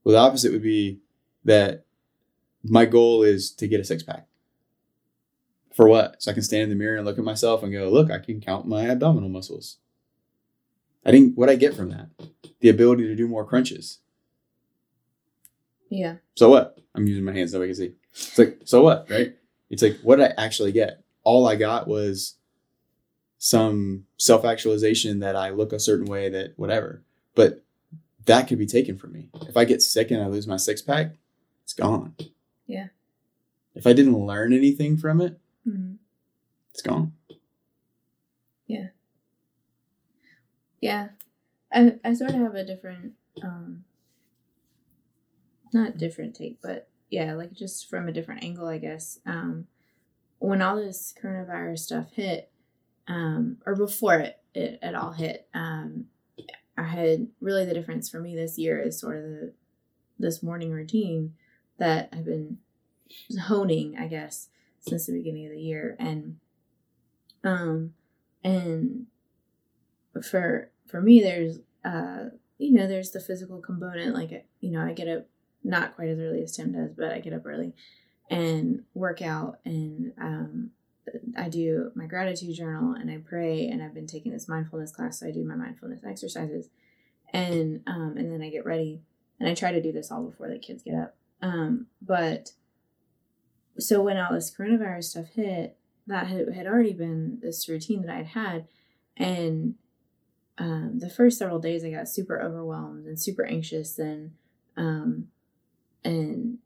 Well, 0.03 0.14
the 0.14 0.18
opposite 0.18 0.53
would 0.53 0.62
be 0.62 0.98
that 1.44 1.85
my 2.64 2.87
goal 2.87 3.22
is 3.22 3.53
to 3.53 3.68
get 3.68 3.81
a 3.81 3.85
six 3.85 4.03
pack. 4.03 4.26
For 5.72 5.87
what? 5.88 6.20
So 6.20 6.33
I 6.33 6.35
can 6.35 6.42
stand 6.42 6.64
in 6.64 6.68
the 6.70 6.74
mirror 6.74 6.96
and 6.96 7.07
look 7.07 7.18
at 7.18 7.24
myself 7.24 7.62
and 7.62 7.72
go, 7.72 7.88
look, 7.88 8.11
I 8.11 8.18
can 8.18 8.40
count 8.40 8.66
my 8.66 8.88
abdominal 8.88 9.29
muscles. 9.29 9.76
I 11.04 11.10
think 11.10 11.34
what 11.34 11.48
I 11.48 11.56
get 11.56 11.74
from 11.74 11.90
that, 11.90 12.08
the 12.60 12.68
ability 12.68 13.06
to 13.06 13.16
do 13.16 13.26
more 13.26 13.44
crunches. 13.44 13.98
Yeah. 15.88 16.16
So 16.36 16.50
what? 16.50 16.78
I'm 16.94 17.06
using 17.06 17.24
my 17.24 17.32
hands 17.32 17.52
so 17.52 17.62
I 17.62 17.66
can 17.66 17.74
see. 17.74 17.92
It's 18.12 18.38
like, 18.38 18.60
so 18.64 18.82
what, 18.82 19.06
right? 19.08 19.34
It's 19.70 19.82
like, 19.82 19.98
what 20.02 20.16
did 20.16 20.32
I 20.32 20.44
actually 20.44 20.72
get? 20.72 21.02
All 21.22 21.46
I 21.46 21.56
got 21.56 21.86
was 21.86 22.36
some 23.38 24.06
self 24.16 24.44
actualization 24.44 25.20
that 25.20 25.36
I 25.36 25.50
look 25.50 25.72
a 25.72 25.80
certain 25.80 26.06
way 26.06 26.28
that 26.28 26.52
whatever. 26.56 27.02
But 27.34 27.64
that 28.26 28.48
could 28.48 28.58
be 28.58 28.66
taken 28.66 28.98
from 28.98 29.12
me. 29.12 29.28
If 29.48 29.56
I 29.56 29.64
get 29.64 29.82
sick 29.82 30.10
and 30.10 30.22
I 30.22 30.26
lose 30.26 30.46
my 30.46 30.56
six 30.56 30.82
pack, 30.82 31.12
it's 31.64 31.72
gone. 31.72 32.14
Yeah. 32.66 32.88
If 33.74 33.86
I 33.86 33.92
didn't 33.92 34.18
learn 34.18 34.52
anything 34.52 34.96
from 34.96 35.20
it, 35.20 35.38
mm-hmm. 35.66 35.94
it's 36.72 36.82
gone. 36.82 37.12
Yeah. 38.66 38.88
Yeah. 40.80 41.08
I, 41.72 41.94
I 42.04 42.14
sort 42.14 42.30
of 42.30 42.40
have 42.40 42.54
a 42.54 42.64
different 42.64 43.12
um, 43.42 43.84
not 45.72 45.98
different 45.98 46.34
take, 46.34 46.60
but 46.60 46.88
yeah, 47.10 47.34
like 47.34 47.52
just 47.52 47.88
from 47.88 48.08
a 48.08 48.12
different 48.12 48.44
angle, 48.44 48.66
I 48.66 48.78
guess. 48.78 49.18
Um, 49.26 49.66
when 50.38 50.62
all 50.62 50.76
this 50.76 51.14
coronavirus 51.20 51.80
stuff 51.80 52.12
hit, 52.12 52.50
um, 53.08 53.58
or 53.66 53.74
before 53.74 54.14
it, 54.14 54.38
it, 54.54 54.78
it 54.82 54.94
all 54.94 55.12
hit, 55.12 55.48
um, 55.54 56.06
I 56.76 56.84
had 56.84 57.28
really 57.40 57.64
the 57.64 57.74
difference 57.74 58.08
for 58.08 58.20
me 58.20 58.34
this 58.34 58.58
year 58.58 58.80
is 58.80 58.98
sort 58.98 59.16
of 59.18 59.22
the, 59.24 59.52
this 60.18 60.42
morning 60.42 60.70
routine 60.70 61.34
that 61.78 62.08
I've 62.12 62.24
been 62.24 62.58
honing, 63.42 63.96
I 63.98 64.06
guess, 64.06 64.48
since 64.80 65.06
the 65.06 65.12
beginning 65.12 65.46
of 65.46 65.52
the 65.52 65.60
year. 65.60 65.96
And, 65.98 66.38
um, 67.44 67.94
and 68.42 69.06
for, 70.24 70.70
for 70.86 71.00
me, 71.00 71.20
there's, 71.20 71.58
uh, 71.84 72.30
you 72.58 72.72
know, 72.72 72.86
there's 72.86 73.10
the 73.10 73.20
physical 73.20 73.60
component. 73.60 74.14
Like, 74.14 74.46
you 74.60 74.70
know, 74.70 74.82
I 74.82 74.92
get 74.92 75.08
up 75.08 75.26
not 75.62 75.94
quite 75.94 76.08
as 76.08 76.18
early 76.18 76.42
as 76.42 76.56
Tim 76.56 76.72
does, 76.72 76.92
but 76.94 77.12
I 77.12 77.20
get 77.20 77.32
up 77.32 77.46
early 77.46 77.74
and 78.28 78.84
work 78.94 79.22
out 79.22 79.58
and 79.64 80.12
um, 80.20 80.70
I 81.36 81.48
do 81.48 81.90
my 81.94 82.06
gratitude 82.06 82.54
journal 82.54 82.94
and 82.94 83.10
I 83.10 83.18
pray 83.18 83.66
and 83.66 83.82
I've 83.82 83.94
been 83.94 84.06
taking 84.06 84.32
this 84.32 84.48
mindfulness 84.48 84.92
class, 84.92 85.20
so 85.20 85.26
I 85.26 85.32
do 85.32 85.44
my 85.44 85.56
mindfulness 85.56 86.04
exercises 86.04 86.68
and 87.32 87.82
um, 87.86 88.14
and 88.16 88.32
then 88.32 88.42
I 88.42 88.50
get 88.50 88.64
ready 88.64 89.00
and 89.38 89.48
I 89.48 89.54
try 89.54 89.72
to 89.72 89.82
do 89.82 89.92
this 89.92 90.10
all 90.10 90.22
before 90.22 90.48
the 90.48 90.58
kids 90.58 90.82
get 90.82 90.94
up. 90.94 91.16
Um, 91.42 91.86
but 92.00 92.52
so 93.78 94.02
when 94.02 94.16
all 94.16 94.32
this 94.32 94.54
coronavirus 94.54 95.04
stuff 95.04 95.28
hit, 95.34 95.76
that 96.06 96.26
had, 96.26 96.54
had 96.54 96.66
already 96.66 96.92
been 96.92 97.38
this 97.40 97.68
routine 97.68 98.02
that 98.02 98.14
I'd 98.14 98.26
had, 98.26 98.66
and 99.16 99.74
um, 100.60 100.98
the 100.98 101.08
first 101.08 101.38
several 101.38 101.58
days 101.58 101.84
I 101.84 101.90
got 101.90 102.08
super 102.08 102.40
overwhelmed 102.40 103.06
and 103.06 103.18
super 103.18 103.46
anxious 103.46 103.98
and 103.98 104.32
um, 104.76 105.28
and 106.04 106.58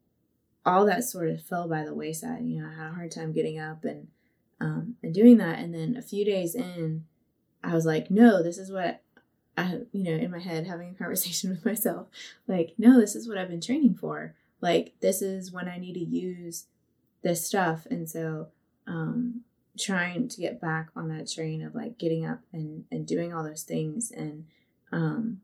all 0.67 0.85
that 0.87 1.05
sort 1.05 1.29
of 1.29 1.41
fell 1.41 1.69
by 1.69 1.85
the 1.85 1.95
wayside. 1.95 2.45
You 2.45 2.61
know, 2.61 2.69
I 2.69 2.75
had 2.75 2.91
a 2.91 2.95
hard 2.95 3.13
time 3.13 3.33
getting 3.33 3.61
up 3.61 3.85
and 3.85 4.09
um, 4.61 4.97
and 5.03 5.15
doing 5.15 5.39
that. 5.39 5.61
And 5.61 5.73
then 5.73 5.97
a 5.97 6.03
few 6.03 6.25
days 6.25 6.57
in, 6.57 7.05
I 7.63 7.73
was 7.73 7.87
like, 7.87 8.11
no, 8.11 8.43
this 8.43 8.59
is 8.59 8.71
what 8.71 9.01
I, 9.57 9.83
you 9.93 10.03
know, 10.03 10.11
in 10.11 10.33
my 10.33 10.41
head, 10.41 10.67
having 10.67 10.91
a 10.91 10.95
conversation 10.95 11.51
with 11.51 11.65
myself, 11.65 12.09
like, 12.49 12.75
no, 12.77 13.01
this 13.01 13.15
is 13.15 13.29
what 13.29 13.39
I've 13.39 13.49
been 13.49 13.61
training 13.61 13.95
for. 13.95 14.35
Like, 14.61 14.95
this 15.01 15.23
is 15.23 15.53
when 15.53 15.69
I 15.69 15.79
need 15.79 15.95
to 15.95 16.05
use 16.05 16.67
this 17.23 17.47
stuff. 17.47 17.87
And 17.91 18.11
so, 18.11 18.49
um, 18.89 19.43
trying 19.79 20.29
to 20.29 20.41
get 20.41 20.61
back 20.61 20.89
on 20.95 21.09
that 21.09 21.31
train 21.31 21.63
of 21.63 21.75
like 21.75 21.99
getting 21.99 22.25
up 22.25 22.41
and, 22.53 22.85
and 22.91 23.07
doing 23.07 23.33
all 23.33 23.43
those 23.43 23.63
things 23.63 24.11
and, 24.11 24.47
um, 24.93 25.41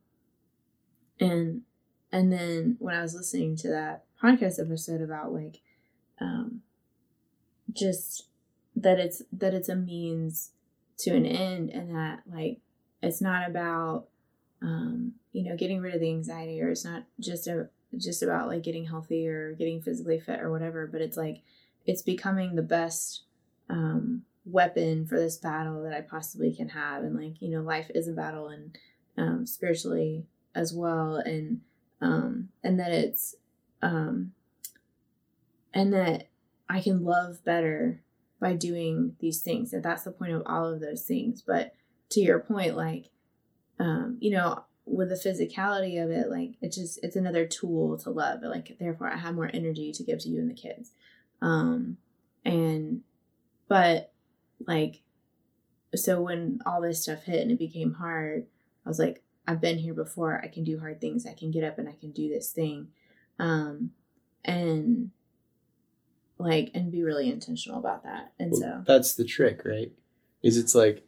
and, 1.18 1.62
and 2.12 2.32
then 2.32 2.76
when 2.78 2.94
I 2.94 3.02
was 3.02 3.14
listening 3.14 3.56
to 3.56 3.68
that 3.68 4.04
podcast 4.22 4.60
episode 4.60 5.00
about 5.00 5.32
like, 5.32 5.60
um, 6.20 6.62
just 7.72 8.26
that 8.76 8.98
it's 8.98 9.22
that 9.32 9.54
it's 9.54 9.68
a 9.68 9.76
means 9.76 10.50
to 10.98 11.14
an 11.14 11.26
end 11.26 11.70
and 11.70 11.94
that 11.94 12.20
like 12.30 12.58
it's 13.02 13.20
not 13.20 13.48
about 13.48 14.06
um, 14.62 15.12
you 15.32 15.44
know 15.44 15.56
getting 15.56 15.80
rid 15.80 15.94
of 15.94 16.00
the 16.00 16.10
anxiety 16.10 16.60
or 16.60 16.70
it's 16.70 16.84
not 16.84 17.04
just 17.18 17.46
a 17.46 17.68
just 17.96 18.22
about 18.22 18.48
like 18.48 18.62
getting 18.62 18.86
healthy 18.86 19.26
or 19.26 19.52
getting 19.54 19.82
physically 19.82 20.20
fit 20.20 20.40
or 20.40 20.50
whatever 20.50 20.86
but 20.86 21.00
it's 21.00 21.16
like 21.16 21.42
it's 21.86 22.02
becoming 22.02 22.54
the 22.54 22.62
best 22.62 23.22
um, 23.70 24.22
weapon 24.44 25.06
for 25.06 25.18
this 25.18 25.36
battle 25.36 25.82
that 25.82 25.92
i 25.92 26.00
possibly 26.00 26.52
can 26.54 26.70
have 26.70 27.02
and 27.02 27.16
like 27.16 27.40
you 27.40 27.48
know 27.48 27.62
life 27.62 27.90
is 27.94 28.08
a 28.08 28.12
battle 28.12 28.48
and 28.48 28.76
um, 29.16 29.46
spiritually 29.46 30.26
as 30.54 30.72
well 30.72 31.16
and 31.16 31.60
um, 32.00 32.48
and 32.64 32.80
that 32.80 32.92
it's 32.92 33.36
um, 33.82 34.32
and 35.72 35.92
that 35.92 36.28
i 36.68 36.80
can 36.80 37.04
love 37.04 37.44
better 37.44 38.02
by 38.40 38.54
doing 38.54 39.14
these 39.20 39.40
things. 39.40 39.72
And 39.72 39.84
that's 39.84 40.04
the 40.04 40.10
point 40.10 40.32
of 40.32 40.42
all 40.46 40.66
of 40.66 40.80
those 40.80 41.02
things. 41.02 41.42
But 41.46 41.74
to 42.10 42.20
your 42.20 42.40
point, 42.40 42.76
like, 42.76 43.10
um, 43.78 44.16
you 44.20 44.30
know, 44.30 44.64
with 44.86 45.10
the 45.10 45.14
physicality 45.14 46.02
of 46.02 46.10
it, 46.10 46.30
like 46.30 46.54
it's 46.60 46.76
just 46.76 46.98
it's 47.04 47.16
another 47.16 47.46
tool 47.46 47.96
to 47.98 48.10
love. 48.10 48.40
Like 48.42 48.76
therefore 48.80 49.08
I 49.08 49.18
have 49.18 49.34
more 49.34 49.50
energy 49.52 49.92
to 49.92 50.02
give 50.02 50.18
to 50.20 50.28
you 50.28 50.40
and 50.40 50.50
the 50.50 50.54
kids. 50.54 50.92
Um 51.40 51.98
and 52.44 53.02
but 53.70 54.12
like 54.66 55.00
so 55.94 56.20
when 56.20 56.58
all 56.66 56.82
this 56.82 57.02
stuff 57.02 57.22
hit 57.22 57.40
and 57.40 57.50
it 57.50 57.58
became 57.58 57.94
hard, 57.94 58.46
I 58.84 58.88
was 58.88 58.98
like, 58.98 59.22
I've 59.46 59.60
been 59.60 59.78
here 59.78 59.94
before. 59.94 60.40
I 60.44 60.48
can 60.48 60.62
do 60.62 60.78
hard 60.78 61.00
things. 61.00 61.26
I 61.26 61.34
can 61.34 61.50
get 61.50 61.64
up 61.64 61.78
and 61.78 61.88
I 61.88 61.94
can 61.98 62.10
do 62.10 62.28
this 62.28 62.50
thing. 62.52 62.88
Um 63.38 63.92
and 64.44 65.10
like 66.38 66.70
and 66.74 66.90
be 66.90 67.02
really 67.02 67.30
intentional 67.30 67.78
about 67.78 68.02
that 68.04 68.32
and 68.38 68.50
well, 68.52 68.60
so 68.60 68.82
that's 68.86 69.14
the 69.14 69.24
trick 69.24 69.60
right 69.66 69.92
is 70.42 70.56
it's 70.56 70.74
like 70.74 71.06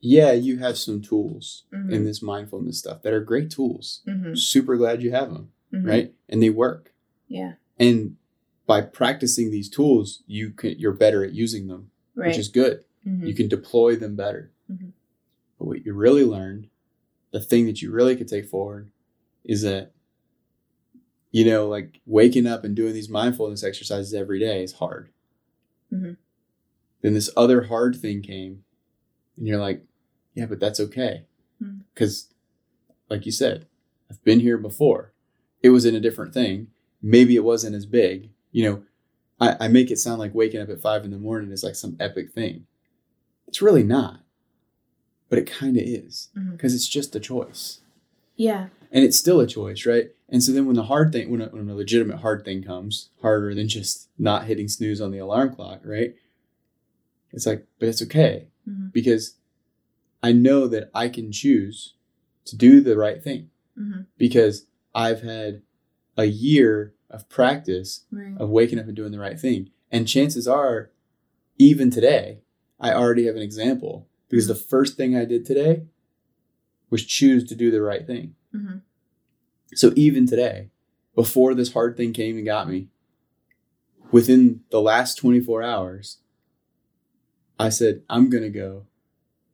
yeah 0.00 0.30
you 0.30 0.58
have 0.58 0.78
some 0.78 1.02
tools 1.02 1.64
mm-hmm. 1.74 1.92
in 1.92 2.04
this 2.04 2.22
mindfulness 2.22 2.78
stuff 2.78 3.02
that 3.02 3.12
are 3.12 3.20
great 3.20 3.50
tools 3.50 4.02
mm-hmm. 4.06 4.36
super 4.36 4.76
glad 4.76 5.02
you 5.02 5.10
have 5.10 5.32
them 5.32 5.50
mm-hmm. 5.74 5.88
right 5.88 6.12
and 6.28 6.40
they 6.40 6.50
work 6.50 6.92
yeah 7.26 7.54
and 7.76 8.16
by 8.72 8.80
practicing 8.80 9.50
these 9.50 9.68
tools 9.68 10.22
you 10.26 10.50
can 10.50 10.78
you're 10.78 10.92
better 10.92 11.24
at 11.24 11.32
using 11.32 11.66
them 11.66 11.90
right. 12.14 12.28
which 12.28 12.38
is 12.38 12.48
good 12.48 12.84
mm-hmm. 13.06 13.26
you 13.26 13.34
can 13.34 13.48
deploy 13.48 13.96
them 13.96 14.16
better 14.16 14.50
mm-hmm. 14.70 14.90
but 15.58 15.66
what 15.66 15.84
you 15.84 15.92
really 15.92 16.24
learned 16.24 16.68
the 17.32 17.40
thing 17.40 17.66
that 17.66 17.82
you 17.82 17.90
really 17.90 18.16
could 18.16 18.28
take 18.28 18.46
forward 18.46 18.90
is 19.44 19.62
that 19.62 19.92
you 21.32 21.46
know, 21.46 21.66
like 21.66 22.00
waking 22.06 22.46
up 22.46 22.62
and 22.62 22.76
doing 22.76 22.92
these 22.92 23.08
mindfulness 23.08 23.64
exercises 23.64 24.12
every 24.14 24.38
day 24.38 24.62
is 24.62 24.74
hard. 24.74 25.08
Mm-hmm. 25.92 26.12
Then 27.00 27.14
this 27.14 27.30
other 27.36 27.62
hard 27.64 27.96
thing 27.96 28.22
came, 28.22 28.64
and 29.36 29.48
you're 29.48 29.58
like, 29.58 29.82
yeah, 30.34 30.46
but 30.46 30.60
that's 30.60 30.78
okay. 30.78 31.24
Because, 31.94 32.24
mm-hmm. 32.24 33.14
like 33.14 33.26
you 33.26 33.32
said, 33.32 33.66
I've 34.10 34.22
been 34.24 34.40
here 34.40 34.58
before. 34.58 35.14
It 35.62 35.70
was 35.70 35.84
in 35.84 35.94
a 35.94 36.00
different 36.00 36.34
thing. 36.34 36.68
Maybe 37.00 37.34
it 37.34 37.44
wasn't 37.44 37.74
as 37.74 37.86
big. 37.86 38.30
You 38.52 38.70
know, 38.70 38.82
I, 39.40 39.64
I 39.64 39.68
make 39.68 39.90
it 39.90 39.98
sound 39.98 40.20
like 40.20 40.34
waking 40.34 40.60
up 40.60 40.68
at 40.68 40.80
five 40.80 41.04
in 41.04 41.10
the 41.10 41.18
morning 41.18 41.50
is 41.50 41.64
like 41.64 41.74
some 41.74 41.96
epic 41.98 42.32
thing. 42.32 42.66
It's 43.48 43.62
really 43.62 43.82
not. 43.82 44.20
But 45.28 45.38
it 45.38 45.50
kind 45.50 45.76
of 45.76 45.82
is 45.82 46.28
because 46.34 46.46
mm-hmm. 46.46 46.66
it's 46.66 46.88
just 46.88 47.16
a 47.16 47.20
choice. 47.20 47.80
Yeah. 48.36 48.68
And 48.90 49.04
it's 49.04 49.18
still 49.18 49.40
a 49.40 49.46
choice, 49.46 49.86
right? 49.86 50.10
And 50.28 50.42
so 50.42 50.52
then 50.52 50.66
when 50.66 50.76
the 50.76 50.84
hard 50.84 51.12
thing, 51.12 51.30
when 51.30 51.40
a, 51.40 51.46
when 51.46 51.68
a 51.68 51.74
legitimate 51.74 52.18
hard 52.18 52.44
thing 52.44 52.62
comes, 52.62 53.08
harder 53.20 53.54
than 53.54 53.68
just 53.68 54.08
not 54.18 54.44
hitting 54.44 54.68
snooze 54.68 55.00
on 55.00 55.10
the 55.10 55.18
alarm 55.18 55.54
clock, 55.54 55.80
right? 55.84 56.14
It's 57.32 57.46
like, 57.46 57.66
but 57.78 57.88
it's 57.88 58.02
okay 58.02 58.48
mm-hmm. 58.68 58.88
because 58.92 59.36
I 60.22 60.32
know 60.32 60.68
that 60.68 60.90
I 60.94 61.08
can 61.08 61.32
choose 61.32 61.94
to 62.44 62.56
do 62.56 62.80
the 62.80 62.96
right 62.96 63.22
thing 63.22 63.50
mm-hmm. 63.78 64.02
because 64.18 64.66
I've 64.94 65.22
had 65.22 65.62
a 66.16 66.24
year 66.24 66.94
of 67.12 67.28
practice 67.28 68.04
right. 68.10 68.34
of 68.38 68.48
waking 68.48 68.78
up 68.78 68.86
and 68.86 68.96
doing 68.96 69.12
the 69.12 69.18
right 69.18 69.38
thing. 69.38 69.70
And 69.90 70.08
chances 70.08 70.48
are, 70.48 70.90
even 71.58 71.90
today, 71.90 72.40
I 72.80 72.92
already 72.92 73.26
have 73.26 73.36
an 73.36 73.42
example 73.42 74.08
because 74.28 74.44
mm-hmm. 74.44 74.54
the 74.54 74.60
first 74.60 74.96
thing 74.96 75.16
I 75.16 75.24
did 75.24 75.44
today 75.44 75.84
was 76.90 77.04
choose 77.04 77.44
to 77.44 77.54
do 77.54 77.70
the 77.70 77.82
right 77.82 78.06
thing. 78.06 78.34
Mm-hmm. 78.54 78.78
So 79.74 79.92
even 79.96 80.26
today, 80.26 80.70
before 81.14 81.54
this 81.54 81.72
hard 81.72 81.96
thing 81.96 82.12
came 82.12 82.36
and 82.36 82.44
got 82.44 82.68
me, 82.68 82.88
within 84.10 84.60
the 84.70 84.80
last 84.80 85.16
24 85.16 85.62
hours, 85.62 86.18
I 87.58 87.68
said, 87.68 88.02
I'm 88.08 88.28
going 88.28 88.42
to 88.42 88.50
go 88.50 88.86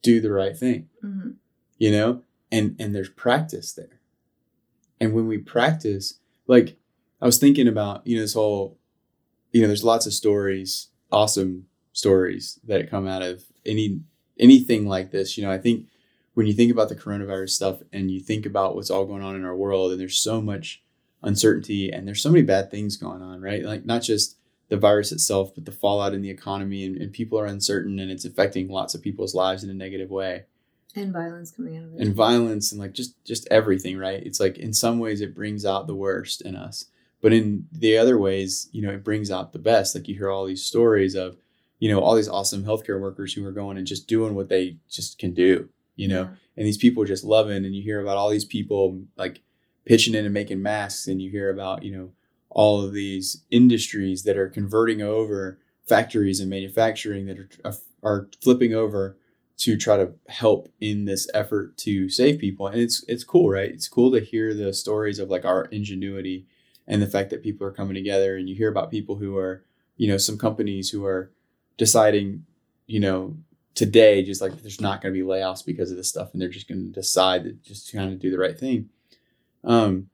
do 0.03 0.21
the 0.21 0.33
right 0.33 0.57
thing. 0.57 0.89
Mm-hmm. 1.05 1.31
You 1.79 1.91
know? 1.93 2.23
And 2.51 2.77
and 2.79 2.95
there's 2.95 3.11
practice 3.11 3.73
there. 3.73 4.01
And 4.99 5.13
when 5.13 5.27
we 5.27 5.37
practice, 5.37 6.19
like 6.47 6.79
I 7.21 7.27
was 7.27 7.39
thinking 7.39 7.69
about, 7.69 8.07
you 8.07 8.17
know, 8.17 8.23
this 8.23 8.35
whole, 8.35 8.79
you 9.53 9.61
know, 9.61 9.67
there's 9.67 9.85
lots 9.85 10.07
of 10.07 10.13
stories, 10.13 10.89
awesome 11.11 11.67
stories 11.93 12.61
that 12.65 12.91
come 12.91 13.07
out 13.07 13.23
of 13.23 13.45
any 13.67 14.01
anything 14.39 14.87
like 14.87 15.11
this. 15.11 15.37
You 15.37 15.45
know, 15.45 15.51
I 15.51 15.59
think 15.59 15.87
when 16.35 16.47
you 16.47 16.53
think 16.53 16.71
about 16.71 16.89
the 16.89 16.97
coronavirus 16.97 17.51
stuff 17.51 17.83
and 17.93 18.11
you 18.11 18.21
think 18.21 18.47
about 18.47 18.77
what's 18.77 18.91
all 18.91 19.05
going 19.05 19.23
on 19.23 19.35
in 19.35 19.45
our 19.45 19.57
world 19.57 19.91
and 19.91 20.01
there's 20.01 20.21
so 20.21 20.41
much 20.41 20.83
uncertainty 21.23 21.91
and 21.91 22.07
there's 22.07 22.23
so 22.23 22.31
many 22.31 22.43
bad 22.43 22.71
things 22.71 22.97
going 22.97 23.23
on, 23.23 23.41
right? 23.41 23.65
Like 23.65 23.85
not 23.85 24.03
just 24.03 24.37
the 24.69 24.77
virus 24.77 25.11
itself, 25.11 25.55
but 25.55 25.65
the 25.65 25.73
fallout 25.73 26.15
in 26.15 26.23
the 26.23 26.31
economy 26.31 26.85
and, 26.85 26.97
and 26.97 27.13
people 27.13 27.41
are 27.41 27.47
uncertain 27.47 27.99
and 27.99 28.11
it's 28.11 28.25
affecting 28.25 28.69
lots 28.69 28.95
of 28.95 29.03
people's 29.03 29.35
lives 29.35 29.65
in 29.65 29.71
a 29.71 29.75
negative 29.75 30.11
way. 30.11 30.45
And 30.95 31.13
violence 31.13 31.51
coming 31.51 31.77
out 31.77 31.85
of 31.85 31.95
it. 31.95 32.01
And 32.01 32.15
violence 32.15 32.73
and 32.73 32.81
like 32.81 32.93
just 32.93 33.23
just 33.25 33.49
everything, 33.51 33.99
right? 33.99 34.23
It's 34.25 34.41
like 34.41 34.59
in 34.59 34.73
some 34.73 34.99
ways 34.99 35.21
it 35.21 35.35
brings 35.35 35.65
out 35.65 35.87
the 35.87 35.95
worst 35.95 36.43
in 36.43 36.57
us. 36.57 36.87
But 37.21 37.33
in 37.33 37.67
the 37.73 37.97
other 37.97 38.19
ways, 38.19 38.69
you 38.73 38.83
know, 38.83 38.91
it 38.91 39.05
brings 39.05 39.31
out 39.31 39.53
the 39.53 39.59
best. 39.59 39.95
Like 39.95 40.09
you 40.09 40.15
hear 40.15 40.31
all 40.31 40.47
these 40.47 40.65
stories 40.65 41.15
of, 41.15 41.37
you 41.81 41.91
know, 41.91 42.01
all 42.01 42.15
these 42.15 42.29
awesome 42.29 42.65
healthcare 42.65 43.01
workers 43.01 43.33
who 43.33 43.45
are 43.45 43.53
going 43.53 43.77
and 43.77 43.87
just 43.87 44.07
doing 44.07 44.35
what 44.35 44.49
they 44.49 44.77
just 44.89 45.19
can 45.19 45.35
do 45.35 45.69
you 45.99 46.07
know, 46.07 46.23
yeah. 46.23 46.29
and 46.57 46.67
these 46.67 46.79
people 46.79 47.03
are 47.03 47.07
just 47.07 47.25
loving, 47.25 47.65
and 47.65 47.75
you 47.75 47.83
hear 47.83 48.01
about 48.01 48.17
all 48.17 48.31
these 48.31 48.45
people 48.45 49.03
like 49.17 49.43
pitching 49.85 50.15
in 50.15 50.25
and 50.25 50.33
making 50.33 50.63
masks, 50.63 51.09
and 51.09 51.21
you 51.21 51.29
hear 51.29 51.51
about, 51.51 51.83
you 51.83 51.91
know, 51.91 52.13
all 52.49 52.83
of 52.83 52.93
these 52.95 53.43
industries 53.51 54.23
that 54.23 54.39
are 54.39 54.49
converting 54.49 55.03
over 55.03 55.59
factories 55.87 56.39
and 56.39 56.49
manufacturing 56.49 57.27
that 57.27 57.39
are, 57.65 57.75
are 58.03 58.29
flipping 58.41 58.73
over 58.73 59.17
to 59.57 59.77
try 59.77 59.97
to 59.97 60.13
help 60.29 60.69
in 60.81 61.05
this 61.05 61.29
effort 61.35 61.77
to 61.77 62.09
save 62.09 62.39
people 62.39 62.69
and 62.69 62.81
it's 62.81 63.05
it's 63.09 63.25
cool 63.25 63.51
right 63.51 63.71
it's 63.71 63.89
cool 63.89 64.13
to 64.13 64.21
hear 64.21 64.55
the 64.55 64.73
stories 64.73 65.19
of 65.19 65.31
like 65.31 65.45
our 65.45 65.65
ingenuity 65.67 66.47
and 66.89 67.01
the 67.01 67.07
fact 67.07 67.31
that 67.31 67.43
people 67.43 67.65
are 67.65 67.73
coming 67.73 67.95
together 67.95 68.37
and 68.37 68.49
you 68.49 68.57
hear 68.57 68.71
about 68.71 68.91
people 68.91 69.17
who 69.17 69.37
are 69.37 69.65
you 69.97 70.09
know 70.09 70.17
some 70.17 70.39
companies 70.39 70.91
who 70.91 71.05
are 71.05 71.31
deciding 71.77 72.45
you 72.87 72.99
know 72.99 73.37
today, 73.79 74.25
just 74.25 74.41
like 74.41 74.61
there's 74.61 74.81
not 74.81 75.01
going 75.01 75.15
to 75.15 75.21
be 75.21 75.25
layoffs 75.25 75.65
because 75.65 75.93
of 75.93 75.97
this 75.97 76.09
stuff, 76.09 76.31
and 76.33 76.43
they're 76.43 76.49
just 76.49 76.67
going 76.67 76.85
to 76.85 77.01
decide 77.01 77.45
to 77.45 77.53
just 77.53 77.93
kind 77.93 78.13
of 78.13 78.19
do 78.19 78.29
the 78.29 78.39
right 78.39 78.59
thing. 78.59 78.89
Um, 79.63 80.09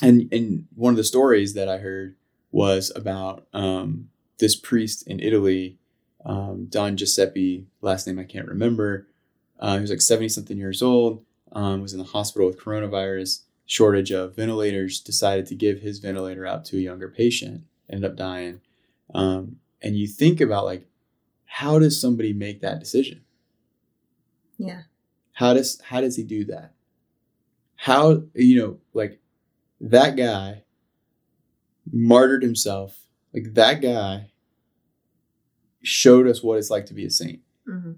and 0.00 0.32
and 0.32 0.68
one 0.76 0.92
of 0.92 0.96
the 0.96 1.04
stories 1.04 1.54
that 1.54 1.68
I 1.68 1.78
heard 1.78 2.14
was 2.52 2.92
about 2.94 3.48
um, 3.52 4.10
this 4.38 4.54
priest 4.54 5.08
in 5.08 5.18
Italy, 5.18 5.76
um, 6.24 6.66
Don 6.68 6.96
Giuseppe, 6.96 7.66
last 7.80 8.06
name 8.06 8.20
I 8.20 8.24
can't 8.24 8.46
remember. 8.46 9.08
Uh, 9.58 9.74
he 9.74 9.80
was 9.80 9.90
like 9.90 10.00
seventy 10.00 10.28
something 10.28 10.56
years 10.56 10.80
old. 10.80 11.24
Um, 11.50 11.82
was 11.82 11.92
in 11.92 11.98
the 11.98 12.04
hospital 12.04 12.46
with 12.46 12.60
coronavirus 12.60 13.40
shortage 13.66 14.10
of 14.10 14.36
ventilators. 14.36 15.00
Decided 15.00 15.46
to 15.46 15.54
give 15.54 15.80
his 15.80 15.98
ventilator 15.98 16.46
out 16.46 16.64
to 16.66 16.76
a 16.76 16.80
younger 16.80 17.08
patient. 17.08 17.64
Ended 17.90 18.10
up 18.10 18.16
dying. 18.16 18.60
Um, 19.14 19.56
and 19.82 19.96
you 19.96 20.06
think 20.06 20.40
about 20.40 20.64
like 20.64 20.86
how 21.44 21.78
does 21.78 22.00
somebody 22.00 22.32
make 22.32 22.60
that 22.60 22.80
decision? 22.80 23.22
Yeah. 24.58 24.82
How 25.32 25.54
does 25.54 25.80
how 25.82 26.00
does 26.00 26.16
he 26.16 26.22
do 26.22 26.44
that? 26.46 26.72
How 27.76 28.22
you 28.34 28.60
know 28.60 28.78
like 28.92 29.20
that 29.80 30.16
guy 30.16 30.64
martyred 31.92 32.42
himself. 32.42 32.98
Like 33.32 33.54
that 33.54 33.82
guy 33.82 34.30
showed 35.82 36.26
us 36.26 36.42
what 36.42 36.58
it's 36.58 36.70
like 36.70 36.86
to 36.86 36.94
be 36.94 37.04
a 37.04 37.10
saint. 37.10 37.40
Mm-hmm. 37.68 37.92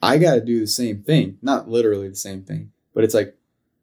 I 0.00 0.18
got 0.18 0.34
to 0.34 0.40
do 0.40 0.58
the 0.58 0.66
same 0.66 1.02
thing, 1.02 1.38
not 1.42 1.68
literally 1.68 2.08
the 2.08 2.16
same 2.16 2.42
thing, 2.42 2.72
but 2.92 3.04
it's 3.04 3.14
like 3.14 3.36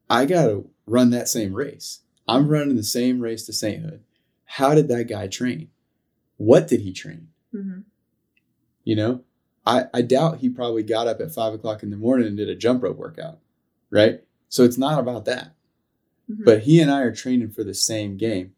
I 0.09 0.25
got 0.25 0.45
to 0.45 0.69
run 0.85 1.11
that 1.11 1.27
same 1.27 1.53
race. 1.53 2.01
I'm 2.27 2.47
running 2.47 2.75
the 2.75 2.83
same 2.83 3.19
race 3.19 3.45
to 3.45 3.53
sainthood. 3.53 4.03
How 4.45 4.73
did 4.73 4.87
that 4.87 5.05
guy 5.05 5.27
train? 5.27 5.69
What 6.37 6.67
did 6.67 6.81
he 6.81 6.93
train? 6.93 7.29
Mm-hmm. 7.53 7.81
You 8.83 8.95
know, 8.95 9.23
I, 9.65 9.85
I 9.93 10.01
doubt 10.01 10.39
he 10.39 10.49
probably 10.49 10.83
got 10.83 11.07
up 11.07 11.19
at 11.19 11.33
five 11.33 11.53
o'clock 11.53 11.83
in 11.83 11.91
the 11.91 11.97
morning 11.97 12.27
and 12.27 12.37
did 12.37 12.49
a 12.49 12.55
jump 12.55 12.83
rope 12.83 12.97
workout, 12.97 13.39
right? 13.91 14.23
So 14.47 14.63
it's 14.63 14.77
not 14.77 14.99
about 14.99 15.25
that. 15.25 15.53
Mm-hmm. 16.29 16.43
But 16.43 16.61
he 16.61 16.79
and 16.79 16.89
I 16.89 17.01
are 17.01 17.13
training 17.13 17.51
for 17.51 17.63
the 17.63 17.73
same 17.73 18.17
game. 18.17 18.53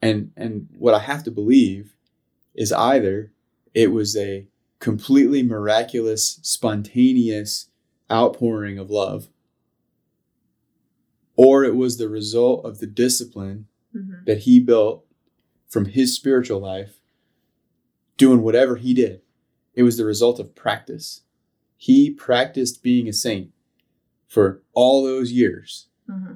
And 0.00 0.32
and 0.36 0.68
what 0.78 0.94
I 0.94 1.00
have 1.00 1.22
to 1.24 1.30
believe 1.30 1.94
is 2.54 2.72
either 2.72 3.32
it 3.74 3.92
was 3.92 4.16
a 4.16 4.46
completely 4.78 5.42
miraculous, 5.42 6.40
spontaneous 6.42 7.68
outpouring 8.10 8.78
of 8.78 8.90
love, 8.90 9.28
or 11.36 11.64
it 11.64 11.74
was 11.74 11.98
the 11.98 12.08
result 12.08 12.64
of 12.64 12.78
the 12.78 12.86
discipline 12.86 13.66
Mm-hmm. 13.94 14.24
that 14.24 14.38
he 14.38 14.58
built 14.58 15.04
from 15.68 15.84
his 15.84 16.16
spiritual 16.16 16.60
life 16.60 17.00
doing 18.16 18.40
whatever 18.40 18.76
he 18.76 18.94
did. 18.94 19.20
It 19.74 19.82
was 19.82 19.98
the 19.98 20.06
result 20.06 20.40
of 20.40 20.54
practice. 20.54 21.24
He 21.76 22.08
practiced 22.08 22.82
being 22.82 23.06
a 23.06 23.12
saint 23.12 23.50
for 24.26 24.62
all 24.72 25.04
those 25.04 25.30
years. 25.30 25.88
Mm-hmm. 26.08 26.34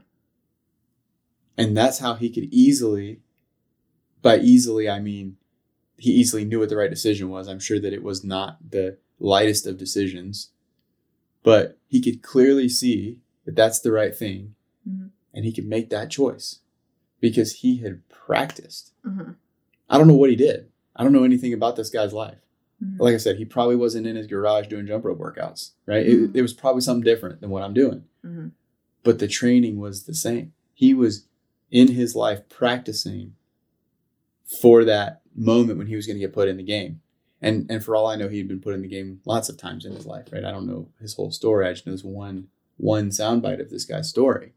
And 1.57 1.75
that's 1.75 2.01
how 2.01 2.17
he 2.17 2.29
could 2.29 2.53
easily, 2.53 3.21
by 4.21 4.37
easily, 4.37 4.87
I 4.91 5.01
mean, 5.01 5.39
he 5.97 6.11
easily 6.11 6.45
knew 6.45 6.59
what 6.59 6.69
the 6.69 6.77
right 6.77 6.91
decision 6.91 7.31
was. 7.31 7.49
I'm 7.49 7.59
sure 7.59 7.81
that 7.81 7.95
it 7.95 8.03
was 8.03 8.23
not 8.23 8.59
the 8.71 8.99
lightest 9.19 9.67
of 9.67 9.79
decisions, 9.79 10.51
but 11.43 11.79
he 11.87 12.03
could 12.03 12.23
clearly 12.23 12.69
see 12.69 13.21
that 13.47 13.57
that's 13.57 13.81
the 13.81 13.93
right 13.93 14.15
thing. 14.15 14.56
And 15.37 15.45
he 15.45 15.53
could 15.53 15.67
make 15.67 15.91
that 15.91 16.11
choice 16.11 16.61
because 17.21 17.57
he 17.61 17.77
had 17.79 18.09
practiced. 18.09 18.93
Mm-hmm. 19.07 19.33
I 19.89 19.99
don't 19.99 20.09
know 20.09 20.15
what 20.17 20.31
he 20.31 20.37
did. 20.37 20.69
I 20.97 21.05
don't 21.05 21.13
know 21.13 21.23
anything 21.25 21.53
about 21.53 21.77
this 21.77 21.91
guy's 21.91 22.13
life. 22.13 22.39
Mhm. 22.83 22.99
Like 22.99 23.15
I 23.15 23.19
said, 23.19 23.37
he 23.37 23.45
probably 23.45 23.77
wasn't 23.77 24.07
in 24.09 24.17
his 24.17 24.27
garage 24.27 24.67
doing 24.67 24.87
jump 24.87 25.05
rope 25.05 25.19
workouts, 25.21 25.73
right? 25.87 26.05
Mhm. 26.07 26.31
It, 26.35 26.39
it 26.39 26.43
was 26.43 26.53
probably 26.55 26.81
something 26.81 27.05
different 27.05 27.41
than 27.41 27.51
what 27.51 27.63
I'm 27.63 27.75
doing 27.75 28.05
Mhm. 28.25 28.51
but 29.05 29.19
the 29.21 29.29
training 29.29 29.79
was 29.79 30.03
the 30.05 30.15
same. 30.15 30.53
He 30.75 30.93
was 30.95 31.29
in 31.71 31.89
his 31.89 32.17
life 32.17 32.49
practicing 32.49 33.35
for 34.45 34.85
that 34.85 35.21
moment 35.35 35.79
when 35.79 35.87
he 35.87 35.97
was 35.97 36.07
going 36.07 36.17
to 36.17 36.21
get 36.25 36.33
put 36.33 36.49
in 36.49 36.57
the 36.57 36.63
game. 36.63 37.01
And 37.43 37.67
and 37.71 37.85
for 37.85 37.95
all 37.95 38.07
I 38.07 38.17
know, 38.17 38.29
he'd 38.29 38.49
been 38.49 38.61
put 38.61 38.75
in 38.75 38.83
the 38.83 38.89
game 38.89 39.21
lots 39.27 39.49
of 39.49 39.57
times 39.59 39.85
in 39.85 39.93
his 39.95 40.07
life, 40.07 40.29
right? 40.33 40.45
I 40.45 40.51
don't 40.51 40.67
know 40.67 40.89
his 41.01 41.15
whole 41.15 41.31
story. 41.31 41.67
I 41.67 41.73
just 41.73 41.87
know 41.87 41.93
this 41.93 42.03
one 42.05 42.49
one 42.79 43.11
soundbite 43.11 43.61
of 43.61 43.71
this 43.71 43.85
guy's 43.85 44.09
story. 44.09 44.53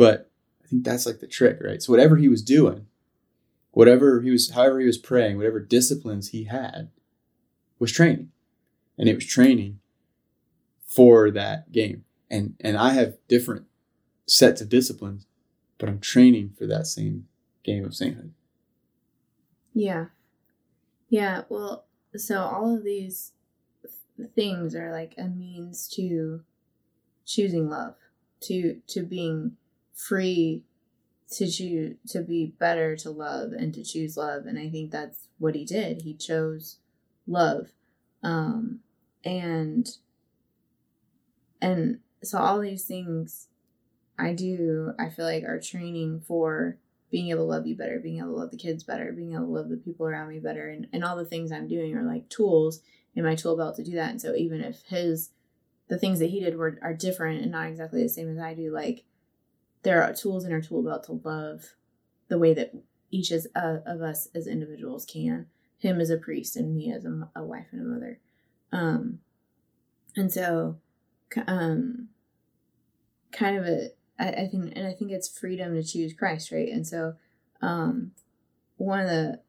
But 0.00 0.30
I 0.64 0.68
think 0.68 0.84
that's 0.84 1.04
like 1.04 1.20
the 1.20 1.26
trick, 1.26 1.58
right? 1.60 1.82
So 1.82 1.92
whatever 1.92 2.16
he 2.16 2.28
was 2.28 2.42
doing, 2.42 2.86
whatever 3.72 4.22
he 4.22 4.30
was, 4.30 4.50
however 4.50 4.80
he 4.80 4.86
was 4.86 4.96
praying, 4.96 5.36
whatever 5.36 5.60
disciplines 5.60 6.30
he 6.30 6.44
had, 6.44 6.90
was 7.78 7.92
training, 7.92 8.30
and 8.96 9.08
it 9.08 9.14
was 9.14 9.26
training 9.26 9.80
for 10.86 11.30
that 11.30 11.70
game 11.72 12.04
and 12.30 12.54
and 12.60 12.76
I 12.76 12.90
have 12.90 13.16
different 13.28 13.66
sets 14.26 14.60
of 14.60 14.68
disciplines, 14.68 15.26
but 15.78 15.88
I'm 15.88 15.98
training 15.98 16.54
for 16.56 16.66
that 16.66 16.86
same 16.86 17.26
game 17.64 17.84
of 17.84 17.94
sainthood. 17.94 18.32
Yeah. 19.74 20.06
Yeah. 21.08 21.42
Well, 21.48 21.86
so 22.16 22.40
all 22.40 22.76
of 22.76 22.84
these 22.84 23.32
things 24.34 24.74
are 24.74 24.92
like 24.92 25.14
a 25.18 25.24
means 25.24 25.88
to 25.96 26.42
choosing 27.26 27.68
love, 27.68 27.96
to 28.42 28.80
to 28.86 29.02
being 29.02 29.56
free 30.08 30.64
to 31.30 31.48
choose 31.48 31.96
to 32.08 32.20
be 32.22 32.54
better 32.58 32.96
to 32.96 33.10
love 33.10 33.52
and 33.52 33.72
to 33.74 33.84
choose 33.84 34.16
love 34.16 34.46
and 34.46 34.58
i 34.58 34.68
think 34.68 34.90
that's 34.90 35.28
what 35.38 35.54
he 35.54 35.64
did. 35.64 36.02
He 36.02 36.12
chose 36.12 36.76
love. 37.26 37.68
Um 38.22 38.80
and 39.24 39.88
and 41.62 42.00
so 42.22 42.38
all 42.38 42.60
these 42.60 42.84
things 42.84 43.48
i 44.18 44.32
do 44.32 44.92
i 44.98 45.10
feel 45.10 45.26
like 45.26 45.44
are 45.44 45.60
training 45.60 46.22
for 46.26 46.78
being 47.10 47.28
able 47.28 47.44
to 47.44 47.50
love 47.50 47.66
you 47.66 47.76
better 47.76 48.00
being 48.00 48.18
able 48.18 48.28
to 48.28 48.36
love 48.36 48.50
the 48.50 48.56
kids 48.56 48.82
better 48.82 49.12
being 49.12 49.34
able 49.34 49.44
to 49.44 49.52
love 49.52 49.68
the 49.68 49.76
people 49.76 50.06
around 50.06 50.28
me 50.28 50.38
better 50.38 50.68
and, 50.68 50.86
and 50.92 51.04
all 51.04 51.16
the 51.16 51.24
things 51.24 51.52
i'm 51.52 51.68
doing 51.68 51.94
are 51.94 52.02
like 52.02 52.26
tools 52.30 52.80
in 53.14 53.24
my 53.24 53.34
tool 53.34 53.56
belt 53.56 53.76
to 53.76 53.84
do 53.84 53.92
that. 53.92 54.10
And 54.10 54.20
so 54.20 54.34
even 54.34 54.60
if 54.60 54.82
his 54.86 55.30
the 55.88 55.98
things 55.98 56.20
that 56.20 56.30
he 56.30 56.40
did 56.40 56.56
were 56.56 56.78
are 56.82 56.94
different 56.94 57.42
and 57.42 57.50
not 57.50 57.66
exactly 57.66 58.02
the 58.02 58.08
same 58.08 58.30
as 58.30 58.38
i 58.38 58.54
do 58.54 58.72
like 58.72 59.02
there 59.82 60.02
are 60.02 60.12
tools 60.12 60.44
in 60.44 60.52
our 60.52 60.60
tool 60.60 60.82
belt 60.82 61.04
to 61.04 61.20
love 61.24 61.74
the 62.28 62.38
way 62.38 62.54
that 62.54 62.72
each 63.10 63.32
as, 63.32 63.46
uh, 63.56 63.78
of 63.86 64.02
us 64.02 64.28
as 64.34 64.46
individuals 64.46 65.04
can. 65.04 65.46
Him 65.78 66.00
as 66.00 66.10
a 66.10 66.16
priest 66.16 66.56
and 66.56 66.74
me 66.74 66.92
as 66.92 67.04
a 67.34 67.42
wife 67.42 67.66
and 67.72 67.80
a 67.80 67.84
mother. 67.84 68.18
Um 68.72 69.20
and 70.16 70.32
so 70.32 70.76
um 71.46 72.08
kind 73.32 73.56
of 73.56 73.64
a 73.64 73.88
I, 74.18 74.28
I 74.28 74.48
think 74.48 74.72
and 74.76 74.86
i 74.86 74.92
think 74.92 75.12
it's 75.12 75.28
freedom 75.28 75.74
to 75.74 75.82
choose 75.82 76.12
christ 76.12 76.50
right? 76.52 76.68
And 76.68 76.86
so 76.86 77.14
um 77.62 78.12
one 78.76 79.00
of 79.00 79.08
the 79.08 79.40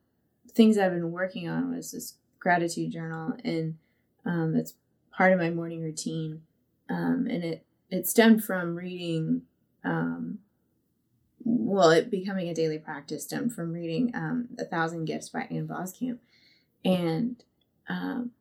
things 0.54 0.78
i've 0.78 0.92
been 0.92 1.12
working 1.12 1.50
on 1.50 1.76
was 1.76 1.92
this 1.92 2.16
gratitude 2.40 2.92
journal 2.92 3.34
and 3.44 3.78
um 4.26 4.56
part 5.12 5.34
of 5.34 5.40
my 5.40 5.50
morning 5.50 5.82
routine. 5.82 6.42
Um 6.90 7.28
and 7.30 7.44
it 7.44 7.66
it 7.90 8.08
stemmed 8.08 8.44
from 8.44 8.76
reading 8.76 9.44
um 9.84 10.40
well 11.44 11.90
it 11.90 12.12
becoming 12.12 12.50
a 12.50 12.54
daily 12.54 12.78
practice 12.78 13.24
stemmed 13.24 13.54
from 13.54 13.74
reading 13.74 14.12
um 14.14 14.48
a 14.60 14.66
thousand 14.66 15.06
gifts 15.06 15.30
by 15.30 15.42
Ann 15.44 15.68
Voskamp 15.68 16.20
and 16.86 17.44
um 17.90 18.32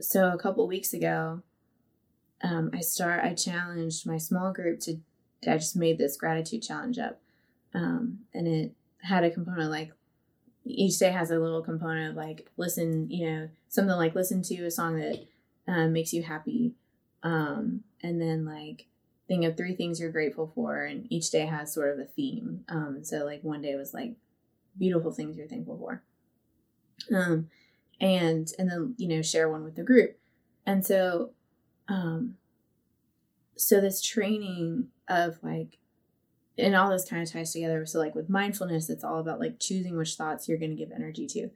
so 0.00 0.30
a 0.32 0.38
couple 0.38 0.66
weeks 0.66 0.92
ago 0.92 1.42
um 2.42 2.70
i 2.72 2.80
start 2.80 3.24
i 3.24 3.34
challenged 3.34 4.06
my 4.06 4.16
small 4.16 4.52
group 4.52 4.80
to 4.80 4.96
i 5.48 5.56
just 5.56 5.76
made 5.76 5.98
this 5.98 6.16
gratitude 6.16 6.62
challenge 6.62 6.98
up. 6.98 7.20
Um 7.74 8.20
and 8.34 8.46
it 8.46 8.74
had 9.02 9.24
a 9.24 9.30
component 9.30 9.70
like 9.70 9.92
each 10.64 10.98
day 10.98 11.10
has 11.10 11.30
a 11.30 11.38
little 11.38 11.62
component 11.62 12.10
of 12.10 12.16
like 12.16 12.48
listen 12.56 13.10
you 13.10 13.30
know 13.30 13.48
something 13.68 13.96
like 13.96 14.14
listen 14.14 14.42
to 14.42 14.64
a 14.64 14.70
song 14.70 14.98
that 14.98 15.26
um, 15.66 15.92
makes 15.92 16.12
you 16.12 16.22
happy. 16.22 16.72
Um 17.22 17.82
and 18.02 18.20
then 18.20 18.44
like 18.44 18.86
think 19.30 19.44
of 19.44 19.56
three 19.56 19.76
things 19.76 20.00
you're 20.00 20.10
grateful 20.10 20.50
for 20.56 20.82
and 20.82 21.06
each 21.08 21.30
day 21.30 21.46
has 21.46 21.72
sort 21.72 21.92
of 21.92 22.00
a 22.00 22.04
theme. 22.04 22.64
Um 22.68 23.04
so 23.04 23.18
like 23.18 23.44
one 23.44 23.62
day 23.62 23.76
was 23.76 23.94
like 23.94 24.16
beautiful 24.76 25.12
things 25.12 25.36
you're 25.36 25.46
thankful 25.46 25.78
for. 25.78 26.02
Um 27.14 27.48
and 28.00 28.52
and 28.58 28.68
then 28.68 28.96
you 28.98 29.06
know 29.06 29.22
share 29.22 29.48
one 29.48 29.62
with 29.62 29.76
the 29.76 29.84
group. 29.84 30.18
And 30.66 30.84
so 30.84 31.30
um 31.86 32.34
so 33.56 33.80
this 33.80 34.02
training 34.02 34.88
of 35.06 35.38
like 35.44 35.78
and 36.58 36.74
all 36.74 36.90
this 36.90 37.08
kind 37.08 37.22
of 37.22 37.30
ties 37.30 37.52
together. 37.52 37.86
So 37.86 38.00
like 38.00 38.16
with 38.16 38.28
mindfulness 38.28 38.90
it's 38.90 39.04
all 39.04 39.20
about 39.20 39.38
like 39.38 39.60
choosing 39.60 39.96
which 39.96 40.14
thoughts 40.14 40.48
you're 40.48 40.58
going 40.58 40.72
to 40.72 40.76
give 40.76 40.90
energy 40.90 41.28
to. 41.28 41.50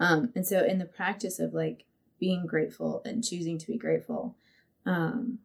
Um 0.00 0.32
and 0.34 0.44
so 0.44 0.64
in 0.64 0.78
the 0.78 0.86
practice 0.86 1.38
of 1.38 1.54
like 1.54 1.84
being 2.18 2.46
grateful 2.46 3.00
and 3.04 3.22
choosing 3.22 3.58
to 3.58 3.66
be 3.68 3.78
grateful 3.78 4.34
um 4.86 5.38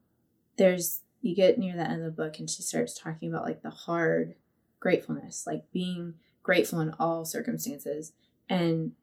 there's 0.58 1.02
you 1.28 1.36
get 1.36 1.58
near 1.58 1.76
the 1.76 1.88
end 1.88 2.04
of 2.04 2.06
the 2.06 2.24
book 2.24 2.40
and 2.40 2.50
she 2.50 2.62
starts 2.62 2.98
talking 2.98 3.30
about 3.30 3.46
like 3.46 3.62
the 3.62 3.70
hard 3.70 4.36
gratefulness 4.80 5.46
like 5.46 5.64
being 5.72 6.14
grateful 6.44 6.80
in 6.80 6.94
all 7.00 7.26
circumstances. 7.26 8.14
And 8.50 8.94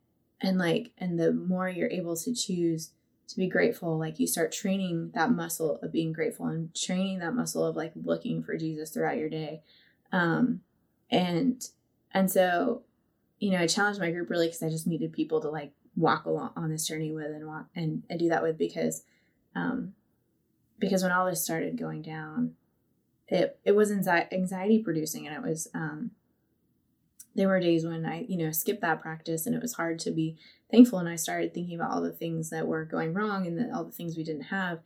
and 0.40 0.58
like 0.58 0.92
and 0.98 1.18
the 1.18 1.32
more 1.32 1.68
you're 1.68 1.90
able 1.90 2.16
to 2.16 2.34
choose 2.34 2.90
to 3.28 3.36
be 3.36 3.46
grateful 3.46 3.98
like 3.98 4.18
you 4.18 4.26
start 4.26 4.52
training 4.52 5.10
that 5.14 5.30
muscle 5.30 5.78
of 5.82 5.92
being 5.92 6.12
grateful 6.12 6.46
and 6.46 6.74
training 6.74 7.18
that 7.18 7.34
muscle 7.34 7.64
of 7.64 7.76
like 7.76 7.92
looking 7.94 8.42
for 8.42 8.56
jesus 8.56 8.90
throughout 8.90 9.18
your 9.18 9.28
day. 9.28 9.62
Um 10.12 10.60
and 11.10 11.62
and 12.12 12.30
so 12.30 12.82
you 13.38 13.50
know 13.50 13.58
i 13.58 13.66
challenged 13.66 14.00
my 14.00 14.10
group 14.10 14.30
really 14.30 14.46
because 14.46 14.62
i 14.62 14.70
just 14.70 14.86
needed 14.86 15.12
people 15.12 15.40
to 15.40 15.48
like 15.48 15.72
walk 15.96 16.24
along 16.24 16.50
on 16.56 16.70
this 16.70 16.86
journey 16.86 17.12
with 17.12 17.26
and 17.26 17.46
walk 17.46 17.66
and, 17.76 18.02
and 18.08 18.18
do 18.18 18.28
that 18.28 18.42
with 18.42 18.58
because 18.58 19.04
um 19.54 19.92
because 20.78 21.02
when 21.02 21.12
all 21.12 21.26
this 21.26 21.44
started 21.44 21.78
going 21.78 22.02
down 22.02 22.54
it 23.28 23.58
it 23.64 23.72
was 23.72 23.90
anxiety 23.90 24.82
producing 24.82 25.26
and 25.26 25.34
it 25.34 25.42
was 25.42 25.68
um 25.74 26.10
there 27.34 27.48
were 27.48 27.60
days 27.60 27.86
when 27.86 28.04
i 28.04 28.24
you 28.28 28.36
know 28.36 28.50
skipped 28.50 28.80
that 28.82 29.00
practice 29.00 29.46
and 29.46 29.54
it 29.54 29.62
was 29.62 29.74
hard 29.74 29.98
to 29.98 30.10
be 30.10 30.36
thankful 30.70 30.98
and 30.98 31.08
i 31.08 31.16
started 31.16 31.54
thinking 31.54 31.78
about 31.78 31.90
all 31.90 32.02
the 32.02 32.12
things 32.12 32.50
that 32.50 32.66
were 32.66 32.84
going 32.84 33.14
wrong 33.14 33.46
and 33.46 33.58
the, 33.58 33.74
all 33.74 33.84
the 33.84 33.92
things 33.92 34.16
we 34.16 34.24
didn't 34.24 34.42
have. 34.42 34.80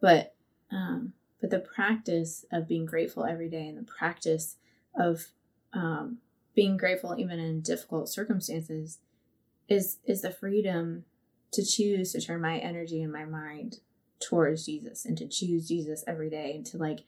But 0.00 0.34
um 0.70 1.12
but 1.40 1.50
the 1.50 1.58
practice 1.58 2.44
of 2.50 2.68
being 2.68 2.86
grateful 2.86 3.24
every 3.24 3.48
day 3.48 3.68
and 3.68 3.76
the 3.78 3.82
practice 3.82 4.56
of 4.98 5.26
um 5.72 6.18
being 6.54 6.76
grateful 6.76 7.14
even 7.18 7.38
in 7.38 7.60
difficult 7.60 8.08
circumstances 8.08 8.98
is 9.68 9.98
is 10.04 10.22
the 10.22 10.30
freedom 10.30 11.04
to 11.52 11.64
choose 11.64 12.12
to 12.12 12.20
turn 12.20 12.40
my 12.40 12.58
energy 12.58 13.02
and 13.02 13.12
my 13.12 13.24
mind 13.24 13.78
towards 14.20 14.66
Jesus 14.66 15.04
and 15.04 15.16
to 15.18 15.28
choose 15.28 15.68
Jesus 15.68 16.04
every 16.06 16.30
day 16.30 16.52
and 16.54 16.66
to 16.66 16.78
like 16.78 17.00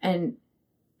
and 0.00 0.36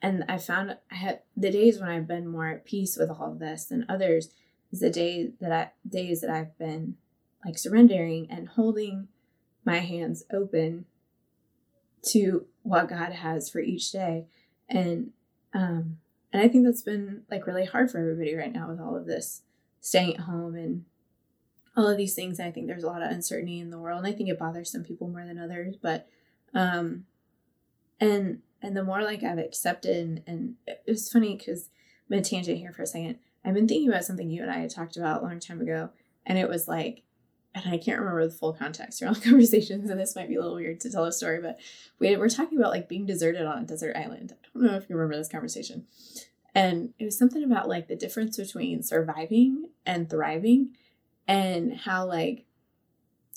and 0.00 0.24
I 0.28 0.38
found 0.38 0.76
I 0.90 0.94
had 0.94 1.20
the 1.36 1.50
days 1.50 1.80
when 1.80 1.88
I've 1.88 2.06
been 2.06 2.28
more 2.28 2.48
at 2.48 2.64
peace 2.64 2.96
with 2.96 3.10
all 3.10 3.32
of 3.32 3.38
this 3.38 3.66
than 3.66 3.86
others 3.88 4.30
is 4.72 4.80
the 4.80 4.90
day 4.90 5.32
that 5.40 5.52
I 5.52 5.70
days 5.88 6.20
that 6.20 6.30
I've 6.30 6.56
been 6.58 6.96
like 7.44 7.58
surrendering 7.58 8.28
and 8.30 8.48
holding 8.48 9.08
my 9.64 9.78
hands 9.78 10.24
open 10.32 10.86
to 12.02 12.46
what 12.62 12.88
God 12.88 13.12
has 13.12 13.50
for 13.50 13.60
each 13.60 13.90
day. 13.92 14.26
And 14.68 15.10
um 15.54 15.98
and 16.32 16.42
I 16.42 16.48
think 16.48 16.64
that's 16.64 16.82
been 16.82 17.22
like 17.30 17.46
really 17.46 17.64
hard 17.64 17.90
for 17.90 17.98
everybody 17.98 18.34
right 18.34 18.52
now 18.52 18.68
with 18.68 18.80
all 18.80 18.96
of 18.96 19.06
this 19.06 19.42
staying 19.80 20.14
at 20.14 20.20
home 20.20 20.54
and 20.54 20.84
all 21.78 21.88
of 21.88 21.96
these 21.96 22.14
things. 22.14 22.40
I 22.40 22.50
think 22.50 22.66
there's 22.66 22.82
a 22.82 22.88
lot 22.88 23.02
of 23.02 23.10
uncertainty 23.10 23.60
in 23.60 23.70
the 23.70 23.78
world. 23.78 24.04
And 24.04 24.12
I 24.12 24.16
think 24.16 24.28
it 24.28 24.38
bothers 24.38 24.70
some 24.70 24.82
people 24.82 25.08
more 25.08 25.24
than 25.24 25.38
others. 25.38 25.76
But 25.80 26.08
um 26.52 27.04
and 28.00 28.40
and 28.60 28.76
the 28.76 28.82
more 28.82 29.02
like 29.02 29.22
I've 29.22 29.38
accepted 29.38 29.96
and, 29.96 30.22
and 30.26 30.54
it 30.66 30.82
was 30.86 31.10
funny 31.10 31.36
because 31.36 31.70
I'm 32.10 32.16
gonna 32.16 32.24
tangent 32.24 32.58
here 32.58 32.72
for 32.72 32.82
a 32.82 32.86
second. 32.86 33.20
I've 33.44 33.54
been 33.54 33.68
thinking 33.68 33.88
about 33.88 34.04
something 34.04 34.28
you 34.28 34.42
and 34.42 34.50
I 34.50 34.58
had 34.58 34.70
talked 34.70 34.96
about 34.96 35.22
a 35.22 35.24
long 35.24 35.38
time 35.38 35.60
ago, 35.60 35.90
and 36.26 36.36
it 36.36 36.48
was 36.48 36.66
like 36.66 37.04
and 37.54 37.72
I 37.72 37.78
can't 37.78 37.98
remember 37.98 38.26
the 38.26 38.34
full 38.34 38.52
context 38.52 39.00
around 39.02 39.16
the 39.16 39.20
conversation, 39.20 39.86
so 39.86 39.94
this 39.94 40.16
might 40.16 40.28
be 40.28 40.34
a 40.34 40.40
little 40.40 40.56
weird 40.56 40.80
to 40.80 40.90
tell 40.90 41.04
a 41.04 41.12
story, 41.12 41.40
but 41.40 41.60
we 42.00 42.14
were 42.16 42.28
talking 42.28 42.58
about 42.58 42.72
like 42.72 42.88
being 42.88 43.06
deserted 43.06 43.46
on 43.46 43.62
a 43.62 43.66
desert 43.66 43.96
island. 43.96 44.34
I 44.34 44.58
don't 44.58 44.66
know 44.66 44.76
if 44.76 44.90
you 44.90 44.96
remember 44.96 45.16
this 45.16 45.28
conversation. 45.28 45.86
And 46.54 46.92
it 46.98 47.04
was 47.04 47.16
something 47.16 47.44
about 47.44 47.68
like 47.68 47.86
the 47.86 47.94
difference 47.94 48.36
between 48.36 48.82
surviving 48.82 49.68
and 49.86 50.10
thriving 50.10 50.70
and 51.28 51.76
how 51.76 52.06
like 52.06 52.46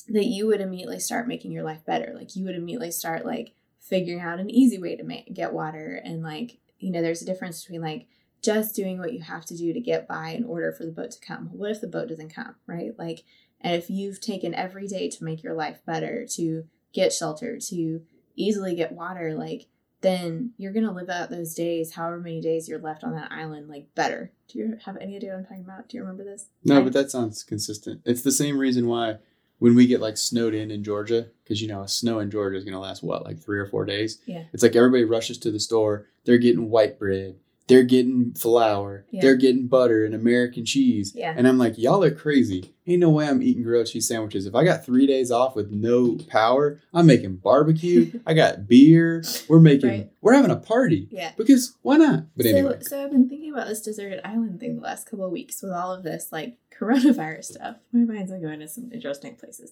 that 0.07 0.25
you 0.25 0.47
would 0.47 0.61
immediately 0.61 0.99
start 0.99 1.27
making 1.27 1.51
your 1.51 1.63
life 1.63 1.85
better. 1.85 2.13
Like 2.15 2.35
you 2.35 2.45
would 2.45 2.55
immediately 2.55 2.91
start 2.91 3.25
like 3.25 3.53
figuring 3.79 4.21
out 4.21 4.39
an 4.39 4.49
easy 4.49 4.79
way 4.79 4.95
to 4.95 5.03
make 5.03 5.33
get 5.33 5.53
water 5.53 6.01
and 6.03 6.23
like, 6.23 6.57
you 6.79 6.91
know, 6.91 7.01
there's 7.01 7.21
a 7.21 7.25
difference 7.25 7.61
between 7.61 7.81
like 7.81 8.07
just 8.41 8.75
doing 8.75 8.97
what 8.97 9.13
you 9.13 9.21
have 9.21 9.45
to 9.45 9.55
do 9.55 9.71
to 9.73 9.79
get 9.79 10.07
by 10.07 10.29
in 10.29 10.45
order 10.45 10.71
for 10.71 10.85
the 10.85 10.91
boat 10.91 11.11
to 11.11 11.19
come. 11.19 11.49
What 11.51 11.69
if 11.69 11.81
the 11.81 11.87
boat 11.87 12.07
doesn't 12.07 12.33
come, 12.33 12.55
right? 12.65 12.97
Like 12.97 13.23
and 13.59 13.75
if 13.75 13.89
you've 13.89 14.19
taken 14.19 14.55
every 14.55 14.87
day 14.87 15.09
to 15.09 15.23
make 15.23 15.43
your 15.43 15.53
life 15.53 15.81
better, 15.85 16.25
to 16.31 16.63
get 16.93 17.13
shelter, 17.13 17.59
to 17.59 18.01
easily 18.35 18.73
get 18.73 18.93
water, 18.93 19.35
like 19.35 19.67
then 20.01 20.51
you're 20.57 20.73
gonna 20.73 20.91
live 20.91 21.09
out 21.09 21.29
those 21.29 21.53
days, 21.53 21.93
however 21.93 22.19
many 22.19 22.41
days 22.41 22.67
you're 22.67 22.79
left 22.79 23.03
on 23.03 23.13
that 23.13 23.31
island, 23.31 23.69
like 23.69 23.93
better. 23.95 24.31
Do 24.47 24.59
you 24.59 24.77
have 24.85 24.97
any 24.97 25.15
idea 25.15 25.31
what 25.31 25.39
I'm 25.39 25.45
talking 25.45 25.63
about? 25.63 25.89
Do 25.89 25.97
you 25.97 26.03
remember 26.03 26.23
this? 26.23 26.47
No, 26.63 26.79
I, 26.79 26.83
but 26.83 26.93
that 26.93 27.11
sounds 27.11 27.43
consistent. 27.43 28.01
It's 28.05 28.23
the 28.23 28.31
same 28.31 28.57
reason 28.57 28.87
why 28.87 29.17
when 29.59 29.75
we 29.75 29.85
get 29.85 30.01
like 30.01 30.17
snowed 30.17 30.55
in 30.55 30.71
in 30.71 30.83
Georgia, 30.83 31.27
because 31.43 31.61
you 31.61 31.67
know 31.67 31.81
a 31.81 31.87
snow 31.87 32.19
in 32.19 32.31
Georgia 32.31 32.57
is 32.57 32.65
gonna 32.65 32.79
last 32.79 33.03
what 33.03 33.23
like 33.23 33.39
three 33.39 33.59
or 33.59 33.67
four 33.67 33.85
days. 33.85 34.19
Yeah. 34.25 34.43
It's 34.53 34.63
like 34.63 34.75
everybody 34.75 35.03
rushes 35.03 35.37
to 35.39 35.51
the 35.51 35.59
store. 35.59 36.07
They're 36.25 36.37
getting 36.37 36.69
white 36.69 36.97
bread 36.97 37.35
they're 37.71 37.83
getting 37.83 38.33
flour, 38.33 39.05
yeah. 39.11 39.21
they're 39.21 39.37
getting 39.37 39.67
butter 39.67 40.05
and 40.05 40.13
American 40.13 40.65
cheese. 40.65 41.13
Yeah. 41.15 41.33
And 41.35 41.47
I'm 41.47 41.57
like, 41.57 41.77
y'all 41.77 42.03
are 42.03 42.11
crazy. 42.11 42.75
Ain't 42.85 42.99
no 42.99 43.09
way 43.09 43.29
I'm 43.29 43.41
eating 43.41 43.63
grilled 43.63 43.87
cheese 43.87 44.09
sandwiches. 44.09 44.45
If 44.45 44.55
I 44.55 44.65
got 44.65 44.85
three 44.85 45.07
days 45.07 45.31
off 45.31 45.55
with 45.55 45.71
no 45.71 46.17
power, 46.27 46.81
I'm 46.93 47.05
making 47.05 47.37
barbecue. 47.37 48.19
I 48.27 48.33
got 48.33 48.67
beer. 48.67 49.23
We're 49.47 49.61
making, 49.61 49.89
right. 49.89 50.11
we're 50.19 50.33
having 50.33 50.51
a 50.51 50.57
party. 50.57 51.07
Yeah. 51.11 51.31
Because 51.37 51.77
why 51.81 51.95
not? 51.95 52.25
But 52.35 52.47
so, 52.47 52.49
anyway. 52.49 52.79
So 52.81 53.01
I've 53.01 53.11
been 53.11 53.29
thinking 53.29 53.53
about 53.53 53.69
this 53.69 53.81
deserted 53.81 54.19
island 54.25 54.59
thing 54.59 54.75
the 54.75 54.81
last 54.81 55.09
couple 55.09 55.25
of 55.25 55.31
weeks 55.31 55.61
with 55.61 55.71
all 55.71 55.93
of 55.93 56.03
this 56.03 56.27
like 56.29 56.57
coronavirus 56.77 57.45
stuff. 57.45 57.77
My 57.93 58.01
mind's 58.01 58.31
been 58.31 58.41
going 58.41 58.59
to 58.59 58.67
some 58.67 58.91
interesting 58.91 59.35
places. 59.35 59.71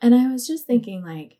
And 0.00 0.14
I 0.14 0.28
was 0.28 0.46
just 0.46 0.66
thinking 0.66 1.02
like, 1.02 1.38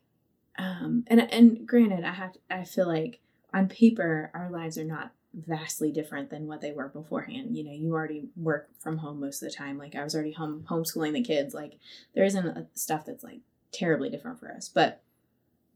um, 0.57 1.05
and 1.07 1.21
and 1.31 1.65
granted, 1.65 2.03
I 2.03 2.11
have 2.11 2.33
I 2.49 2.63
feel 2.65 2.87
like 2.87 3.21
on 3.53 3.69
paper 3.69 4.31
our 4.33 4.49
lives 4.49 4.77
are 4.77 4.83
not 4.83 5.11
vastly 5.35 5.91
different 5.91 6.29
than 6.29 6.47
what 6.47 6.61
they 6.61 6.71
were 6.71 6.87
beforehand. 6.87 7.57
You 7.57 7.63
know, 7.63 7.71
you 7.71 7.93
already 7.93 8.29
work 8.35 8.69
from 8.79 8.97
home 8.97 9.19
most 9.19 9.41
of 9.41 9.49
the 9.49 9.55
time. 9.55 9.77
Like 9.77 9.95
I 9.95 10.03
was 10.03 10.15
already 10.15 10.31
home 10.31 10.65
homeschooling 10.69 11.13
the 11.13 11.23
kids. 11.23 11.53
Like 11.53 11.77
there 12.13 12.23
isn't 12.23 12.67
stuff 12.77 13.05
that's 13.05 13.23
like 13.23 13.39
terribly 13.71 14.09
different 14.09 14.39
for 14.39 14.51
us. 14.51 14.69
But 14.69 15.01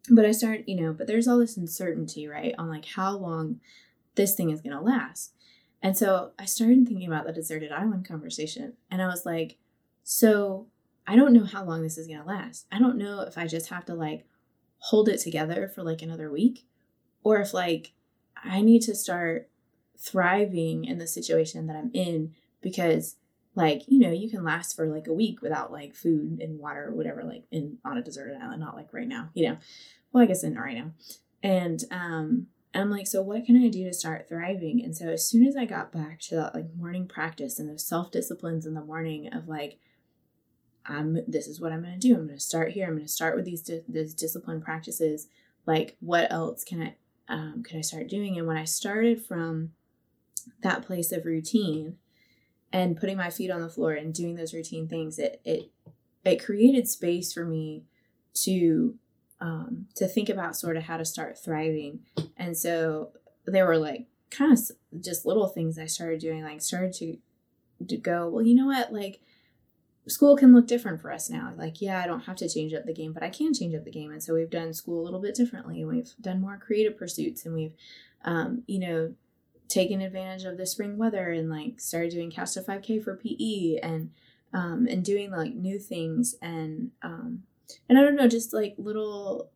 but 0.10 0.26
I 0.26 0.32
start, 0.32 0.62
you 0.68 0.80
know, 0.80 0.94
but 0.94 1.08
there's 1.08 1.28
all 1.28 1.38
this 1.38 1.58
uncertainty, 1.58 2.28
right, 2.28 2.56
on 2.58 2.70
like 2.70 2.86
how 2.86 3.18
long 3.18 3.60
this 4.16 4.36
thing 4.36 4.50
is 4.50 4.62
gonna 4.62 4.82
last. 4.82 5.34
And 5.82 5.98
so 5.98 6.32
I 6.40 6.46
started 6.46 6.88
thinking 6.88 7.08
about 7.08 7.26
the 7.26 7.34
deserted 7.34 7.72
island 7.72 8.08
conversation, 8.08 8.74
and 8.90 9.02
I 9.02 9.08
was 9.08 9.26
like, 9.26 9.58
so 10.04 10.68
I 11.06 11.16
don't 11.16 11.34
know 11.34 11.46
how 11.46 11.64
long 11.64 11.84
this 11.84 11.98
is 11.98 12.08
gonna 12.08 12.26
last. 12.26 12.66
I 12.72 12.80
don't 12.80 12.98
know 12.98 13.22
if 13.22 13.38
I 13.38 13.46
just 13.46 13.70
have 13.70 13.86
to 13.86 13.94
like 13.94 14.26
hold 14.80 15.10
it 15.10 15.20
together 15.20 15.68
for 15.68 15.84
like 15.84 16.02
another 16.02 16.32
week, 16.32 16.66
or 17.24 17.42
if 17.42 17.54
like 17.54 17.92
I 18.44 18.62
need 18.62 18.82
to 18.84 18.96
start 18.96 19.49
thriving 20.00 20.86
in 20.86 20.98
the 20.98 21.08
situation 21.08 21.68
that 21.68 21.76
I'm 21.76 21.92
in 21.94 22.34
because 22.62 23.18
like 23.56 23.84
you 23.88 24.00
know 24.00 24.12
you 24.12 24.30
can 24.30 24.44
last 24.44 24.76
for 24.76 24.88
like 24.88 25.08
a 25.08 25.14
week 25.14 25.42
without 25.42 25.72
like 25.72 25.94
food 25.94 26.40
and 26.40 26.60
water 26.60 26.88
or 26.88 26.94
whatever 26.94 27.24
like 27.24 27.44
in 27.52 27.78
on 27.84 27.98
a 27.98 28.04
deserted 28.04 28.38
island 28.42 28.62
not 28.62 28.76
like 28.76 28.94
right 28.94 29.08
now 29.08 29.30
you 29.34 29.50
know? 29.50 29.58
Well 30.12 30.24
i 30.24 30.26
guess 30.26 30.44
not 30.44 30.62
right 30.62 30.78
now. 30.78 30.92
And 31.44 31.84
um 31.92 32.48
i'm 32.74 32.90
like 32.90 33.08
so 33.08 33.22
what 33.22 33.46
can 33.46 33.62
i 33.62 33.68
do 33.68 33.84
to 33.86 33.94
start 33.94 34.30
thriving? 34.30 34.84
And 34.84 34.96
so 34.96 35.10
as 35.10 35.28
soon 35.28 35.46
as 35.46 35.58
i 35.58 35.66
got 35.66 35.92
back 35.92 36.20
to 36.22 36.36
that 36.36 36.56
like 36.56 36.74
morning 36.76 37.08
practice 37.08 37.60
and 37.60 37.70
those 37.70 37.86
self 37.86 38.12
disciplines 38.12 38.66
in 38.66 38.74
the 38.74 38.82
morning 38.82 39.34
of 39.34 39.50
like 39.50 39.80
i'm 40.86 41.20
this 41.28 41.48
is 41.48 41.60
what 41.60 41.74
i'm 41.74 41.82
going 41.82 42.00
to 42.00 42.08
do. 42.08 42.16
I'm 42.16 42.28
going 42.28 42.38
to 42.38 42.44
start 42.44 42.72
here. 42.72 42.88
I'm 42.88 42.94
going 42.94 43.06
to 43.06 43.12
start 43.12 43.36
with 43.36 43.46
these 43.46 43.62
di- 43.62 43.84
these 43.90 44.14
discipline 44.14 44.62
practices. 44.62 45.28
Like 45.66 45.98
what 46.00 46.32
else 46.32 46.64
can 46.64 46.82
i 46.82 46.96
um, 47.30 47.62
could 47.64 47.78
I 47.78 47.82
start 47.82 48.10
doing? 48.10 48.38
And 48.38 48.48
when 48.48 48.58
I 48.58 48.64
started 48.64 49.24
from 49.24 49.74
that 50.62 50.86
place 50.86 51.12
of 51.12 51.26
routine 51.26 51.98
and 52.72 52.98
putting 52.98 53.18
my 53.18 53.30
feet 53.30 53.52
on 53.52 53.62
the 53.62 53.70
floor 53.70 53.94
and 53.94 54.14
doing 54.14 54.36
those 54.36 54.54
routine 54.54 54.88
things, 54.88 55.20
it 55.20 55.42
it 55.44 55.72
it 56.26 56.44
created 56.44 56.88
space 56.88 57.34
for 57.34 57.46
me 57.46 57.84
to 58.34 58.96
um, 59.42 59.88
to 59.96 60.08
think 60.08 60.30
about 60.30 60.56
sort 60.56 60.78
of 60.78 60.84
how 60.84 60.98
to 60.98 61.06
start 61.06 61.38
thriving. 61.38 62.02
And 62.38 62.58
so 62.58 63.12
there 63.46 63.66
were 63.66 63.78
like 63.78 64.08
kind 64.30 64.52
of 64.52 64.60
just 65.02 65.26
little 65.26 65.48
things 65.48 65.80
I 65.80 65.86
started 65.86 66.20
doing, 66.20 66.44
like 66.44 66.62
started 66.62 66.94
to 66.94 67.18
to 67.88 67.98
go, 67.98 68.28
well, 68.28 68.46
you 68.46 68.56
know 68.56 68.66
what, 68.66 68.92
like 68.92 69.22
school 70.08 70.36
can 70.36 70.54
look 70.54 70.68
different 70.68 71.02
for 71.02 71.12
us 71.12 71.30
now. 71.30 71.54
Like, 71.56 71.82
yeah, 71.82 72.02
I 72.02 72.08
don't 72.08 72.22
have 72.22 72.36
to 72.38 72.50
change 72.50 72.74
up 72.74 72.86
the 72.86 72.94
game, 72.94 73.14
but 73.14 73.24
I 73.24 73.30
can 73.30 73.54
change 73.54 73.76
up 73.76 73.86
the 73.86 73.92
game. 73.92 74.12
And 74.12 74.22
so 74.22 74.34
we've 74.34 74.50
done 74.50 74.74
school 74.74 75.02
a 75.02 75.06
little 75.06 75.22
bit 75.22 75.36
differently. 75.36 75.86
We've 75.86 76.12
done 76.20 76.42
more 76.42 76.58
creative 76.58 76.98
pursuits 76.98 77.46
and 77.46 77.56
we've, 77.56 77.74
um, 78.26 78.64
you 78.68 78.80
know, 78.80 79.14
taken 79.70 80.02
advantage 80.02 80.44
of 80.44 80.58
the 80.58 80.66
spring 80.66 80.98
weather 80.98 81.32
and 81.32 81.50
like 81.50 81.80
started 81.80 82.12
doing 82.12 82.32
Couch 82.32 82.54
to 82.54 82.62
5K 82.62 83.04
for 83.04 83.16
PE 83.16 83.78
and, 83.82 84.12
um, 84.54 84.88
and 84.90 85.06
doing 85.06 85.32
like 85.32 85.54
new 85.54 85.80
things. 85.80 86.36
And, 86.42 86.92
um, 87.02 87.44
and 87.88 87.98
I 87.98 88.02
don't 88.02 88.16
know, 88.16 88.28
just 88.28 88.54
like 88.54 88.76
little, 88.78 89.50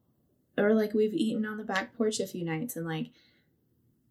or 0.57 0.73
like 0.73 0.93
we've 0.93 1.13
eaten 1.13 1.45
on 1.45 1.57
the 1.57 1.63
back 1.63 1.97
porch 1.97 2.19
a 2.19 2.27
few 2.27 2.45
nights 2.45 2.75
and 2.75 2.85
like, 2.85 3.09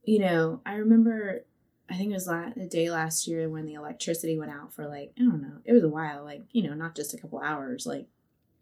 you 0.04 0.18
know, 0.18 0.60
I 0.66 0.74
remember 0.74 1.44
I 1.92 1.96
think 1.96 2.10
it 2.10 2.14
was 2.14 2.26
la- 2.26 2.50
day 2.70 2.90
last 2.90 3.26
year 3.26 3.50
when 3.50 3.66
the 3.66 3.74
electricity 3.74 4.38
went 4.38 4.50
out 4.50 4.72
for 4.72 4.86
like, 4.86 5.12
I 5.18 5.22
don't 5.22 5.42
know, 5.42 5.58
it 5.64 5.72
was 5.72 5.84
a 5.84 5.88
while, 5.88 6.24
like, 6.24 6.42
you 6.50 6.62
know, 6.62 6.74
not 6.74 6.96
just 6.96 7.12
a 7.12 7.18
couple 7.18 7.38
hours, 7.38 7.86
like 7.86 8.06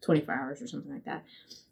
24 0.01 0.35
hours 0.35 0.61
or 0.61 0.67
something 0.67 0.91
like 0.91 1.05
that. 1.05 1.23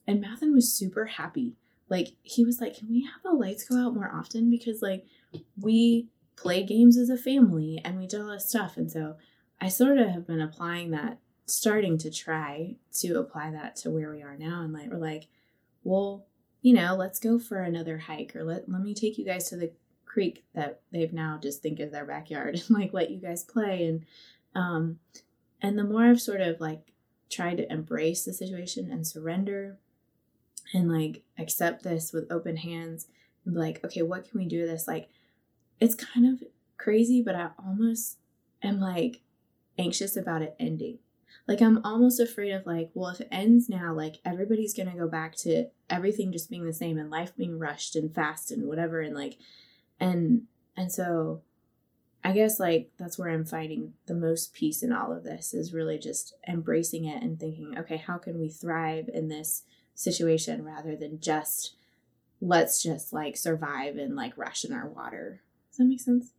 And 0.08 0.24
Mathen 0.24 0.54
was 0.54 0.72
super 0.72 1.06
happy. 1.06 1.56
Like, 1.90 2.10
he 2.24 2.46
was 2.46 2.62
like, 2.62 2.78
Can 2.78 2.90
we 2.90 3.04
have 3.04 3.22
the 3.24 3.32
lights 3.32 3.64
go 3.64 3.78
out 3.78 3.96
more 3.96 4.12
often? 4.14 4.50
Because, 4.50 4.82
like, 4.82 5.06
we 5.60 6.08
play 6.36 6.64
games 6.64 6.98
as 6.98 7.10
a 7.10 7.18
family 7.18 7.82
and 7.84 7.98
we 8.00 8.08
do 8.08 8.22
all 8.22 8.32
this 8.32 8.48
stuff. 8.48 8.78
And 8.78 8.92
so 8.92 9.18
I 9.60 9.68
sort 9.70 9.98
of 9.98 10.10
have 10.10 10.28
been 10.28 10.42
applying 10.42 10.92
that, 10.92 11.20
starting 11.46 11.98
to 12.00 12.12
try 12.12 12.76
to 13.00 13.20
apply 13.20 13.52
that 13.52 13.76
to 13.78 13.90
where 13.90 14.12
we 14.12 14.22
are 14.22 14.38
now. 14.38 14.62
And, 14.62 14.74
like, 14.74 14.90
we're 14.90 14.98
like, 14.98 15.28
well, 15.84 16.26
you 16.62 16.74
know, 16.74 16.96
let's 16.96 17.20
go 17.20 17.40
for 17.40 17.62
another 17.62 17.98
hike 17.98 18.36
or 18.36 18.44
let, 18.44 18.70
let 18.70 18.82
me 18.82 18.94
take 18.94 19.18
you 19.18 19.26
guys 19.26 19.50
to 19.50 19.56
the 19.58 19.72
creek 20.06 20.44
that 20.56 20.82
they've 20.92 21.14
now 21.14 21.40
just 21.42 21.62
think 21.62 21.80
is 21.80 21.92
their 21.92 22.06
backyard 22.06 22.56
and 22.56 22.70
like 22.72 22.94
let 22.94 23.12
you 23.12 23.20
guys 23.20 23.44
play 23.44 23.86
and 23.86 24.06
um 24.56 24.98
and 25.62 25.78
the 25.78 25.84
more 25.84 26.04
I've 26.04 26.20
sort 26.20 26.42
of 26.42 26.60
like 26.60 26.94
tried 27.30 27.58
to 27.58 27.72
embrace 27.72 28.26
the 28.26 28.34
situation 28.34 28.92
and 28.92 29.06
surrender 29.06 29.78
and 30.74 30.92
like 30.92 31.24
accept 31.38 31.84
this 31.84 32.14
with 32.14 32.32
open 32.32 32.58
hands 32.58 33.08
and 33.46 33.54
be 33.54 33.60
like, 33.60 33.84
okay, 33.84 34.02
what 34.02 34.30
can 34.30 34.40
we 34.40 34.46
do 34.46 34.66
this? 34.66 34.88
Like 34.88 35.10
it's 35.80 35.96
kind 35.96 36.26
of 36.26 36.44
crazy, 36.78 37.22
but 37.22 37.36
I 37.36 37.50
almost 37.58 38.18
am 38.62 38.80
like 38.80 39.22
anxious 39.78 40.16
about 40.18 40.42
it 40.42 40.56
ending. 40.60 41.00
Like 41.48 41.62
I'm 41.62 41.84
almost 41.84 42.20
afraid 42.20 42.52
of 42.52 42.66
like, 42.66 42.92
well, 42.94 43.10
if 43.10 43.22
it 43.22 43.28
ends 43.32 43.70
now, 43.70 43.94
like 43.94 44.18
everybody's 44.24 44.74
gonna 44.74 44.96
go 44.96 45.08
back 45.08 45.36
to 45.38 45.66
everything 45.90 46.32
just 46.32 46.50
being 46.50 46.66
the 46.66 46.74
same 46.74 46.98
and 46.98 47.10
life 47.10 47.36
being 47.36 47.58
rushed 47.58 47.96
and 47.96 48.14
fast 48.14 48.52
and 48.52 48.68
whatever 48.68 49.02
and 49.02 49.16
like 49.16 49.38
and 50.00 50.44
and 50.78 50.92
so 50.92 51.42
I 52.24 52.34
guess 52.34 52.60
like 52.60 52.92
that's 52.98 53.18
where 53.18 53.30
I'm 53.30 53.46
finding 53.46 53.94
the 54.06 54.14
most 54.14 54.54
peace 54.54 54.84
in 54.84 54.92
all 54.92 55.12
of 55.12 55.24
this 55.24 55.54
is 55.54 55.74
really 55.74 55.98
just 55.98 56.34
embracing 56.48 57.06
it 57.06 57.24
and 57.24 57.40
thinking, 57.40 57.78
okay, 57.80 57.98
how 57.98 58.18
can 58.18 58.40
we 58.40 58.50
thrive 58.50 59.10
in 59.12 59.30
this 59.30 59.64
situation 60.00 60.64
rather 60.64 60.96
than 60.96 61.20
just 61.20 61.74
let's 62.42 62.82
just 62.82 63.12
like 63.12 63.36
survive 63.36 63.98
and 63.98 64.16
like 64.16 64.38
ration 64.38 64.74
our 64.74 64.88
water. 64.88 65.42
Does 65.70 65.78
that 65.78 65.86
make 65.86 66.00
sense? 66.00 66.32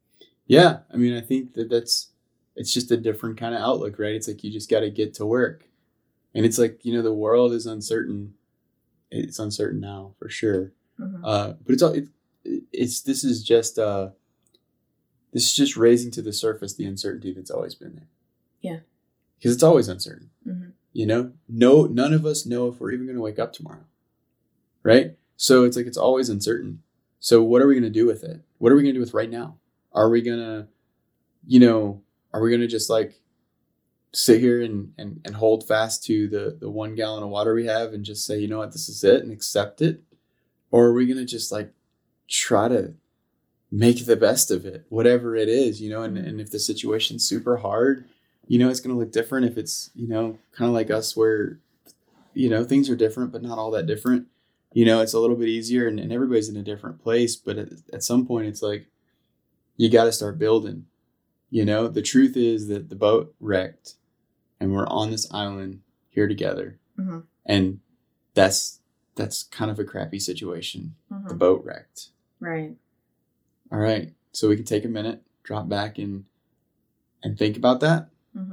Yeah, 0.46 0.78
I 0.92 0.96
mean, 0.96 1.16
I 1.16 1.20
think 1.20 1.54
that 1.54 1.68
that's 1.68 2.08
it's 2.56 2.72
just 2.72 2.90
a 2.90 2.96
different 2.96 3.38
kind 3.38 3.54
of 3.54 3.60
outlook, 3.60 3.98
right? 3.98 4.14
It's 4.14 4.26
like 4.26 4.42
you 4.42 4.50
just 4.50 4.70
got 4.70 4.80
to 4.80 4.90
get 4.90 5.14
to 5.14 5.26
work. 5.26 5.64
And 6.34 6.44
it's 6.46 6.58
like, 6.58 6.84
you 6.84 6.92
know, 6.94 7.02
the 7.02 7.12
world 7.12 7.52
is 7.52 7.66
uncertain. 7.66 8.34
It's 9.10 9.38
uncertain 9.38 9.80
now 9.80 10.14
for 10.18 10.28
sure. 10.28 10.72
Mm-hmm. 10.98 11.24
Uh, 11.24 11.52
but 11.64 11.72
it's 11.72 11.82
all 11.82 11.92
it, 11.92 12.08
it's 12.72 13.02
this 13.02 13.24
is 13.24 13.42
just 13.42 13.78
uh 13.78 14.10
this 15.32 15.44
is 15.44 15.54
just 15.54 15.76
raising 15.76 16.10
to 16.12 16.22
the 16.22 16.32
surface 16.32 16.74
the 16.74 16.86
uncertainty 16.86 17.32
that's 17.32 17.50
always 17.50 17.74
been 17.74 17.94
there. 17.94 18.08
Yeah. 18.60 18.78
Because 19.38 19.54
it's 19.54 19.62
always 19.62 19.88
uncertain. 19.88 20.30
Mhm. 20.46 20.69
You 20.92 21.06
know, 21.06 21.32
no 21.48 21.84
none 21.84 22.12
of 22.12 22.26
us 22.26 22.46
know 22.46 22.68
if 22.68 22.80
we're 22.80 22.92
even 22.92 23.06
going 23.06 23.16
to 23.16 23.22
wake 23.22 23.38
up 23.38 23.52
tomorrow. 23.52 23.84
Right? 24.82 25.16
So 25.36 25.64
it's 25.64 25.76
like 25.76 25.86
it's 25.86 25.96
always 25.96 26.28
uncertain. 26.28 26.82
So 27.18 27.42
what 27.42 27.62
are 27.62 27.66
we 27.66 27.74
going 27.74 27.84
to 27.84 27.90
do 27.90 28.06
with 28.06 28.24
it? 28.24 28.40
What 28.58 28.72
are 28.72 28.76
we 28.76 28.82
going 28.82 28.94
to 28.94 28.98
do 28.98 29.04
with 29.04 29.14
right 29.14 29.30
now? 29.30 29.58
Are 29.92 30.08
we 30.08 30.22
going 30.22 30.38
to 30.38 30.68
you 31.46 31.60
know, 31.60 32.02
are 32.32 32.40
we 32.40 32.50
going 32.50 32.60
to 32.60 32.66
just 32.66 32.90
like 32.90 33.20
sit 34.12 34.40
here 34.40 34.60
and, 34.60 34.92
and 34.98 35.20
and 35.24 35.36
hold 35.36 35.66
fast 35.66 36.04
to 36.04 36.28
the 36.28 36.56
the 36.60 36.70
1 36.70 36.94
gallon 36.94 37.22
of 37.22 37.28
water 37.28 37.54
we 37.54 37.66
have 37.66 37.92
and 37.92 38.04
just 38.04 38.26
say, 38.26 38.38
"You 38.38 38.48
know 38.48 38.58
what? 38.58 38.72
This 38.72 38.88
is 38.88 39.04
it," 39.04 39.22
and 39.22 39.32
accept 39.32 39.80
it? 39.80 40.02
Or 40.70 40.86
are 40.86 40.92
we 40.92 41.06
going 41.06 41.18
to 41.18 41.24
just 41.24 41.52
like 41.52 41.72
try 42.28 42.68
to 42.68 42.94
make 43.70 44.06
the 44.06 44.16
best 44.16 44.50
of 44.50 44.64
it, 44.66 44.84
whatever 44.88 45.36
it 45.36 45.48
is, 45.48 45.80
you 45.80 45.90
know. 45.90 46.02
And, 46.02 46.18
and 46.18 46.40
if 46.40 46.50
the 46.50 46.58
situation's 46.58 47.26
super 47.26 47.58
hard, 47.58 48.04
you 48.50 48.58
know, 48.58 48.68
it's 48.68 48.80
going 48.80 48.92
to 48.92 48.98
look 48.98 49.12
different. 49.12 49.46
If 49.46 49.56
it's, 49.56 49.90
you 49.94 50.08
know, 50.08 50.36
kind 50.50 50.68
of 50.68 50.74
like 50.74 50.90
us 50.90 51.16
where, 51.16 51.60
you 52.34 52.48
know, 52.50 52.64
things 52.64 52.90
are 52.90 52.96
different, 52.96 53.30
but 53.30 53.42
not 53.44 53.58
all 53.58 53.70
that 53.70 53.86
different, 53.86 54.26
you 54.72 54.84
know, 54.84 55.00
it's 55.00 55.12
a 55.12 55.20
little 55.20 55.36
bit 55.36 55.48
easier 55.48 55.86
and, 55.86 56.00
and 56.00 56.12
everybody's 56.12 56.48
in 56.48 56.56
a 56.56 56.62
different 56.62 57.00
place. 57.00 57.36
But 57.36 57.58
at, 57.58 57.68
at 57.92 58.02
some 58.02 58.26
point, 58.26 58.48
it's 58.48 58.60
like, 58.60 58.86
you 59.76 59.88
got 59.88 60.04
to 60.04 60.12
start 60.12 60.36
building. 60.36 60.86
You 61.48 61.64
know, 61.64 61.86
the 61.86 62.02
truth 62.02 62.36
is 62.36 62.66
that 62.66 62.88
the 62.88 62.96
boat 62.96 63.32
wrecked 63.38 63.94
and 64.58 64.72
we're 64.72 64.88
on 64.88 65.12
this 65.12 65.32
island 65.32 65.82
here 66.08 66.26
together. 66.26 66.78
Mhm. 66.98 67.22
And 67.46 67.78
that's, 68.34 68.80
that's 69.14 69.44
kind 69.44 69.70
of 69.70 69.78
a 69.78 69.84
crappy 69.84 70.18
situation. 70.18 70.96
The 71.08 71.34
Mhm. 71.34 71.38
boat 71.38 71.64
wrecked. 71.64 72.08
Right. 72.40 72.76
All 73.70 73.78
right. 73.78 74.12
So 74.32 74.48
we 74.48 74.56
can 74.56 74.64
take 74.64 74.84
a 74.84 74.88
minute, 74.88 75.22
drop 75.44 75.68
back 75.68 75.98
and 75.98 76.24
and 77.22 77.38
think 77.38 77.56
about 77.56 77.78
that. 77.80 78.08
Hmm 78.34 78.52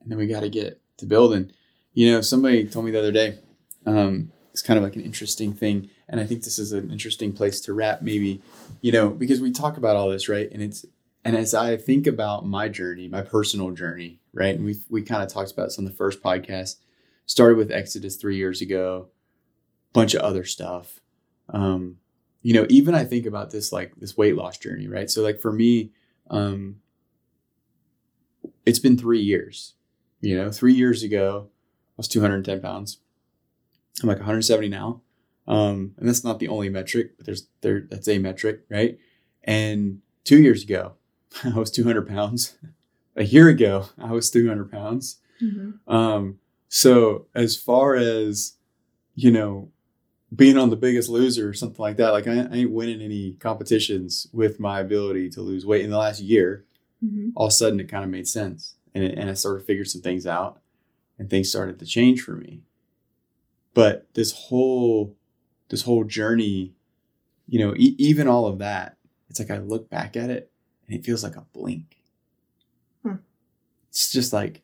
And 0.00 0.10
then 0.10 0.18
we 0.18 0.26
got 0.26 0.40
to 0.40 0.48
get 0.48 0.80
to 0.98 1.06
building. 1.06 1.52
You 1.94 2.12
know, 2.12 2.20
somebody 2.20 2.66
told 2.66 2.84
me 2.84 2.90
the 2.90 2.98
other 2.98 3.12
day, 3.12 3.38
um, 3.86 4.32
it's 4.52 4.62
kind 4.62 4.78
of 4.78 4.84
like 4.84 4.96
an 4.96 5.02
interesting 5.02 5.52
thing. 5.52 5.90
And 6.08 6.20
I 6.20 6.26
think 6.26 6.42
this 6.42 6.58
is 6.58 6.72
an 6.72 6.90
interesting 6.90 7.32
place 7.32 7.60
to 7.62 7.72
wrap 7.72 8.02
maybe, 8.02 8.42
you 8.80 8.92
know, 8.92 9.10
because 9.10 9.40
we 9.40 9.52
talk 9.52 9.76
about 9.76 9.96
all 9.96 10.10
this, 10.10 10.28
right? 10.28 10.50
And 10.50 10.62
it's, 10.62 10.84
and 11.24 11.36
as 11.36 11.54
I 11.54 11.76
think 11.76 12.06
about 12.06 12.46
my 12.46 12.68
journey, 12.68 13.08
my 13.08 13.22
personal 13.22 13.70
journey, 13.70 14.20
right? 14.32 14.54
And 14.54 14.64
we 14.64 14.76
we 14.88 15.02
kind 15.02 15.22
of 15.22 15.28
talked 15.28 15.52
about 15.52 15.64
this 15.64 15.78
on 15.78 15.84
the 15.84 15.92
first 15.92 16.22
podcast, 16.22 16.76
started 17.26 17.58
with 17.58 17.70
Exodus 17.70 18.16
three 18.16 18.36
years 18.36 18.60
ago, 18.60 19.08
bunch 19.92 20.14
of 20.14 20.22
other 20.22 20.44
stuff. 20.44 21.00
Um, 21.50 21.98
you 22.42 22.54
know, 22.54 22.66
even 22.70 22.94
I 22.94 23.04
think 23.04 23.26
about 23.26 23.50
this 23.50 23.72
like 23.72 23.94
this 23.96 24.16
weight 24.16 24.34
loss 24.34 24.56
journey, 24.58 24.88
right? 24.88 25.10
So 25.10 25.22
like 25.22 25.40
for 25.40 25.52
me, 25.52 25.90
um, 26.30 26.76
it's 28.66 28.78
been 28.78 28.96
three 28.98 29.20
years. 29.20 29.74
You 30.20 30.36
know, 30.36 30.50
three 30.50 30.74
years 30.74 31.02
ago, 31.02 31.48
I 31.50 31.94
was 31.96 32.08
210 32.08 32.60
pounds. 32.60 32.98
I'm 34.02 34.08
like 34.08 34.18
170 34.18 34.68
now. 34.68 35.00
Um, 35.46 35.94
and 35.98 36.08
that's 36.08 36.24
not 36.24 36.38
the 36.38 36.48
only 36.48 36.68
metric, 36.68 37.16
but 37.16 37.26
there's 37.26 37.48
there 37.60 37.86
that's 37.90 38.08
a 38.08 38.18
metric, 38.18 38.62
right? 38.70 38.98
And 39.44 40.00
two 40.24 40.40
years 40.40 40.62
ago, 40.62 40.94
I 41.44 41.58
was 41.58 41.70
200 41.70 42.06
pounds. 42.06 42.56
A 43.16 43.24
year 43.24 43.48
ago, 43.48 43.86
I 43.98 44.12
was 44.12 44.30
300 44.30 44.70
pounds. 44.70 45.18
hmm 45.38 45.70
Um, 45.86 46.38
so 46.68 47.26
as 47.34 47.56
far 47.56 47.96
as 47.96 48.54
you 49.16 49.30
know, 49.30 49.70
being 50.34 50.56
on 50.56 50.70
the 50.70 50.76
Biggest 50.76 51.08
Loser 51.08 51.48
or 51.48 51.52
something 51.52 51.82
like 51.82 51.96
that, 51.96 52.10
like 52.10 52.28
I, 52.28 52.42
I 52.42 52.54
ain't 52.54 52.70
winning 52.70 53.02
any 53.02 53.32
competitions 53.32 54.28
with 54.32 54.60
my 54.60 54.80
ability 54.80 55.30
to 55.30 55.42
lose 55.42 55.66
weight 55.66 55.84
in 55.84 55.90
the 55.90 55.98
last 55.98 56.20
year. 56.20 56.64
Hmm 57.00 57.30
All 57.34 57.46
of 57.46 57.50
a 57.50 57.52
sudden, 57.52 57.80
it 57.80 57.88
kind 57.88 58.04
of 58.04 58.10
made 58.10 58.28
sense, 58.28 58.76
and 58.94 59.04
it, 59.04 59.18
and 59.18 59.30
I 59.30 59.34
sort 59.34 59.58
of 59.60 59.66
figured 59.66 59.88
some 59.88 60.02
things 60.02 60.26
out, 60.26 60.60
and 61.18 61.28
things 61.30 61.48
started 61.48 61.78
to 61.78 61.86
change 61.86 62.22
for 62.22 62.32
me. 62.32 62.60
But 63.74 64.06
this 64.14 64.32
whole 64.32 65.16
this 65.68 65.82
whole 65.82 66.04
journey, 66.04 66.74
you 67.48 67.58
know, 67.60 67.74
e- 67.76 67.94
even 67.98 68.26
all 68.28 68.46
of 68.46 68.58
that, 68.58 68.96
it's 69.28 69.38
like 69.38 69.50
I 69.50 69.58
look 69.58 69.88
back 69.88 70.16
at 70.16 70.30
it, 70.30 70.50
and 70.86 70.96
it 70.98 71.04
feels 71.04 71.22
like 71.22 71.36
a 71.36 71.46
blink. 71.52 71.96
Hmm. 73.02 73.16
It's 73.88 74.12
just 74.12 74.32
like, 74.32 74.62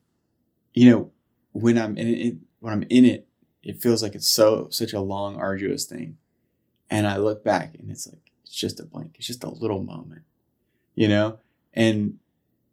you 0.75 0.91
know, 0.91 1.11
when 1.53 1.79
I'm 1.79 1.97
in 1.97 2.09
it, 2.09 2.37
when 2.61 2.73
I'm 2.73 2.85
in 2.91 3.05
it, 3.05 3.29
it 3.63 3.81
feels 3.81 4.03
like 4.03 4.15
it's 4.15 4.29
so 4.29 4.69
such 4.71 4.93
a 4.93 5.01
long, 5.01 5.37
arduous 5.37 5.85
thing, 5.85 6.19
and 6.91 7.07
I 7.07 7.17
look 7.19 7.45
back, 7.45 7.77
and 7.79 7.91
it's 7.91 8.07
like 8.07 8.31
it's 8.43 8.55
just 8.55 8.81
a 8.81 8.85
blink. 8.85 9.17
It's 9.19 9.27
just 9.27 9.45
a 9.45 9.51
little 9.51 9.83
moment, 9.83 10.23
you 10.95 11.09
know, 11.09 11.39
and 11.75 12.19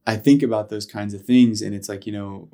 I 0.05 0.17
think 0.17 0.43
about 0.43 0.69
those 0.69 0.85
kinds 0.85 1.13
of 1.13 1.23
things, 1.23 1.61
and 1.61 1.73
it's 1.73 1.89
like 1.89 2.05
you 2.05 2.13
know, 2.13 2.49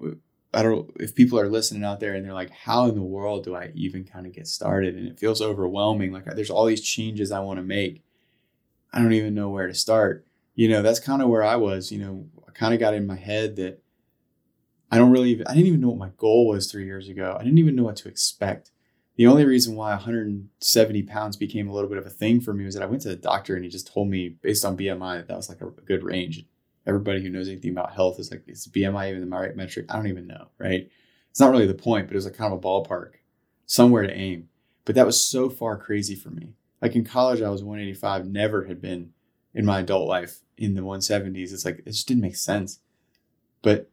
I 0.53 0.63
don't 0.63 0.91
if 0.99 1.15
people 1.15 1.39
are 1.39 1.49
listening 1.49 1.83
out 1.83 1.99
there 1.99 2.13
and 2.13 2.25
they're 2.25 2.33
like, 2.33 2.51
how 2.51 2.87
in 2.87 2.95
the 2.95 3.01
world 3.01 3.43
do 3.43 3.55
I 3.55 3.71
even 3.75 4.03
kind 4.03 4.25
of 4.25 4.33
get 4.33 4.47
started? 4.47 4.95
And 4.95 5.07
it 5.07 5.19
feels 5.19 5.41
overwhelming. 5.41 6.11
Like 6.11 6.25
there's 6.25 6.49
all 6.49 6.65
these 6.65 6.81
changes 6.81 7.31
I 7.31 7.39
want 7.39 7.57
to 7.57 7.63
make. 7.63 8.03
I 8.91 8.99
don't 8.99 9.13
even 9.13 9.35
know 9.35 9.49
where 9.49 9.67
to 9.67 9.73
start. 9.73 10.25
You 10.55 10.67
know, 10.67 10.81
that's 10.81 10.99
kind 10.99 11.21
of 11.21 11.29
where 11.29 11.43
I 11.43 11.55
was. 11.55 11.91
You 11.91 11.99
know, 11.99 12.25
I 12.47 12.51
kind 12.51 12.73
of 12.73 12.79
got 12.79 12.93
in 12.93 13.07
my 13.07 13.15
head 13.15 13.55
that 13.57 13.81
I 14.91 14.97
don't 14.97 15.11
really, 15.11 15.29
even, 15.29 15.47
I 15.47 15.53
didn't 15.53 15.67
even 15.67 15.81
know 15.81 15.89
what 15.89 15.99
my 15.99 16.11
goal 16.17 16.47
was 16.47 16.71
three 16.71 16.85
years 16.85 17.07
ago. 17.09 17.37
I 17.39 17.43
didn't 17.43 17.59
even 17.59 17.75
know 17.75 17.83
what 17.83 17.95
to 17.97 18.09
expect. 18.09 18.71
The 19.17 19.27
only 19.27 19.45
reason 19.45 19.75
why 19.75 19.89
170 19.89 21.03
pounds 21.03 21.35
became 21.35 21.67
a 21.67 21.73
little 21.73 21.89
bit 21.89 21.97
of 21.97 22.05
a 22.05 22.09
thing 22.09 22.41
for 22.41 22.53
me 22.53 22.65
was 22.65 22.73
that 22.73 22.83
I 22.83 22.87
went 22.87 23.01
to 23.03 23.09
the 23.09 23.15
doctor 23.15 23.55
and 23.55 23.63
he 23.63 23.69
just 23.69 23.91
told 23.91 24.09
me 24.09 24.29
based 24.29 24.65
on 24.65 24.77
BMI 24.77 25.17
that 25.17 25.27
that 25.27 25.37
was 25.37 25.49
like 25.49 25.61
a, 25.61 25.67
a 25.67 25.85
good 25.85 26.03
range. 26.03 26.45
Everybody 26.89 27.21
who 27.21 27.29
knows 27.29 27.47
anything 27.47 27.71
about 27.71 27.93
health 27.93 28.19
is 28.19 28.31
like, 28.31 28.43
is 28.47 28.67
BMI 28.67 29.09
even 29.09 29.29
the 29.29 29.35
right 29.35 29.55
metric? 29.55 29.85
I 29.89 29.95
don't 29.95 30.07
even 30.07 30.25
know, 30.25 30.47
right? 30.57 30.89
It's 31.29 31.39
not 31.39 31.51
really 31.51 31.67
the 31.67 31.75
point, 31.75 32.07
but 32.07 32.13
it 32.13 32.17
was 32.17 32.25
like 32.25 32.35
kind 32.35 32.51
of 32.51 32.57
a 32.57 32.61
ballpark, 32.61 33.11
somewhere 33.67 34.01
to 34.01 34.11
aim. 34.11 34.49
But 34.85 34.95
that 34.95 35.05
was 35.05 35.23
so 35.23 35.51
far 35.51 35.77
crazy 35.77 36.15
for 36.15 36.31
me. 36.31 36.55
Like 36.81 36.95
in 36.95 37.05
college, 37.05 37.43
I 37.43 37.49
was 37.49 37.63
185, 37.63 38.25
never 38.25 38.65
had 38.65 38.81
been 38.81 39.11
in 39.53 39.65
my 39.65 39.81
adult 39.81 40.07
life 40.07 40.39
in 40.57 40.73
the 40.73 40.81
170s. 40.81 41.53
It's 41.53 41.63
like, 41.63 41.79
it 41.79 41.91
just 41.91 42.07
didn't 42.07 42.23
make 42.23 42.35
sense. 42.35 42.79
But, 43.61 43.91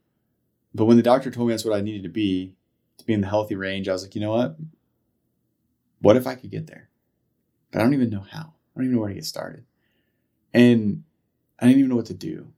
but 0.75 0.87
when 0.87 0.97
the 0.97 1.03
doctor 1.03 1.31
told 1.31 1.49
me 1.49 1.53
that's 1.53 1.67
what 1.67 1.77
I 1.77 1.83
needed 1.83 2.05
to 2.05 2.09
be, 2.09 2.55
to 2.97 3.05
be 3.05 3.13
in 3.13 3.21
the 3.21 3.29
healthy 3.29 3.57
range, 3.57 3.89
I 3.89 3.93
was 3.93 4.05
like, 4.05 4.15
you 4.15 4.23
know 4.23 4.33
what? 4.33 4.57
What 6.01 6.17
if 6.17 6.27
I 6.27 6.35
could 6.35 6.51
get 6.51 6.67
there? 6.67 6.89
But 7.71 7.81
I 7.81 7.85
don't 7.85 7.95
even 7.95 8.09
know 8.09 8.25
how. 8.31 8.55
I 8.75 8.79
don't 8.79 8.85
even 8.85 8.95
know 8.95 9.01
where 9.01 9.11
to 9.11 9.15
get 9.15 9.27
started. 9.27 9.67
And 10.55 11.05
I 11.59 11.67
didn't 11.67 11.81
even 11.81 11.91
know 11.91 11.97
what 11.97 12.07
to 12.07 12.15
do. 12.15 12.53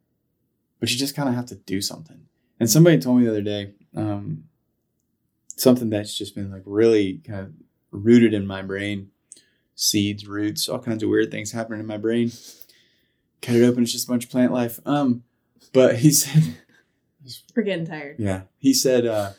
But 0.80 0.90
you 0.90 0.96
just 0.96 1.16
kind 1.16 1.28
of 1.28 1.34
have 1.34 1.46
to 1.46 1.56
do 1.56 1.80
something. 1.80 2.26
And 2.60 2.70
somebody 2.70 2.98
told 2.98 3.18
me 3.18 3.24
the 3.24 3.30
other 3.30 3.42
day, 3.42 3.72
um, 3.96 4.44
something 5.56 5.90
that's 5.90 6.16
just 6.16 6.34
been 6.34 6.50
like 6.50 6.62
really 6.64 7.20
kind 7.26 7.40
of 7.40 7.52
rooted 7.90 8.34
in 8.34 8.46
my 8.46 8.62
brain 8.62 9.10
seeds, 9.74 10.26
roots, 10.26 10.68
all 10.68 10.78
kinds 10.80 11.02
of 11.02 11.08
weird 11.08 11.30
things 11.30 11.52
happening 11.52 11.80
in 11.80 11.86
my 11.86 11.96
brain. 11.96 12.32
Cut 13.42 13.54
it 13.56 13.64
open, 13.64 13.84
it's 13.84 13.92
just 13.92 14.08
a 14.08 14.10
bunch 14.10 14.24
of 14.24 14.30
plant 14.30 14.52
life. 14.52 14.80
Um, 14.84 15.22
but 15.72 15.96
he 16.00 16.10
said, 16.12 16.56
We're 17.54 17.62
getting 17.62 17.86
tired. 17.86 18.16
yeah, 18.18 18.42
he 18.58 18.74
said, 18.74 19.06
uh, 19.06 19.32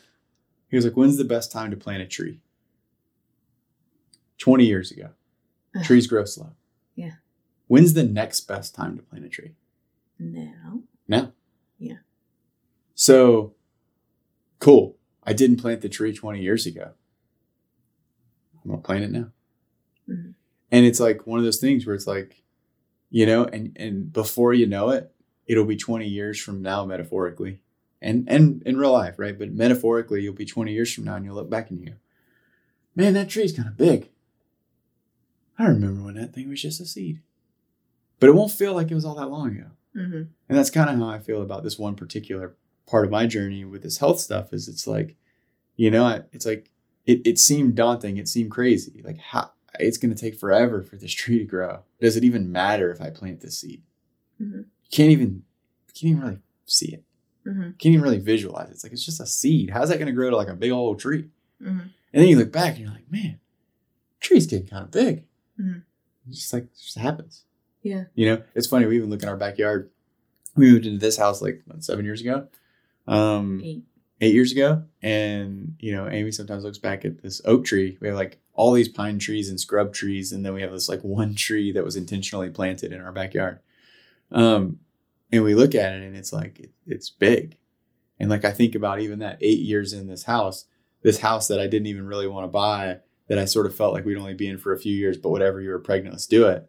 he 0.68 0.76
was 0.76 0.84
like, 0.84 0.94
when's 0.94 1.16
the 1.16 1.24
best 1.24 1.50
time 1.52 1.70
to 1.70 1.76
plant 1.76 2.02
a 2.02 2.06
tree? 2.06 2.40
20 4.38 4.64
years 4.64 4.90
ago. 4.90 5.10
Trees 5.84 6.06
grow 6.06 6.24
slow. 6.24 6.52
Yeah. 6.94 7.14
When's 7.66 7.92
the 7.92 8.04
next 8.04 8.40
best 8.42 8.74
time 8.74 8.96
to 8.96 9.02
plant 9.02 9.24
a 9.24 9.28
tree? 9.28 9.52
Now. 10.18 10.80
Now. 11.10 11.32
Yeah. 11.78 11.96
So, 12.94 13.54
cool. 14.60 14.96
I 15.24 15.32
didn't 15.32 15.56
plant 15.56 15.80
the 15.80 15.88
tree 15.88 16.14
20 16.14 16.40
years 16.40 16.66
ago. 16.66 16.92
I'm 18.62 18.70
going 18.70 18.80
to 18.80 18.86
plant 18.86 19.04
it 19.04 19.10
now. 19.10 19.32
Mhm. 20.08 20.34
And 20.70 20.86
it's 20.86 21.00
like 21.00 21.26
one 21.26 21.38
of 21.40 21.44
those 21.44 21.58
things 21.58 21.84
where 21.84 21.96
it's 21.96 22.06
like, 22.06 22.42
you 23.10 23.26
know, 23.26 23.44
and, 23.44 23.76
and 23.76 24.12
before 24.12 24.54
you 24.54 24.66
know 24.66 24.90
it, 24.90 25.12
it'll 25.46 25.64
be 25.64 25.76
20 25.76 26.06
years 26.06 26.40
from 26.40 26.62
now, 26.62 26.84
metaphorically 26.84 27.60
and, 28.00 28.24
and 28.30 28.62
in 28.64 28.78
real 28.78 28.92
life, 28.92 29.18
right? 29.18 29.36
But 29.36 29.52
metaphorically, 29.52 30.22
you'll 30.22 30.32
be 30.34 30.46
20 30.46 30.72
years 30.72 30.94
from 30.94 31.04
now 31.04 31.16
and 31.16 31.24
you'll 31.24 31.34
look 31.34 31.50
back 31.50 31.70
and 31.70 31.80
you 31.80 31.86
go, 31.86 31.92
man, 32.94 33.14
that 33.14 33.28
tree's 33.28 33.52
kind 33.52 33.66
of 33.68 33.76
big. 33.76 34.10
I 35.58 35.66
remember 35.66 36.04
when 36.04 36.14
that 36.14 36.32
thing 36.32 36.48
was 36.48 36.62
just 36.62 36.80
a 36.80 36.86
seed. 36.86 37.20
But 38.20 38.28
it 38.28 38.34
won't 38.34 38.52
feel 38.52 38.74
like 38.74 38.90
it 38.90 38.94
was 38.94 39.04
all 39.04 39.16
that 39.16 39.26
long 39.26 39.50
ago. 39.56 39.70
Mm-hmm. 39.96 40.22
And 40.48 40.58
that's 40.58 40.70
kind 40.70 40.88
of 40.90 40.96
how 40.96 41.08
I 41.08 41.18
feel 41.18 41.42
about 41.42 41.62
this 41.64 41.78
one 41.78 41.94
particular 41.96 42.54
part 42.86 43.04
of 43.04 43.10
my 43.10 43.26
journey 43.26 43.64
with 43.64 43.82
this 43.82 43.98
health 43.98 44.20
stuff 44.20 44.52
is 44.52 44.68
it's 44.68 44.86
like, 44.86 45.16
you 45.76 45.90
know, 45.90 46.22
it's 46.32 46.46
like 46.46 46.70
it, 47.06 47.20
it 47.26 47.38
seemed 47.38 47.74
daunting. 47.74 48.16
It 48.16 48.28
seemed 48.28 48.50
crazy. 48.50 49.02
Like 49.04 49.18
how 49.18 49.50
it's 49.78 49.98
going 49.98 50.14
to 50.14 50.20
take 50.20 50.38
forever 50.38 50.82
for 50.82 50.96
this 50.96 51.12
tree 51.20 51.38
to 51.38 51.44
grow. 51.44 51.80
Does 52.00 52.16
it 52.16 52.24
even 52.24 52.52
matter 52.52 52.90
if 52.90 53.00
I 53.00 53.10
plant 53.10 53.40
this 53.40 53.58
seed? 53.60 53.82
Mhm. 54.40 54.64
You 54.84 54.90
can't 54.90 55.10
even, 55.10 55.42
you 55.86 55.92
can't 55.94 56.10
even 56.12 56.20
really 56.22 56.38
see 56.66 56.92
it. 56.94 57.04
Mm-hmm. 57.46 57.62
You 57.62 57.74
can't 57.78 57.92
even 57.94 58.02
really 58.02 58.18
visualize 58.18 58.68
it. 58.68 58.72
It's 58.72 58.84
like, 58.84 58.92
it's 58.92 59.04
just 59.04 59.20
a 59.20 59.26
seed. 59.26 59.70
How's 59.70 59.88
that 59.88 59.98
going 59.98 60.06
to 60.06 60.12
grow 60.12 60.30
to 60.30 60.36
like 60.36 60.48
a 60.48 60.54
big 60.54 60.72
old 60.72 60.98
tree? 61.00 61.28
Mm-hmm. 61.62 61.80
And 62.12 62.22
then 62.22 62.28
you 62.28 62.36
look 62.36 62.52
back 62.52 62.74
and 62.74 62.80
you're 62.84 62.90
like, 62.92 63.10
man, 63.10 63.38
tree's 64.20 64.46
getting 64.46 64.66
kind 64.68 64.84
of 64.84 64.90
big. 64.90 65.24
Mhm. 65.60 65.82
It's 66.28 66.38
just 66.40 66.52
like, 66.52 66.64
it 66.64 66.76
just 66.80 66.98
happens. 66.98 67.44
Yeah. 67.82 68.04
You 68.14 68.26
know, 68.26 68.42
it's 68.54 68.66
funny. 68.66 68.86
We 68.86 68.96
even 68.96 69.10
look 69.10 69.22
in 69.22 69.28
our 69.28 69.36
backyard. 69.36 69.90
We 70.56 70.70
moved 70.70 70.86
into 70.86 70.98
this 70.98 71.16
house 71.16 71.40
like 71.40 71.62
what, 71.66 71.82
seven 71.84 72.04
years 72.04 72.20
ago, 72.20 72.48
um, 73.06 73.60
Eight. 73.64 73.82
eight 74.20 74.34
years 74.34 74.52
ago, 74.52 74.82
and 75.00 75.76
you 75.78 75.92
know, 75.92 76.08
Amy 76.08 76.32
sometimes 76.32 76.64
looks 76.64 76.78
back 76.78 77.04
at 77.04 77.22
this 77.22 77.40
oak 77.44 77.64
tree. 77.64 77.96
We 78.00 78.08
have 78.08 78.16
like 78.16 78.38
all 78.52 78.72
these 78.72 78.88
pine 78.88 79.18
trees 79.18 79.48
and 79.48 79.60
scrub 79.60 79.94
trees, 79.94 80.32
and 80.32 80.44
then 80.44 80.52
we 80.52 80.60
have 80.62 80.72
this 80.72 80.88
like 80.88 81.02
one 81.02 81.34
tree 81.34 81.72
that 81.72 81.84
was 81.84 81.96
intentionally 81.96 82.50
planted 82.50 82.92
in 82.92 83.00
our 83.00 83.12
backyard. 83.12 83.60
Um, 84.32 84.80
and 85.32 85.44
we 85.44 85.54
look 85.54 85.74
at 85.74 85.94
it, 85.94 86.02
and 86.02 86.16
it's 86.16 86.32
like 86.32 86.58
it, 86.58 86.70
it's 86.86 87.10
big, 87.10 87.56
and 88.18 88.28
like 88.28 88.44
I 88.44 88.50
think 88.50 88.74
about 88.74 89.00
even 89.00 89.20
that 89.20 89.38
eight 89.40 89.60
years 89.60 89.92
in 89.92 90.08
this 90.08 90.24
house, 90.24 90.66
this 91.02 91.20
house 91.20 91.46
that 91.48 91.60
I 91.60 91.68
didn't 91.68 91.86
even 91.86 92.06
really 92.06 92.26
want 92.26 92.44
to 92.44 92.48
buy, 92.48 92.98
that 93.28 93.38
I 93.38 93.44
sort 93.44 93.66
of 93.66 93.74
felt 93.74 93.94
like 93.94 94.04
we'd 94.04 94.18
only 94.18 94.34
be 94.34 94.48
in 94.48 94.58
for 94.58 94.72
a 94.72 94.78
few 94.78 94.94
years, 94.94 95.16
but 95.16 95.30
whatever, 95.30 95.60
you 95.60 95.70
were 95.70 95.78
pregnant, 95.78 96.14
let's 96.14 96.26
do 96.26 96.46
it 96.48 96.68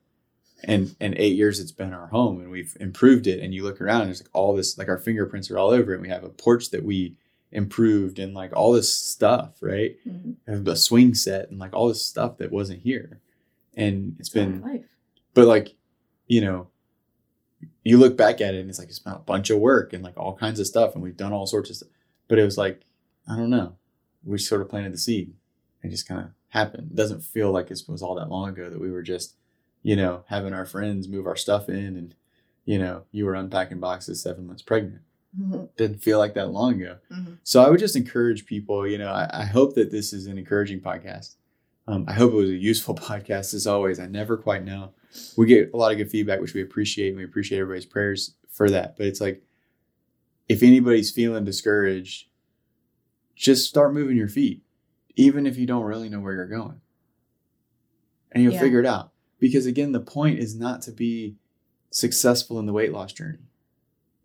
and 0.64 0.96
and 1.00 1.16
eight 1.18 1.36
years 1.36 1.60
it's 1.60 1.72
been 1.72 1.94
our 1.94 2.08
home 2.08 2.40
and 2.40 2.52
we've 2.52 2.76
improved 2.80 3.28
it. 3.28 3.40
And 3.40 3.54
you 3.54 3.64
look 3.64 3.82
around 3.82 4.02
and 4.02 4.10
there's 4.10 4.22
like 4.22 4.30
all 4.34 4.56
this 4.56 4.78
like 4.78 4.90
our 4.90 4.98
fingerprints 4.98 5.50
are 5.52 5.58
all 5.58 5.72
over 5.72 5.92
it. 5.92 5.96
And 5.96 6.04
we 6.04 6.10
have 6.10 6.24
a 6.24 6.30
porch 6.30 6.70
that 6.72 6.84
we 6.84 7.16
improved 7.52 8.20
and 8.20 8.34
like 8.34 8.56
all 8.56 8.72
this 8.72 8.94
stuff 8.94 9.56
right? 9.62 9.98
Mm-hmm. 10.08 10.52
Have 10.52 10.68
a 10.68 10.76
swing 10.76 11.14
set 11.14 11.50
and 11.50 11.60
like 11.60 11.74
all 11.74 11.88
this 11.88 12.06
stuff 12.06 12.38
that 12.38 12.52
wasn't 12.52 12.82
here. 12.82 13.20
And 13.76 14.16
it's 14.20 14.30
been 14.30 14.62
life. 14.62 14.86
but 15.34 15.48
like 15.48 15.76
you 16.28 16.42
know 16.42 16.68
you 17.84 17.98
look 17.98 18.16
back 18.18 18.42
at 18.42 18.54
it 18.54 18.60
and 18.60 18.70
it's 18.70 18.80
like 18.80 18.90
it's 18.90 19.00
been 19.00 19.14
a 19.14 19.20
bunch 19.20 19.50
of 19.50 19.60
work 19.60 19.94
and 19.94 20.04
like 20.04 20.18
all 20.18 20.36
kinds 20.36 20.60
of 20.60 20.68
stuff 20.68 20.94
and 20.94 21.04
we've 21.04 21.18
done 21.18 21.34
all 21.34 21.48
sorts 21.48 21.70
of 21.70 21.76
stuff 21.78 21.90
but 22.28 22.38
it 22.38 22.44
was 22.44 22.58
like 22.58 22.82
i 23.30 23.36
don't 23.36 23.50
know. 23.50 23.76
We 24.24 24.38
sort 24.38 24.62
of 24.62 24.70
planted 24.70 24.94
the 24.94 24.98
seed. 25.00 25.34
It 25.84 25.90
just 25.90 26.08
kind 26.08 26.22
of 26.22 26.28
happened. 26.50 26.92
It 26.92 26.96
doesn't 26.96 27.24
feel 27.24 27.52
like 27.52 27.72
it 27.72 27.82
was 27.88 28.04
all 28.04 28.16
that 28.16 28.30
long 28.30 28.50
ago 28.50 28.70
that 28.70 28.80
we 28.80 28.92
were 28.92 29.02
just 29.02 29.36
you 29.84 29.96
know 29.96 30.24
having 30.28 30.54
our 30.54 30.66
friends 30.66 31.08
move 31.08 31.26
our 31.28 31.36
stuff 31.36 31.68
in 31.70 31.96
and 31.98 32.16
you 32.66 32.78
know 32.78 33.04
you 33.12 33.26
were 33.26 33.34
unpacking 33.36 33.80
boxes 33.80 34.22
seven 34.22 34.46
months 34.48 34.62
pregnant 34.62 35.02
Mm-hmm. 35.40 35.64
didn't 35.78 36.04
feel 36.04 36.20
like 36.20 36.34
that 36.34 36.52
long 36.52 36.74
ago 36.82 36.98
Mm-hmm. 37.10 37.36
so 37.44 37.64
I 37.64 37.70
would 37.70 37.80
just 37.80 37.96
encourage 37.96 38.46
people, 38.46 38.86
you 38.86 38.98
know, 38.98 39.08
I, 39.14 39.30
I 39.32 39.46
hope 39.46 39.76
that 39.76 39.90
this 39.90 40.12
is 40.12 40.26
an 40.28 40.38
encouraging 40.38 40.82
podcast. 40.82 41.36
Um, 41.88 42.04
I 42.06 42.12
hope 42.12 42.34
it 42.34 42.36
was 42.36 42.50
a 42.50 42.56
useful 42.56 42.96
podcast 43.10 43.54
as 43.54 43.66
always. 43.66 43.98
I 43.98 44.08
never 44.08 44.36
quite 44.36 44.66
know. 44.66 44.92
We 45.38 45.46
get 45.46 45.72
a 45.74 45.78
lot 45.78 45.94
of 45.94 45.98
good 45.98 46.12
feedback, 46.12 46.42
which 46.42 46.54
we 46.54 46.62
appreciate, 46.62 47.08
and 47.12 47.18
we 47.18 47.24
appreciate 47.24 47.60
everybody's 47.60 47.86
prayers 47.86 48.36
for 48.50 48.70
that. 48.72 48.98
But 48.98 49.06
it's 49.08 49.22
like, 49.22 49.42
if 50.50 50.62
anybody's 50.64 51.12
feeling 51.12 51.46
discouraged, 51.46 52.28
just 53.34 53.70
start 53.70 53.94
moving 53.94 54.18
your 54.18 54.28
feet, 54.28 54.64
even 55.16 55.46
if 55.48 55.58
you 55.58 55.66
don't 55.66 55.84
really 55.86 56.10
know 56.10 56.20
where 56.20 56.34
you're 56.34 56.46
going. 56.46 56.82
And 58.34 58.44
you'll 58.44 58.54
Yeah. 58.54 58.60
figure 58.60 58.80
it 58.82 58.86
out. 58.86 59.12
Because 59.42 59.66
again, 59.66 59.92
the 59.92 60.00
point 60.00 60.40
is 60.40 60.56
not 60.56 60.82
to 60.84 60.92
be 60.94 61.36
successful 61.90 62.58
in 62.60 62.66
the 62.68 62.72
weight 62.74 62.94
loss 62.94 63.12
journey 63.12 63.40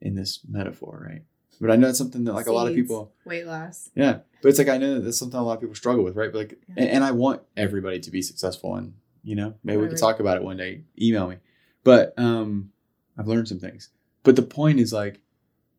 in 0.01 0.15
this 0.15 0.41
metaphor, 0.49 1.05
right? 1.11 1.23
But 1.61 1.71
I 1.73 1.77
know 1.77 1.89
it's 1.89 1.99
something 1.99 2.23
that 2.25 2.35
like 2.35 2.47
a 2.47 2.53
lot 2.53 2.69
of 2.69 2.75
people 2.75 3.13
weight 3.25 3.47
loss. 3.47 3.91
yeah, 3.97 4.19
but 4.43 4.51
it's 4.51 4.59
like 4.59 4.69
I 4.69 4.77
know 4.77 4.95
that 4.95 5.01
that's 5.01 5.19
something 5.19 5.41
a 5.41 5.43
lot 5.43 5.55
of 5.55 5.61
people 5.63 5.75
struggle 5.75 6.05
with, 6.05 6.15
right? 6.15 6.31
But 6.31 6.39
like, 6.39 6.59
Yeah. 6.69 6.75
and, 6.77 6.89
and 6.91 7.05
I 7.05 7.11
want 7.13 7.43
everybody 7.57 7.99
to 7.99 8.11
be 8.13 8.23
successful, 8.23 8.77
and 8.77 8.93
you 9.25 9.35
know, 9.35 9.55
maybe 9.65 9.81
we 9.83 9.89
could 9.89 9.99
talk 9.99 10.21
about 10.21 10.37
it 10.37 10.45
one 10.45 10.59
day. 10.59 10.83
Email 11.01 11.29
me, 11.29 11.37
but 11.83 12.13
um, 12.19 12.71
I've 13.19 13.27
learned 13.27 13.49
some 13.49 13.59
things. 13.59 13.89
But 14.23 14.37
the 14.37 14.43
point 14.43 14.79
is 14.81 14.93
like, 14.93 15.21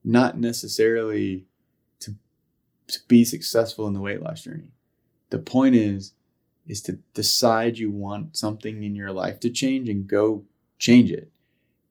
not 0.04 0.38
necessarily 0.40 1.46
to 2.00 2.16
to 2.88 3.00
be 3.08 3.24
successful 3.24 3.88
in 3.88 3.94
the 3.94 4.02
weight 4.02 4.22
loss 4.22 4.42
journey. 4.44 4.72
The 5.30 5.40
point 5.40 5.76
is, 5.76 6.14
is 6.68 6.82
to 6.84 6.93
decide 7.13 7.78
you 7.78 7.89
want 7.91 8.36
something 8.38 8.84
in 8.84 8.95
your 8.95 9.11
life 9.11 9.39
to 9.39 9.49
change 9.49 9.89
and 9.89 10.07
go 10.07 10.43
change 10.78 11.11
it. 11.11 11.32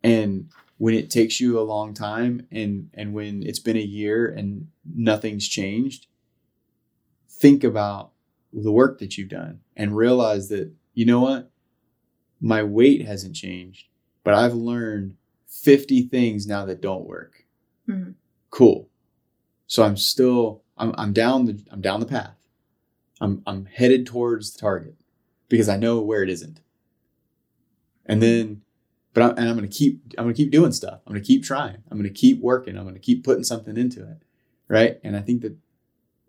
And 0.03 0.51
when 0.79 0.95
it 0.95 1.11
takes 1.11 1.41
you 1.41 1.59
a 1.59 1.63
long 1.63 1.95
time 1.95 2.47
and 2.53 2.91
and 2.95 3.15
when 3.15 3.43
it's 3.43 3.59
been 3.59 3.77
a 3.77 3.81
year 3.81 4.27
and 4.29 4.69
nothing's 4.95 5.49
changed 5.49 6.07
think 7.29 7.65
about 7.65 8.13
the 8.53 8.73
work 8.73 8.99
that 8.99 9.17
you've 9.19 9.29
done 9.29 9.61
and 9.77 9.97
realize 9.97 10.49
that 10.49 10.73
you 10.95 11.05
know 11.05 11.21
what 11.21 11.51
my 12.41 12.63
weight 12.63 13.07
hasn't 13.07 13.35
changed 13.35 13.87
but 14.25 14.35
i've 14.35 14.55
learned 14.55 15.17
50 15.47 16.03
things 16.09 16.47
now 16.47 16.65
that 16.67 16.81
don't 16.81 17.05
work 17.07 17.45
Mhm. 17.89 18.15
cool 18.51 18.89
so 19.67 19.83
i'm 19.83 19.97
still 19.97 20.63
i'm, 20.79 20.95
I'm 20.99 21.13
down 21.13 21.47
the 21.47 21.63
i'm 21.71 21.81
down 21.81 22.01
the 22.01 22.07
path 22.07 22.37
i'm 23.21 23.43
i'm 23.47 23.67
headed 23.67 24.07
towards 24.07 24.53
the 24.53 24.59
target 24.59 24.95
because 25.49 25.69
i 25.69 25.77
know 25.77 26.01
where 26.01 26.23
it 26.23 26.29
isn't 26.31 26.61
and 28.05 28.23
then 28.23 28.63
but 29.17 29.23
I'm, 29.23 29.31
and 29.39 29.49
I'm 29.49 29.57
going 29.57 29.67
to 29.69 29.75
keep 29.75 30.03
I'm 30.19 30.29
to 30.29 30.35
keep 30.35 30.51
doing 30.51 30.73
stuff. 30.73 31.01
I'm 31.07 31.15
going 31.15 31.23
to 31.23 31.27
keep 31.27 31.43
trying. 31.43 31.79
I'm 31.91 31.97
going 31.97 32.03
to 32.07 32.11
keep 32.15 32.39
working. 32.43 32.77
I'm 32.77 32.83
going 32.83 32.97
to 32.97 33.01
keep 33.01 33.25
putting 33.25 33.45
something 33.45 33.75
into 33.79 34.03
it, 34.03 34.19
right? 34.69 35.01
And 35.03 35.17
I 35.17 35.23
think 35.23 35.41
that 35.41 35.57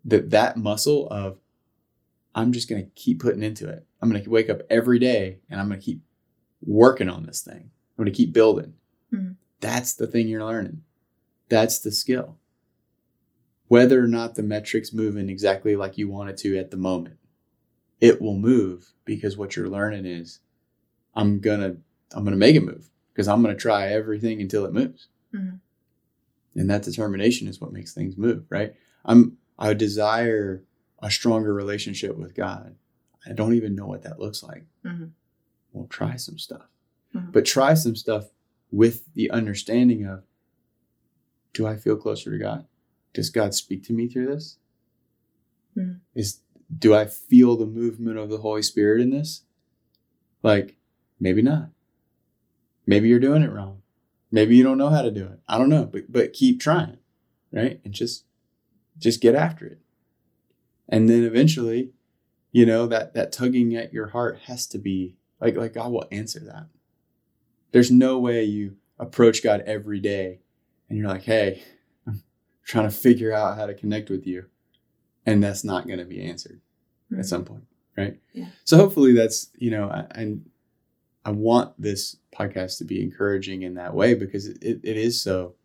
that 0.06 0.30
that 0.30 0.56
muscle 0.56 1.06
of 1.10 1.38
I'm 2.34 2.54
just 2.54 2.70
going 2.70 2.82
to 2.82 2.90
keep 2.92 3.20
putting 3.22 3.44
into 3.44 3.68
it. 3.68 3.86
I'm 4.02 4.10
going 4.10 4.24
to 4.24 4.30
wake 4.30 4.50
up 4.50 4.62
every 4.70 5.00
day 5.00 5.40
and 5.50 5.60
I'm 5.60 5.68
going 5.68 5.82
to 5.82 5.86
keep 5.86 6.00
working 6.66 7.10
on 7.10 7.26
this 7.26 7.42
thing. 7.42 7.72
I'm 7.98 8.06
going 8.06 8.06
to 8.14 8.18
keep 8.18 8.32
building. 8.32 8.76
Mhm. 9.14 9.36
That's 9.60 9.94
the 9.94 10.08
thing 10.08 10.30
you're 10.30 10.46
learning. 10.46 10.84
That's 11.50 11.80
the 11.80 11.92
skill. 11.92 12.38
Whether 13.68 14.04
or 14.04 14.08
not 14.08 14.36
the 14.36 14.44
metrics 14.44 14.94
moving 14.94 15.30
exactly 15.30 15.76
like 15.76 15.98
you 15.98 16.08
want 16.08 16.30
it 16.30 16.38
to 16.38 16.58
at 16.58 16.72
the 16.72 16.78
moment, 16.78 17.18
it 18.00 18.22
will 18.22 18.38
move 18.38 18.94
because 19.06 19.38
what 19.38 19.56
you're 19.56 19.68
learning 19.70 20.06
is 20.06 20.40
I'm 21.16 21.40
gonna 21.40 21.78
I'm 22.14 22.24
gonna 22.24 22.38
make 22.38 22.56
it 22.56 22.64
move 22.64 22.90
because 23.14 23.28
I'm 23.28 23.42
gonna 23.42 23.56
try 23.56 23.88
everything 23.88 24.42
until 24.42 24.66
it 24.66 24.74
moves. 24.74 25.08
Mhm. 25.34 25.60
And 26.56 26.70
that 26.70 26.84
determination 26.84 27.48
is 27.48 27.60
what 27.60 27.74
makes 27.74 27.94
things 27.94 28.18
move, 28.18 28.46
right? 28.50 28.74
I'm 29.04 29.38
I 29.60 29.74
desire 29.74 30.64
a 31.00 31.12
stronger 31.12 31.54
relationship 31.54 32.16
with 32.18 32.36
God. 32.36 32.76
I 33.26 33.34
don't 33.34 33.54
even 33.54 33.76
know 33.76 33.86
what 33.88 34.04
that 34.04 34.20
looks 34.20 34.44
like. 34.44 34.66
Mhm. 34.86 35.12
Well, 35.74 35.88
try 35.88 36.16
some 36.16 36.38
stuff. 36.38 36.70
Mhm. 37.14 37.32
But 37.34 37.46
try 37.46 37.74
some 37.74 37.96
stuff 37.96 38.32
with 38.72 39.14
the 39.14 39.30
understanding 39.32 40.06
of 40.06 40.24
do 41.54 41.66
I 41.66 41.76
feel 41.76 41.98
closer 41.98 42.32
to 42.32 42.38
God? 42.38 42.66
Does 43.18 43.32
God 43.32 43.56
speak 43.56 43.84
to 43.86 43.94
me 43.94 44.08
through 44.08 44.28
this? 44.28 44.60
Mhm. 45.76 46.02
Is 46.14 46.42
do 46.78 46.94
I 46.94 47.06
feel 47.06 47.58
the 47.58 47.66
movement 47.66 48.20
of 48.20 48.30
the 48.30 48.38
Holy 48.38 48.62
Spirit 48.62 49.02
in 49.02 49.10
this? 49.10 49.42
Like, 50.44 50.78
maybe 51.20 51.42
not. 51.42 51.72
Maybe 52.86 53.10
you're 53.10 53.18
doing 53.18 53.42
it 53.42 53.52
wrong. 53.52 53.82
Maybe 54.30 54.56
you 54.56 54.62
don't 54.64 54.78
know 54.78 54.90
how 54.90 55.02
to 55.02 55.10
do 55.10 55.26
it. 55.26 55.40
I 55.48 55.58
don't 55.58 55.70
know, 55.70 55.86
but 55.88 56.12
but 56.12 56.32
keep 56.32 56.60
trying, 56.60 57.00
right? 57.52 57.82
And 57.84 57.92
just 57.92 58.26
just 59.00 59.20
get 59.20 59.34
after 59.34 59.66
it. 59.66 59.80
And 60.88 61.10
then 61.10 61.24
eventually, 61.24 61.94
you 62.52 62.68
know, 62.68 62.86
that 62.86 63.16
that 63.16 63.32
tugging 63.32 63.76
at 63.76 63.94
your 63.94 64.10
heart 64.10 64.42
has 64.46 64.68
to 64.68 64.78
be 64.78 65.16
like 65.42 65.56
like 65.58 65.74
God 65.74 65.92
will 65.92 66.08
answer 66.12 66.42
that. 66.42 66.68
There's 67.72 67.90
no 67.90 68.20
way 68.20 68.44
you 68.44 68.78
approach 69.00 69.42
God 69.42 69.62
every 69.62 70.00
day 70.00 70.42
and 70.88 71.00
you're 71.00 71.08
like, 71.08 71.24
"Hey, 71.24 71.64
trying 72.68 72.90
to 72.90 72.96
figure 72.96 73.34
out 73.34 73.58
how 73.58 73.66
to 73.66 73.74
connect 73.74 74.10
with 74.10 74.28
you." 74.28 74.46
And 75.26 75.44
that's 75.44 75.64
not 75.64 75.88
going 75.88 76.00
to 76.00 76.06
be 76.06 76.24
answered 76.24 76.62
at 77.18 77.26
some 77.26 77.44
point, 77.44 77.66
right? 77.98 78.18
Yeah. 78.34 78.48
So 78.64 78.78
hopefully 78.78 79.14
that's 79.14 79.50
you 79.58 79.72
know, 79.72 79.90
I, 79.90 80.06
and 80.12 80.50
I 81.26 81.32
want 81.32 81.74
this 81.78 82.16
podcast 82.34 82.78
to 82.78 82.86
be 82.86 83.02
encouraging 83.02 83.64
in 83.64 83.74
that 83.74 83.94
way 83.94 84.14
because 84.14 84.48
it, 84.48 84.58
it, 84.62 84.80
it 84.84 84.98
is 84.98 85.22
so. 85.22 85.56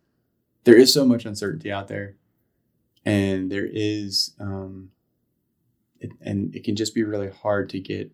There 0.65 0.77
is 0.77 0.93
so 0.93 1.05
much 1.05 1.25
uncertainty 1.25 1.71
out 1.71 1.89
there, 1.89 2.15
and 3.05 3.51
there 3.51 3.67
is, 3.69 4.31
um, 4.39 4.91
it, 5.99 6.11
and 6.21 6.55
it 6.55 6.63
can 6.63 6.75
just 6.75 6.95
be 6.95 7.03
really 7.03 7.29
hard 7.29 7.69
to 7.69 7.79
get 7.79 8.11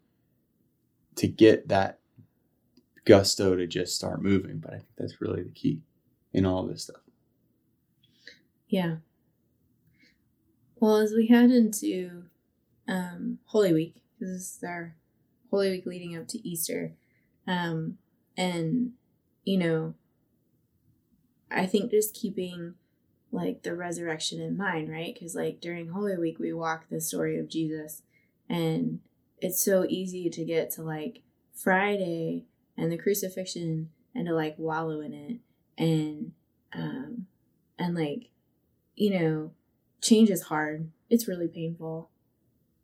to 1.16 1.28
get 1.28 1.68
that 1.68 2.00
gusto 3.06 3.56
to 3.56 3.68
just 3.68 3.96
start 3.96 4.22
moving. 4.22 4.60
But 4.60 4.74
I 4.74 4.78
think 4.78 4.90
that's 4.98 5.22
really 5.22 5.44
the 5.44 5.52
key 5.52 5.82
in 6.34 6.46
all 6.46 6.66
this 6.66 6.84
stuff. 6.84 7.02
Yeah. 8.70 8.98
Well, 10.80 10.98
as 10.98 11.12
we 11.12 11.28
head 11.28 11.50
into 11.50 12.26
um, 12.88 13.40
Holy 13.46 13.74
Week, 13.74 13.96
this 14.20 14.30
is 14.30 14.60
our 14.64 14.96
Holy 15.50 15.72
Week 15.72 15.86
leading 15.86 16.16
up 16.16 16.28
to 16.30 16.48
Easter, 16.48 16.94
um, 17.48 17.98
and 18.38 18.92
you 19.44 19.58
know, 19.58 19.96
I 21.52 21.66
think 21.66 21.90
just 21.90 22.14
keeping 22.14 22.76
like 23.32 23.64
the 23.64 23.76
resurrection 23.76 24.40
in 24.40 24.56
mind, 24.56 24.90
right? 24.90 25.14
Because 25.14 25.36
like 25.36 25.60
during 25.60 25.90
Holy 25.90 26.18
Week, 26.18 26.38
we 26.40 26.54
walk 26.54 26.86
the 26.90 27.02
story 27.02 27.40
of 27.40 27.50
Jesus, 27.50 28.04
and 28.48 29.00
it's 29.40 29.64
so 29.64 29.86
easy 29.90 30.30
to 30.30 30.46
get 30.46 30.70
to 30.72 30.84
like 30.84 31.24
Friday 31.56 32.46
and 32.78 32.92
the 32.92 32.98
crucifixion 32.98 33.90
and 34.14 34.28
to 34.28 34.34
like 34.34 34.58
wallow 34.58 35.02
in 35.02 35.14
it 35.14 35.38
and 35.78 36.32
um 36.74 37.26
and 37.78 37.96
like 37.96 38.30
you 39.00 39.18
know 39.18 39.52
change 40.02 40.30
is 40.30 40.44
hard 40.44 40.92
it's 41.10 41.28
really 41.28 41.48
painful 41.48 42.10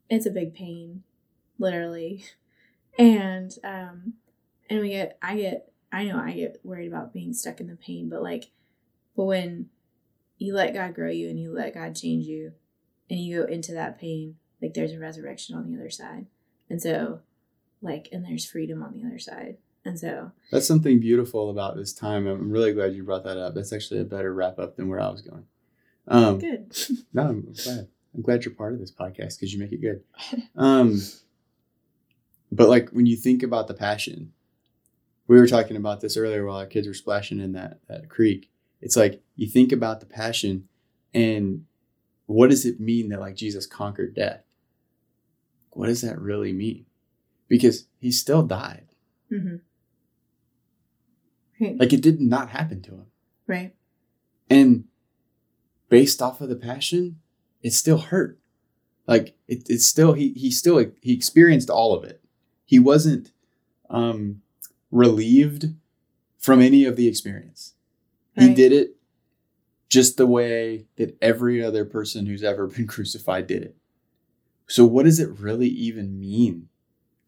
it's 0.09 0.25
a 0.25 0.31
big 0.31 0.53
pain 0.53 1.03
literally 1.59 2.25
and 2.97 3.57
um 3.63 4.13
and 4.69 4.79
we 4.79 4.89
get 4.89 5.17
i 5.21 5.35
get 5.35 5.71
i 5.91 6.03
know 6.05 6.17
i 6.17 6.31
get 6.31 6.59
worried 6.63 6.87
about 6.87 7.13
being 7.13 7.33
stuck 7.33 7.59
in 7.59 7.67
the 7.67 7.75
pain 7.75 8.07
but 8.09 8.23
like 8.23 8.49
but 9.15 9.25
when 9.25 9.69
you 10.37 10.53
let 10.53 10.73
god 10.73 10.95
grow 10.95 11.09
you 11.09 11.29
and 11.29 11.39
you 11.39 11.53
let 11.53 11.73
god 11.73 11.93
change 11.93 12.25
you 12.25 12.53
and 13.09 13.19
you 13.19 13.41
go 13.41 13.51
into 13.51 13.73
that 13.73 13.99
pain 13.99 14.35
like 14.61 14.73
there's 14.73 14.93
a 14.93 14.99
resurrection 14.99 15.55
on 15.55 15.69
the 15.69 15.77
other 15.77 15.89
side 15.89 16.25
and 16.69 16.81
so 16.81 17.19
like 17.81 18.07
and 18.13 18.23
there's 18.23 18.49
freedom 18.49 18.81
on 18.81 18.93
the 18.93 19.05
other 19.05 19.19
side 19.19 19.57
and 19.83 19.99
so 19.99 20.31
That's 20.51 20.67
something 20.67 20.99
beautiful 20.99 21.51
about 21.51 21.75
this 21.75 21.93
time. 21.93 22.25
I'm 22.25 22.49
really 22.49 22.73
glad 22.73 22.95
you 22.95 23.03
brought 23.03 23.23
that 23.25 23.37
up. 23.37 23.53
That's 23.53 23.71
actually 23.71 23.99
a 23.99 24.03
better 24.03 24.33
wrap 24.33 24.57
up 24.57 24.75
than 24.75 24.89
where 24.89 24.99
I 24.99 25.09
was 25.09 25.21
going. 25.21 25.45
Um, 26.07 26.39
good 26.39 26.75
no, 27.13 27.23
I'm 27.23 27.53
glad. 27.53 27.87
I'm 28.13 28.21
glad 28.21 28.45
you're 28.45 28.53
part 28.53 28.73
of 28.73 28.79
this 28.79 28.91
podcast 28.91 29.37
because 29.37 29.53
you 29.53 29.59
make 29.59 29.71
it 29.71 29.81
good. 29.81 30.03
Um, 30.55 31.01
but 32.51 32.69
like 32.69 32.89
when 32.91 33.05
you 33.05 33.17
think 33.17 33.43
about 33.43 33.67
the 33.67 33.73
passion, 33.73 34.31
we 35.27 35.37
were 35.37 35.47
talking 35.47 35.75
about 35.75 36.01
this 36.01 36.15
earlier 36.15 36.45
while 36.45 36.57
our 36.57 36.65
kids 36.65 36.87
were 36.87 36.93
splashing 36.93 37.39
in 37.39 37.53
that 37.53 37.79
that 37.87 38.09
creek. 38.09 38.49
It's 38.81 38.95
like 38.95 39.21
you 39.35 39.47
think 39.47 39.71
about 39.71 39.99
the 39.99 40.05
passion, 40.05 40.67
and 41.13 41.65
what 42.27 42.49
does 42.49 42.65
it 42.65 42.79
mean 42.79 43.09
that 43.09 43.19
like 43.19 43.35
Jesus 43.35 43.65
conquered 43.65 44.15
death? 44.15 44.43
What 45.71 45.87
does 45.87 46.01
that 46.01 46.19
really 46.19 46.53
mean? 46.53 46.85
Because 47.47 47.87
he 47.99 48.11
still 48.11 48.43
died. 48.43 48.87
mm-hmm. 49.31 49.55
right 51.63 51.77
Like 51.79 51.93
it 51.93 52.01
did 52.01 52.21
not 52.21 52.49
happen 52.49 52.81
to 52.83 52.91
him. 52.91 53.05
right 53.47 53.75
And 54.49 54.85
based 55.89 56.21
off 56.21 56.41
of 56.41 56.49
the 56.49 56.55
passion, 56.55 57.19
it 57.61 57.73
still 57.73 57.97
hurt. 57.97 58.39
Like 59.07 59.35
it, 59.47 59.63
it's 59.69 59.85
still 59.85 60.13
he 60.13 60.29
he 60.33 60.51
still 60.51 60.83
he 61.01 61.13
experienced 61.13 61.69
all 61.69 61.93
of 61.93 62.03
it. 62.03 62.23
He 62.65 62.79
wasn't 62.79 63.31
um 63.89 64.41
relieved 64.91 65.73
from 66.37 66.61
any 66.61 66.85
of 66.85 66.95
the 66.95 67.07
experience. 67.07 67.73
He 68.37 68.53
did 68.53 68.73
it 68.73 68.97
just 69.87 70.17
the 70.17 70.27
way 70.27 70.87
that 70.97 71.17
every 71.21 71.63
other 71.63 71.85
person 71.85 72.25
who's 72.25 72.43
ever 72.43 72.67
been 72.67 72.87
crucified 72.87 73.47
did 73.47 73.63
it. 73.63 73.77
So 74.67 74.85
what 74.85 75.05
does 75.05 75.19
it 75.19 75.39
really 75.39 75.67
even 75.67 76.19
mean 76.19 76.69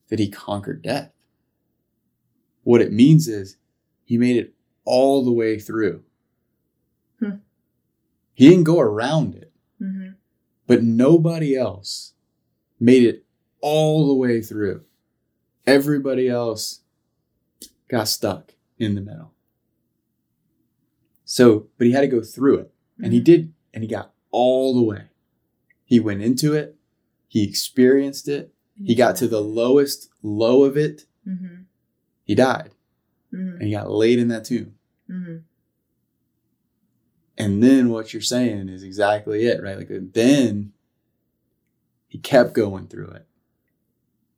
that 0.10 0.20
he 0.20 0.30
conquered 0.30 0.82
death? 0.82 1.12
What 2.64 2.82
it 2.82 2.92
means 2.92 3.28
is 3.28 3.58
he 4.04 4.18
made 4.18 4.38
it 4.38 4.54
all 4.84 5.24
the 5.24 5.32
way 5.32 5.60
through. 5.60 6.04
He 8.38 8.48
didn't 8.48 8.66
go 8.66 8.80
around 8.80 9.34
it, 9.34 9.52
mm-hmm. 9.82 10.10
but 10.68 10.84
nobody 10.84 11.56
else 11.58 12.14
made 12.80 13.02
it 13.02 13.26
all 13.62 14.06
the 14.08 14.14
way 14.14 14.42
through. 14.44 14.84
Everybody 15.66 16.30
else 16.30 16.82
got 17.88 18.08
stuck 18.08 18.54
in 18.78 18.94
the 18.94 19.02
middle. 19.02 19.34
So, 21.26 21.68
but 21.80 21.88
he 21.88 21.94
had 21.94 22.02
to 22.02 22.08
go 22.08 22.22
through 22.22 22.60
it. 22.60 22.72
And 23.02 23.12
he 23.12 23.20
Mhm. 23.22 23.24
did, 23.24 23.54
and 23.74 23.84
he 23.84 23.88
got 23.88 24.14
all 24.30 24.76
the 24.76 24.84
way. 24.84 25.06
He 25.84 26.00
went 26.00 26.22
into 26.22 26.54
it, 26.54 26.76
he 27.28 27.44
experienced 27.44 28.28
it, 28.28 28.54
he 28.84 28.94
got 28.94 29.16
to 29.16 29.28
the 29.28 29.42
lowest 29.42 30.10
low 30.22 30.64
of 30.64 30.78
it, 30.78 31.06
mm-hmm. 31.28 31.64
he 32.24 32.36
died, 32.36 32.70
Mm-hmm. 33.34 33.56
and 33.56 33.64
he 33.64 33.72
got 33.72 33.90
laid 33.90 34.20
in 34.20 34.28
that 34.28 34.46
tomb. 34.46 34.76
And 37.38 37.62
then 37.62 37.90
what 37.90 38.14
you're 38.14 38.22
saying 38.22 38.70
is 38.70 38.84
exactly 38.84 39.46
it, 39.46 39.62
right? 39.62 39.78
Like 39.78 39.90
then 40.14 40.74
he 42.08 42.18
kept 42.18 42.54
going 42.54 42.88
through 42.88 43.10
it. 43.12 43.28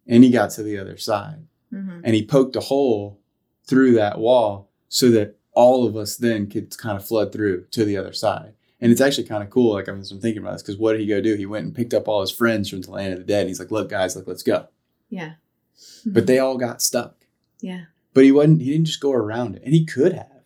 And 0.08 0.24
he 0.24 0.32
got 0.32 0.50
to 0.52 0.64
the 0.64 0.78
other 0.78 0.97
side. 0.97 1.45
Mm-hmm. 1.72 2.02
And 2.04 2.16
he 2.16 2.26
poked 2.26 2.56
a 2.56 2.62
hole 2.62 3.22
through 3.66 3.93
that 3.93 4.18
wall 4.18 4.72
so 4.88 5.12
that 5.12 5.38
all 5.54 5.86
of 5.86 5.95
us 5.95 6.18
then 6.18 6.50
could 6.50 6.76
kind 6.78 6.97
of 6.97 7.06
flood 7.06 7.32
through 7.32 7.66
to 7.72 7.86
the 7.86 7.95
other 7.95 8.14
side. 8.14 8.54
And 8.82 8.91
it's 8.91 9.02
actually 9.02 9.28
kind 9.28 9.43
of 9.43 9.50
cool. 9.50 9.74
Like 9.74 9.88
I 9.88 9.91
am 9.91 10.04
thinking 10.04 10.39
about 10.41 10.54
this 10.54 10.64
because 10.64 10.78
what 10.78 10.93
did 10.93 11.02
he 11.02 11.08
go 11.08 11.22
do? 11.22 11.36
He 11.36 11.45
went 11.45 11.66
and 11.66 11.76
picked 11.76 11.93
up 11.93 12.08
all 12.08 12.22
his 12.22 12.32
friends 12.32 12.70
from 12.70 12.82
the 12.82 12.91
land 12.91 13.14
of 13.14 13.20
the 13.20 13.26
dead. 13.26 13.41
And 13.41 13.50
he's 13.50 13.60
like, 13.60 13.72
look, 13.72 13.89
guys, 13.89 14.16
like, 14.16 14.28
let's 14.28 14.43
go. 14.43 14.68
yeah 15.10 15.34
But 16.06 16.28
they 16.28 16.39
all 16.39 16.58
got 16.58 16.82
stuck. 16.82 17.26
yeah 17.62 17.86
But 18.14 18.24
he 18.24 18.32
wasn't, 18.32 18.62
he 18.62 18.72
didn't 18.72 18.88
just 18.88 19.02
go 19.02 19.12
around 19.12 19.56
it. 19.56 19.62
And 19.64 19.74
he 19.74 19.86
could 19.86 20.14
have, 20.14 20.43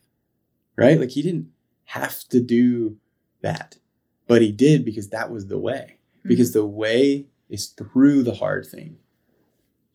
right? 0.76 1.00
Like 1.00 1.12
he 1.12 1.22
didn't 1.22 1.53
have 1.94 2.24
to 2.30 2.40
do 2.40 2.98
that. 3.42 3.78
But 4.28 4.42
he 4.42 4.52
did 4.52 4.84
because 4.84 5.10
that 5.10 5.30
was 5.30 5.46
the 5.46 5.60
way. 5.60 6.00
Mm-hmm. 6.18 6.30
Because 6.30 6.52
the 6.52 6.66
way 6.66 7.28
is 7.50 7.68
through 7.68 8.24
the 8.24 8.34
hard 8.34 8.66
thing. 8.66 8.98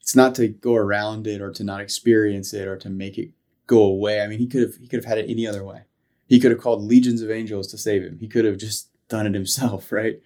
It's 0.00 0.14
not 0.14 0.36
to 0.36 0.46
go 0.46 0.76
around 0.76 1.26
it 1.26 1.40
or 1.40 1.50
to 1.50 1.64
not 1.64 1.80
experience 1.80 2.54
it 2.54 2.68
or 2.68 2.76
to 2.76 2.88
make 2.88 3.18
it 3.18 3.30
go 3.66 3.82
away. 3.82 4.20
I 4.20 4.28
mean, 4.28 4.38
he 4.38 4.46
could 4.46 4.62
have 4.62 4.76
he 4.76 4.86
could 4.86 4.98
have 4.98 5.06
had 5.06 5.18
it 5.18 5.28
any 5.28 5.44
other 5.44 5.64
way. 5.64 5.82
He 6.28 6.38
could 6.38 6.52
have 6.52 6.60
called 6.60 6.82
legions 6.82 7.20
of 7.20 7.32
angels 7.32 7.66
to 7.72 7.78
save 7.78 8.02
him. 8.02 8.18
He 8.20 8.28
could 8.28 8.44
have 8.44 8.58
just 8.58 8.90
done 9.08 9.26
it 9.26 9.34
himself, 9.34 9.90
right? 9.92 10.20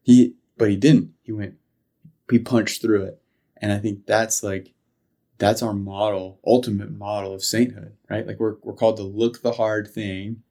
He 0.00 0.36
but 0.56 0.70
he 0.70 0.76
didn't. 0.76 1.10
He 1.22 1.32
went 1.32 1.56
he 2.30 2.38
punched 2.38 2.80
through 2.80 3.04
it. 3.04 3.20
And 3.58 3.72
I 3.72 3.78
think 3.78 4.06
that's 4.06 4.42
like 4.42 4.72
that's 5.36 5.62
our 5.62 5.74
model, 5.74 6.40
ultimate 6.46 6.90
model 6.90 7.34
of 7.34 7.44
sainthood, 7.44 7.94
right? 8.08 8.26
Like 8.26 8.40
we're 8.40 8.56
we're 8.62 8.72
called 8.72 8.96
to 8.96 9.02
look 9.02 9.42
the 9.42 9.52
hard 9.52 9.86
thing 9.92 10.42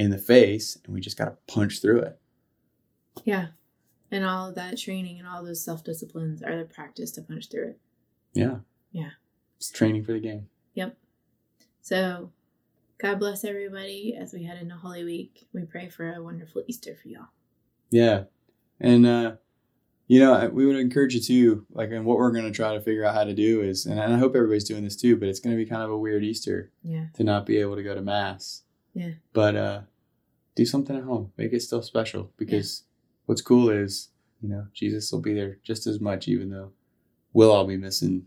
in 0.00 0.10
the 0.10 0.18
face 0.18 0.78
and 0.84 0.94
we 0.94 1.00
just 1.00 1.18
got 1.18 1.26
to 1.26 1.36
punch 1.54 1.80
through 1.80 2.00
it. 2.00 2.18
yeah 3.24 3.48
and 4.10 4.24
all 4.24 4.48
of 4.48 4.54
that 4.56 4.76
training 4.78 5.18
and 5.18 5.28
all 5.28 5.44
those 5.44 5.64
self-disciplines 5.64 6.42
are 6.42 6.56
the 6.58 6.64
practice 6.64 7.12
to 7.12 7.22
punch 7.22 7.48
through 7.50 7.68
it 7.70 7.78
Yeah. 8.34 8.56
Yeah. 8.92 9.10
It's 9.58 9.70
training 9.70 10.04
for 10.04 10.12
the 10.12 10.20
game. 10.20 10.48
Yep. 10.74 10.96
So 11.82 12.32
god 12.98 13.18
bless 13.18 13.44
everybody 13.44 14.16
as 14.18 14.32
we 14.32 14.44
head 14.44 14.60
into 14.60 14.74
holy 14.74 15.04
week 15.04 15.46
we 15.52 15.62
pray 15.64 15.88
for 15.88 16.12
a 16.12 16.22
wonderful 16.22 16.62
easter 16.66 16.96
for 17.00 17.08
y'all 17.08 17.28
Yeah. 17.90 18.24
And, 18.80 19.04
uh, 19.06 19.32
you 20.08 20.18
know, 20.18 20.48
we 20.52 20.64
would 20.66 20.76
encourage 20.76 21.14
you 21.14 21.20
to, 21.20 21.66
like, 21.70 21.90
and 21.90 22.04
what 22.04 22.16
we're 22.16 22.32
going 22.32 22.46
to 22.46 22.50
try 22.50 22.72
to 22.74 22.80
figure 22.80 23.04
out 23.04 23.14
how 23.14 23.24
to 23.24 23.34
do 23.34 23.60
is, 23.60 23.84
and 23.86 24.00
I 24.00 24.16
hope 24.18 24.34
everybody's 24.34 24.64
doing 24.64 24.82
this 24.82 24.96
too, 24.96 25.16
but 25.16 25.28
it's 25.28 25.38
going 25.38 25.54
to 25.56 25.62
be 25.62 25.68
kind 25.68 25.82
of 25.82 25.90
a 25.90 25.98
weird 25.98 26.24
Easter 26.24 26.72
yeah 26.82 27.06
to 27.14 27.22
not 27.22 27.44
be 27.46 27.58
able 27.58 27.76
to 27.76 27.82
go 27.82 27.94
to 27.94 28.00
Mass. 28.02 28.62
Yeah. 28.94 29.12
But, 29.32 29.56
uh, 29.56 29.80
do 30.56 30.64
something 30.66 30.96
at 30.96 31.04
home. 31.04 31.32
Make 31.36 31.52
it 31.52 31.62
still 31.62 31.82
special 31.82 32.30
because 32.36 32.82
what's 33.26 33.40
cool 33.40 33.70
is, 33.70 34.08
you 34.42 34.48
know, 34.48 34.66
Jesus 34.74 35.10
will 35.12 35.20
be 35.20 35.32
there 35.34 35.58
just 35.62 35.86
as 35.86 36.00
much, 36.00 36.26
even 36.28 36.50
though 36.50 36.72
we'll 37.32 37.52
all 37.52 37.66
be 37.66 37.76
missing. 37.76 38.26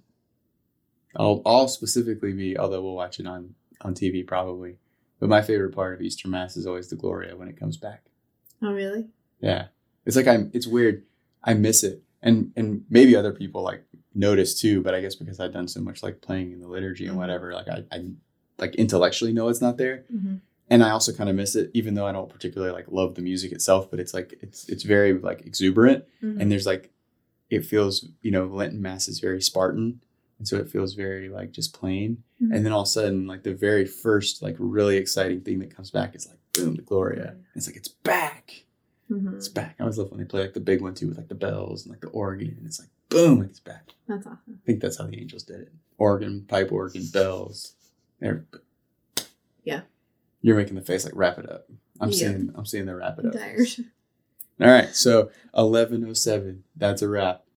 I'll, 1.15 1.41
I'll 1.45 1.67
specifically 1.67 2.33
be, 2.33 2.57
although 2.57 2.81
we'll 2.81 2.95
watch 2.95 3.19
it 3.19 3.27
on, 3.27 3.53
on 3.81 3.93
TV 3.93 4.25
probably. 4.25 4.77
But 5.19 5.29
my 5.29 5.41
favorite 5.41 5.75
part 5.75 5.93
of 5.93 6.01
Easter 6.01 6.27
Mass 6.27 6.57
is 6.57 6.65
always 6.65 6.89
the 6.89 6.95
Gloria 6.95 7.35
when 7.35 7.47
it 7.47 7.57
comes 7.59 7.77
back. 7.77 8.03
oh 8.61 8.71
really 8.73 9.05
Yeah. 9.41 9.67
It's 10.05 10.15
like 10.15 10.27
I'm 10.27 10.49
it's 10.53 10.67
weird. 10.67 11.03
I 11.43 11.53
miss 11.53 11.83
it. 11.83 12.01
And 12.21 12.51
and 12.55 12.83
maybe 12.89 13.15
other 13.15 13.31
people 13.33 13.61
like 13.63 13.83
notice 14.15 14.59
too, 14.59 14.81
but 14.81 14.93
I 14.95 15.01
guess 15.01 15.15
because 15.15 15.39
I've 15.39 15.53
done 15.53 15.67
so 15.67 15.81
much 15.81 16.03
like 16.03 16.21
playing 16.21 16.51
in 16.51 16.59
the 16.61 16.67
liturgy 16.67 17.05
and 17.05 17.15
Mhm. 17.15 17.19
whatever, 17.19 17.53
like 17.53 17.67
I, 17.69 17.83
I 17.91 18.05
like 18.57 18.75
intellectually 18.75 19.33
know 19.33 19.49
it's 19.49 19.61
not 19.61 19.77
there. 19.77 20.05
mm-hmm. 20.13 20.35
And 20.73 20.83
I 20.83 20.89
also 20.89 21.13
kind 21.13 21.29
of 21.29 21.35
miss 21.35 21.55
it, 21.55 21.69
even 21.73 21.93
though 21.93 22.07
I 22.07 22.11
don't 22.11 22.29
particularly 22.29 22.73
like 22.73 22.85
love 22.89 23.15
the 23.15 23.21
music 23.21 23.51
itself, 23.51 23.89
but 23.91 23.99
it's 23.99 24.13
like 24.13 24.37
it's 24.41 24.67
it's 24.69 24.83
very 24.83 25.13
like 25.13 25.45
exuberant 25.45 26.05
Mm-hmm. 26.23 26.41
and 26.41 26.51
there's 26.51 26.65
like 26.65 26.91
it 27.49 27.65
feels, 27.65 28.05
you 28.21 28.31
know, 28.31 28.45
Lenten 28.45 28.81
Mass 28.81 29.07
is 29.07 29.19
very 29.19 29.41
Spartan. 29.41 30.01
And 30.39 30.47
so 30.47 30.57
it 30.57 30.69
feels 30.69 30.95
very 30.95 31.29
like 31.29 31.51
just 31.51 31.73
plain. 31.79 32.23
Mhm. 32.41 32.55
And 32.55 32.65
then 32.65 32.73
all 32.73 32.81
of 32.81 32.87
a 32.87 32.89
sudden, 32.89 33.27
like 33.27 33.43
the 33.43 33.53
very 33.53 33.85
first 33.85 34.41
like 34.41 34.55
really 34.57 34.97
exciting 34.97 35.41
thing 35.41 35.59
that 35.59 35.75
comes 35.75 35.91
back 35.91 36.15
is 36.15 36.27
like 36.27 36.39
boom, 36.53 36.75
the 36.75 36.81
Gloria. 36.81 37.29
And 37.31 37.43
it's 37.55 37.67
like 37.67 37.75
it's 37.77 37.87
back 37.89 38.65
mm-hmm. 39.11 39.35
it's 39.35 39.47
back. 39.49 39.75
I 39.79 39.83
always 39.83 39.97
love 39.97 40.09
when 40.11 40.19
they 40.19 40.25
play 40.25 40.41
like 40.41 40.53
the 40.53 40.59
big 40.59 40.81
one 40.81 40.95
too 40.95 41.07
with 41.09 41.17
like 41.17 41.27
the 41.27 41.35
bells 41.35 41.83
and 41.83 41.91
like 41.91 42.01
the 42.01 42.07
organ, 42.07 42.55
and 42.57 42.65
it's 42.65 42.79
like 42.79 42.89
boom, 43.09 43.39
like 43.39 43.49
it's 43.49 43.59
back. 43.59 43.89
that's 44.07 44.25
awesome 44.25 44.59
I 44.63 44.65
think 44.65 44.81
that's 44.81 44.97
how 44.97 45.05
the 45.05 45.19
angels 45.19 45.43
did 45.43 45.61
it. 45.61 45.71
Organ, 45.97 46.45
pipe 46.47 46.71
organ, 46.71 47.05
bells. 47.13 47.73
Yeah. 49.63 49.81
You're 50.43 50.55
making 50.57 50.75
the 50.75 50.81
face 50.81 51.03
like 51.05 51.15
wrap 51.15 51.39
it 51.39 51.49
up. 51.49 51.65
I'm 51.99 52.09
Yeah. 52.09 52.15
seeing 52.15 52.53
I'm 52.55 52.65
seeing 52.67 52.85
the 52.85 52.95
wrap 52.95 53.17
it 53.17 53.25
i'm 53.25 53.31
up. 53.31 53.33
tired 53.33 53.67
All 54.61 54.67
right, 54.67 54.95
so 54.95 55.31
eleven 55.57 56.05
oh 56.07 56.13
seven. 56.13 56.63
That's 56.75 57.01
a 57.01 57.09
wrap. 57.09 57.43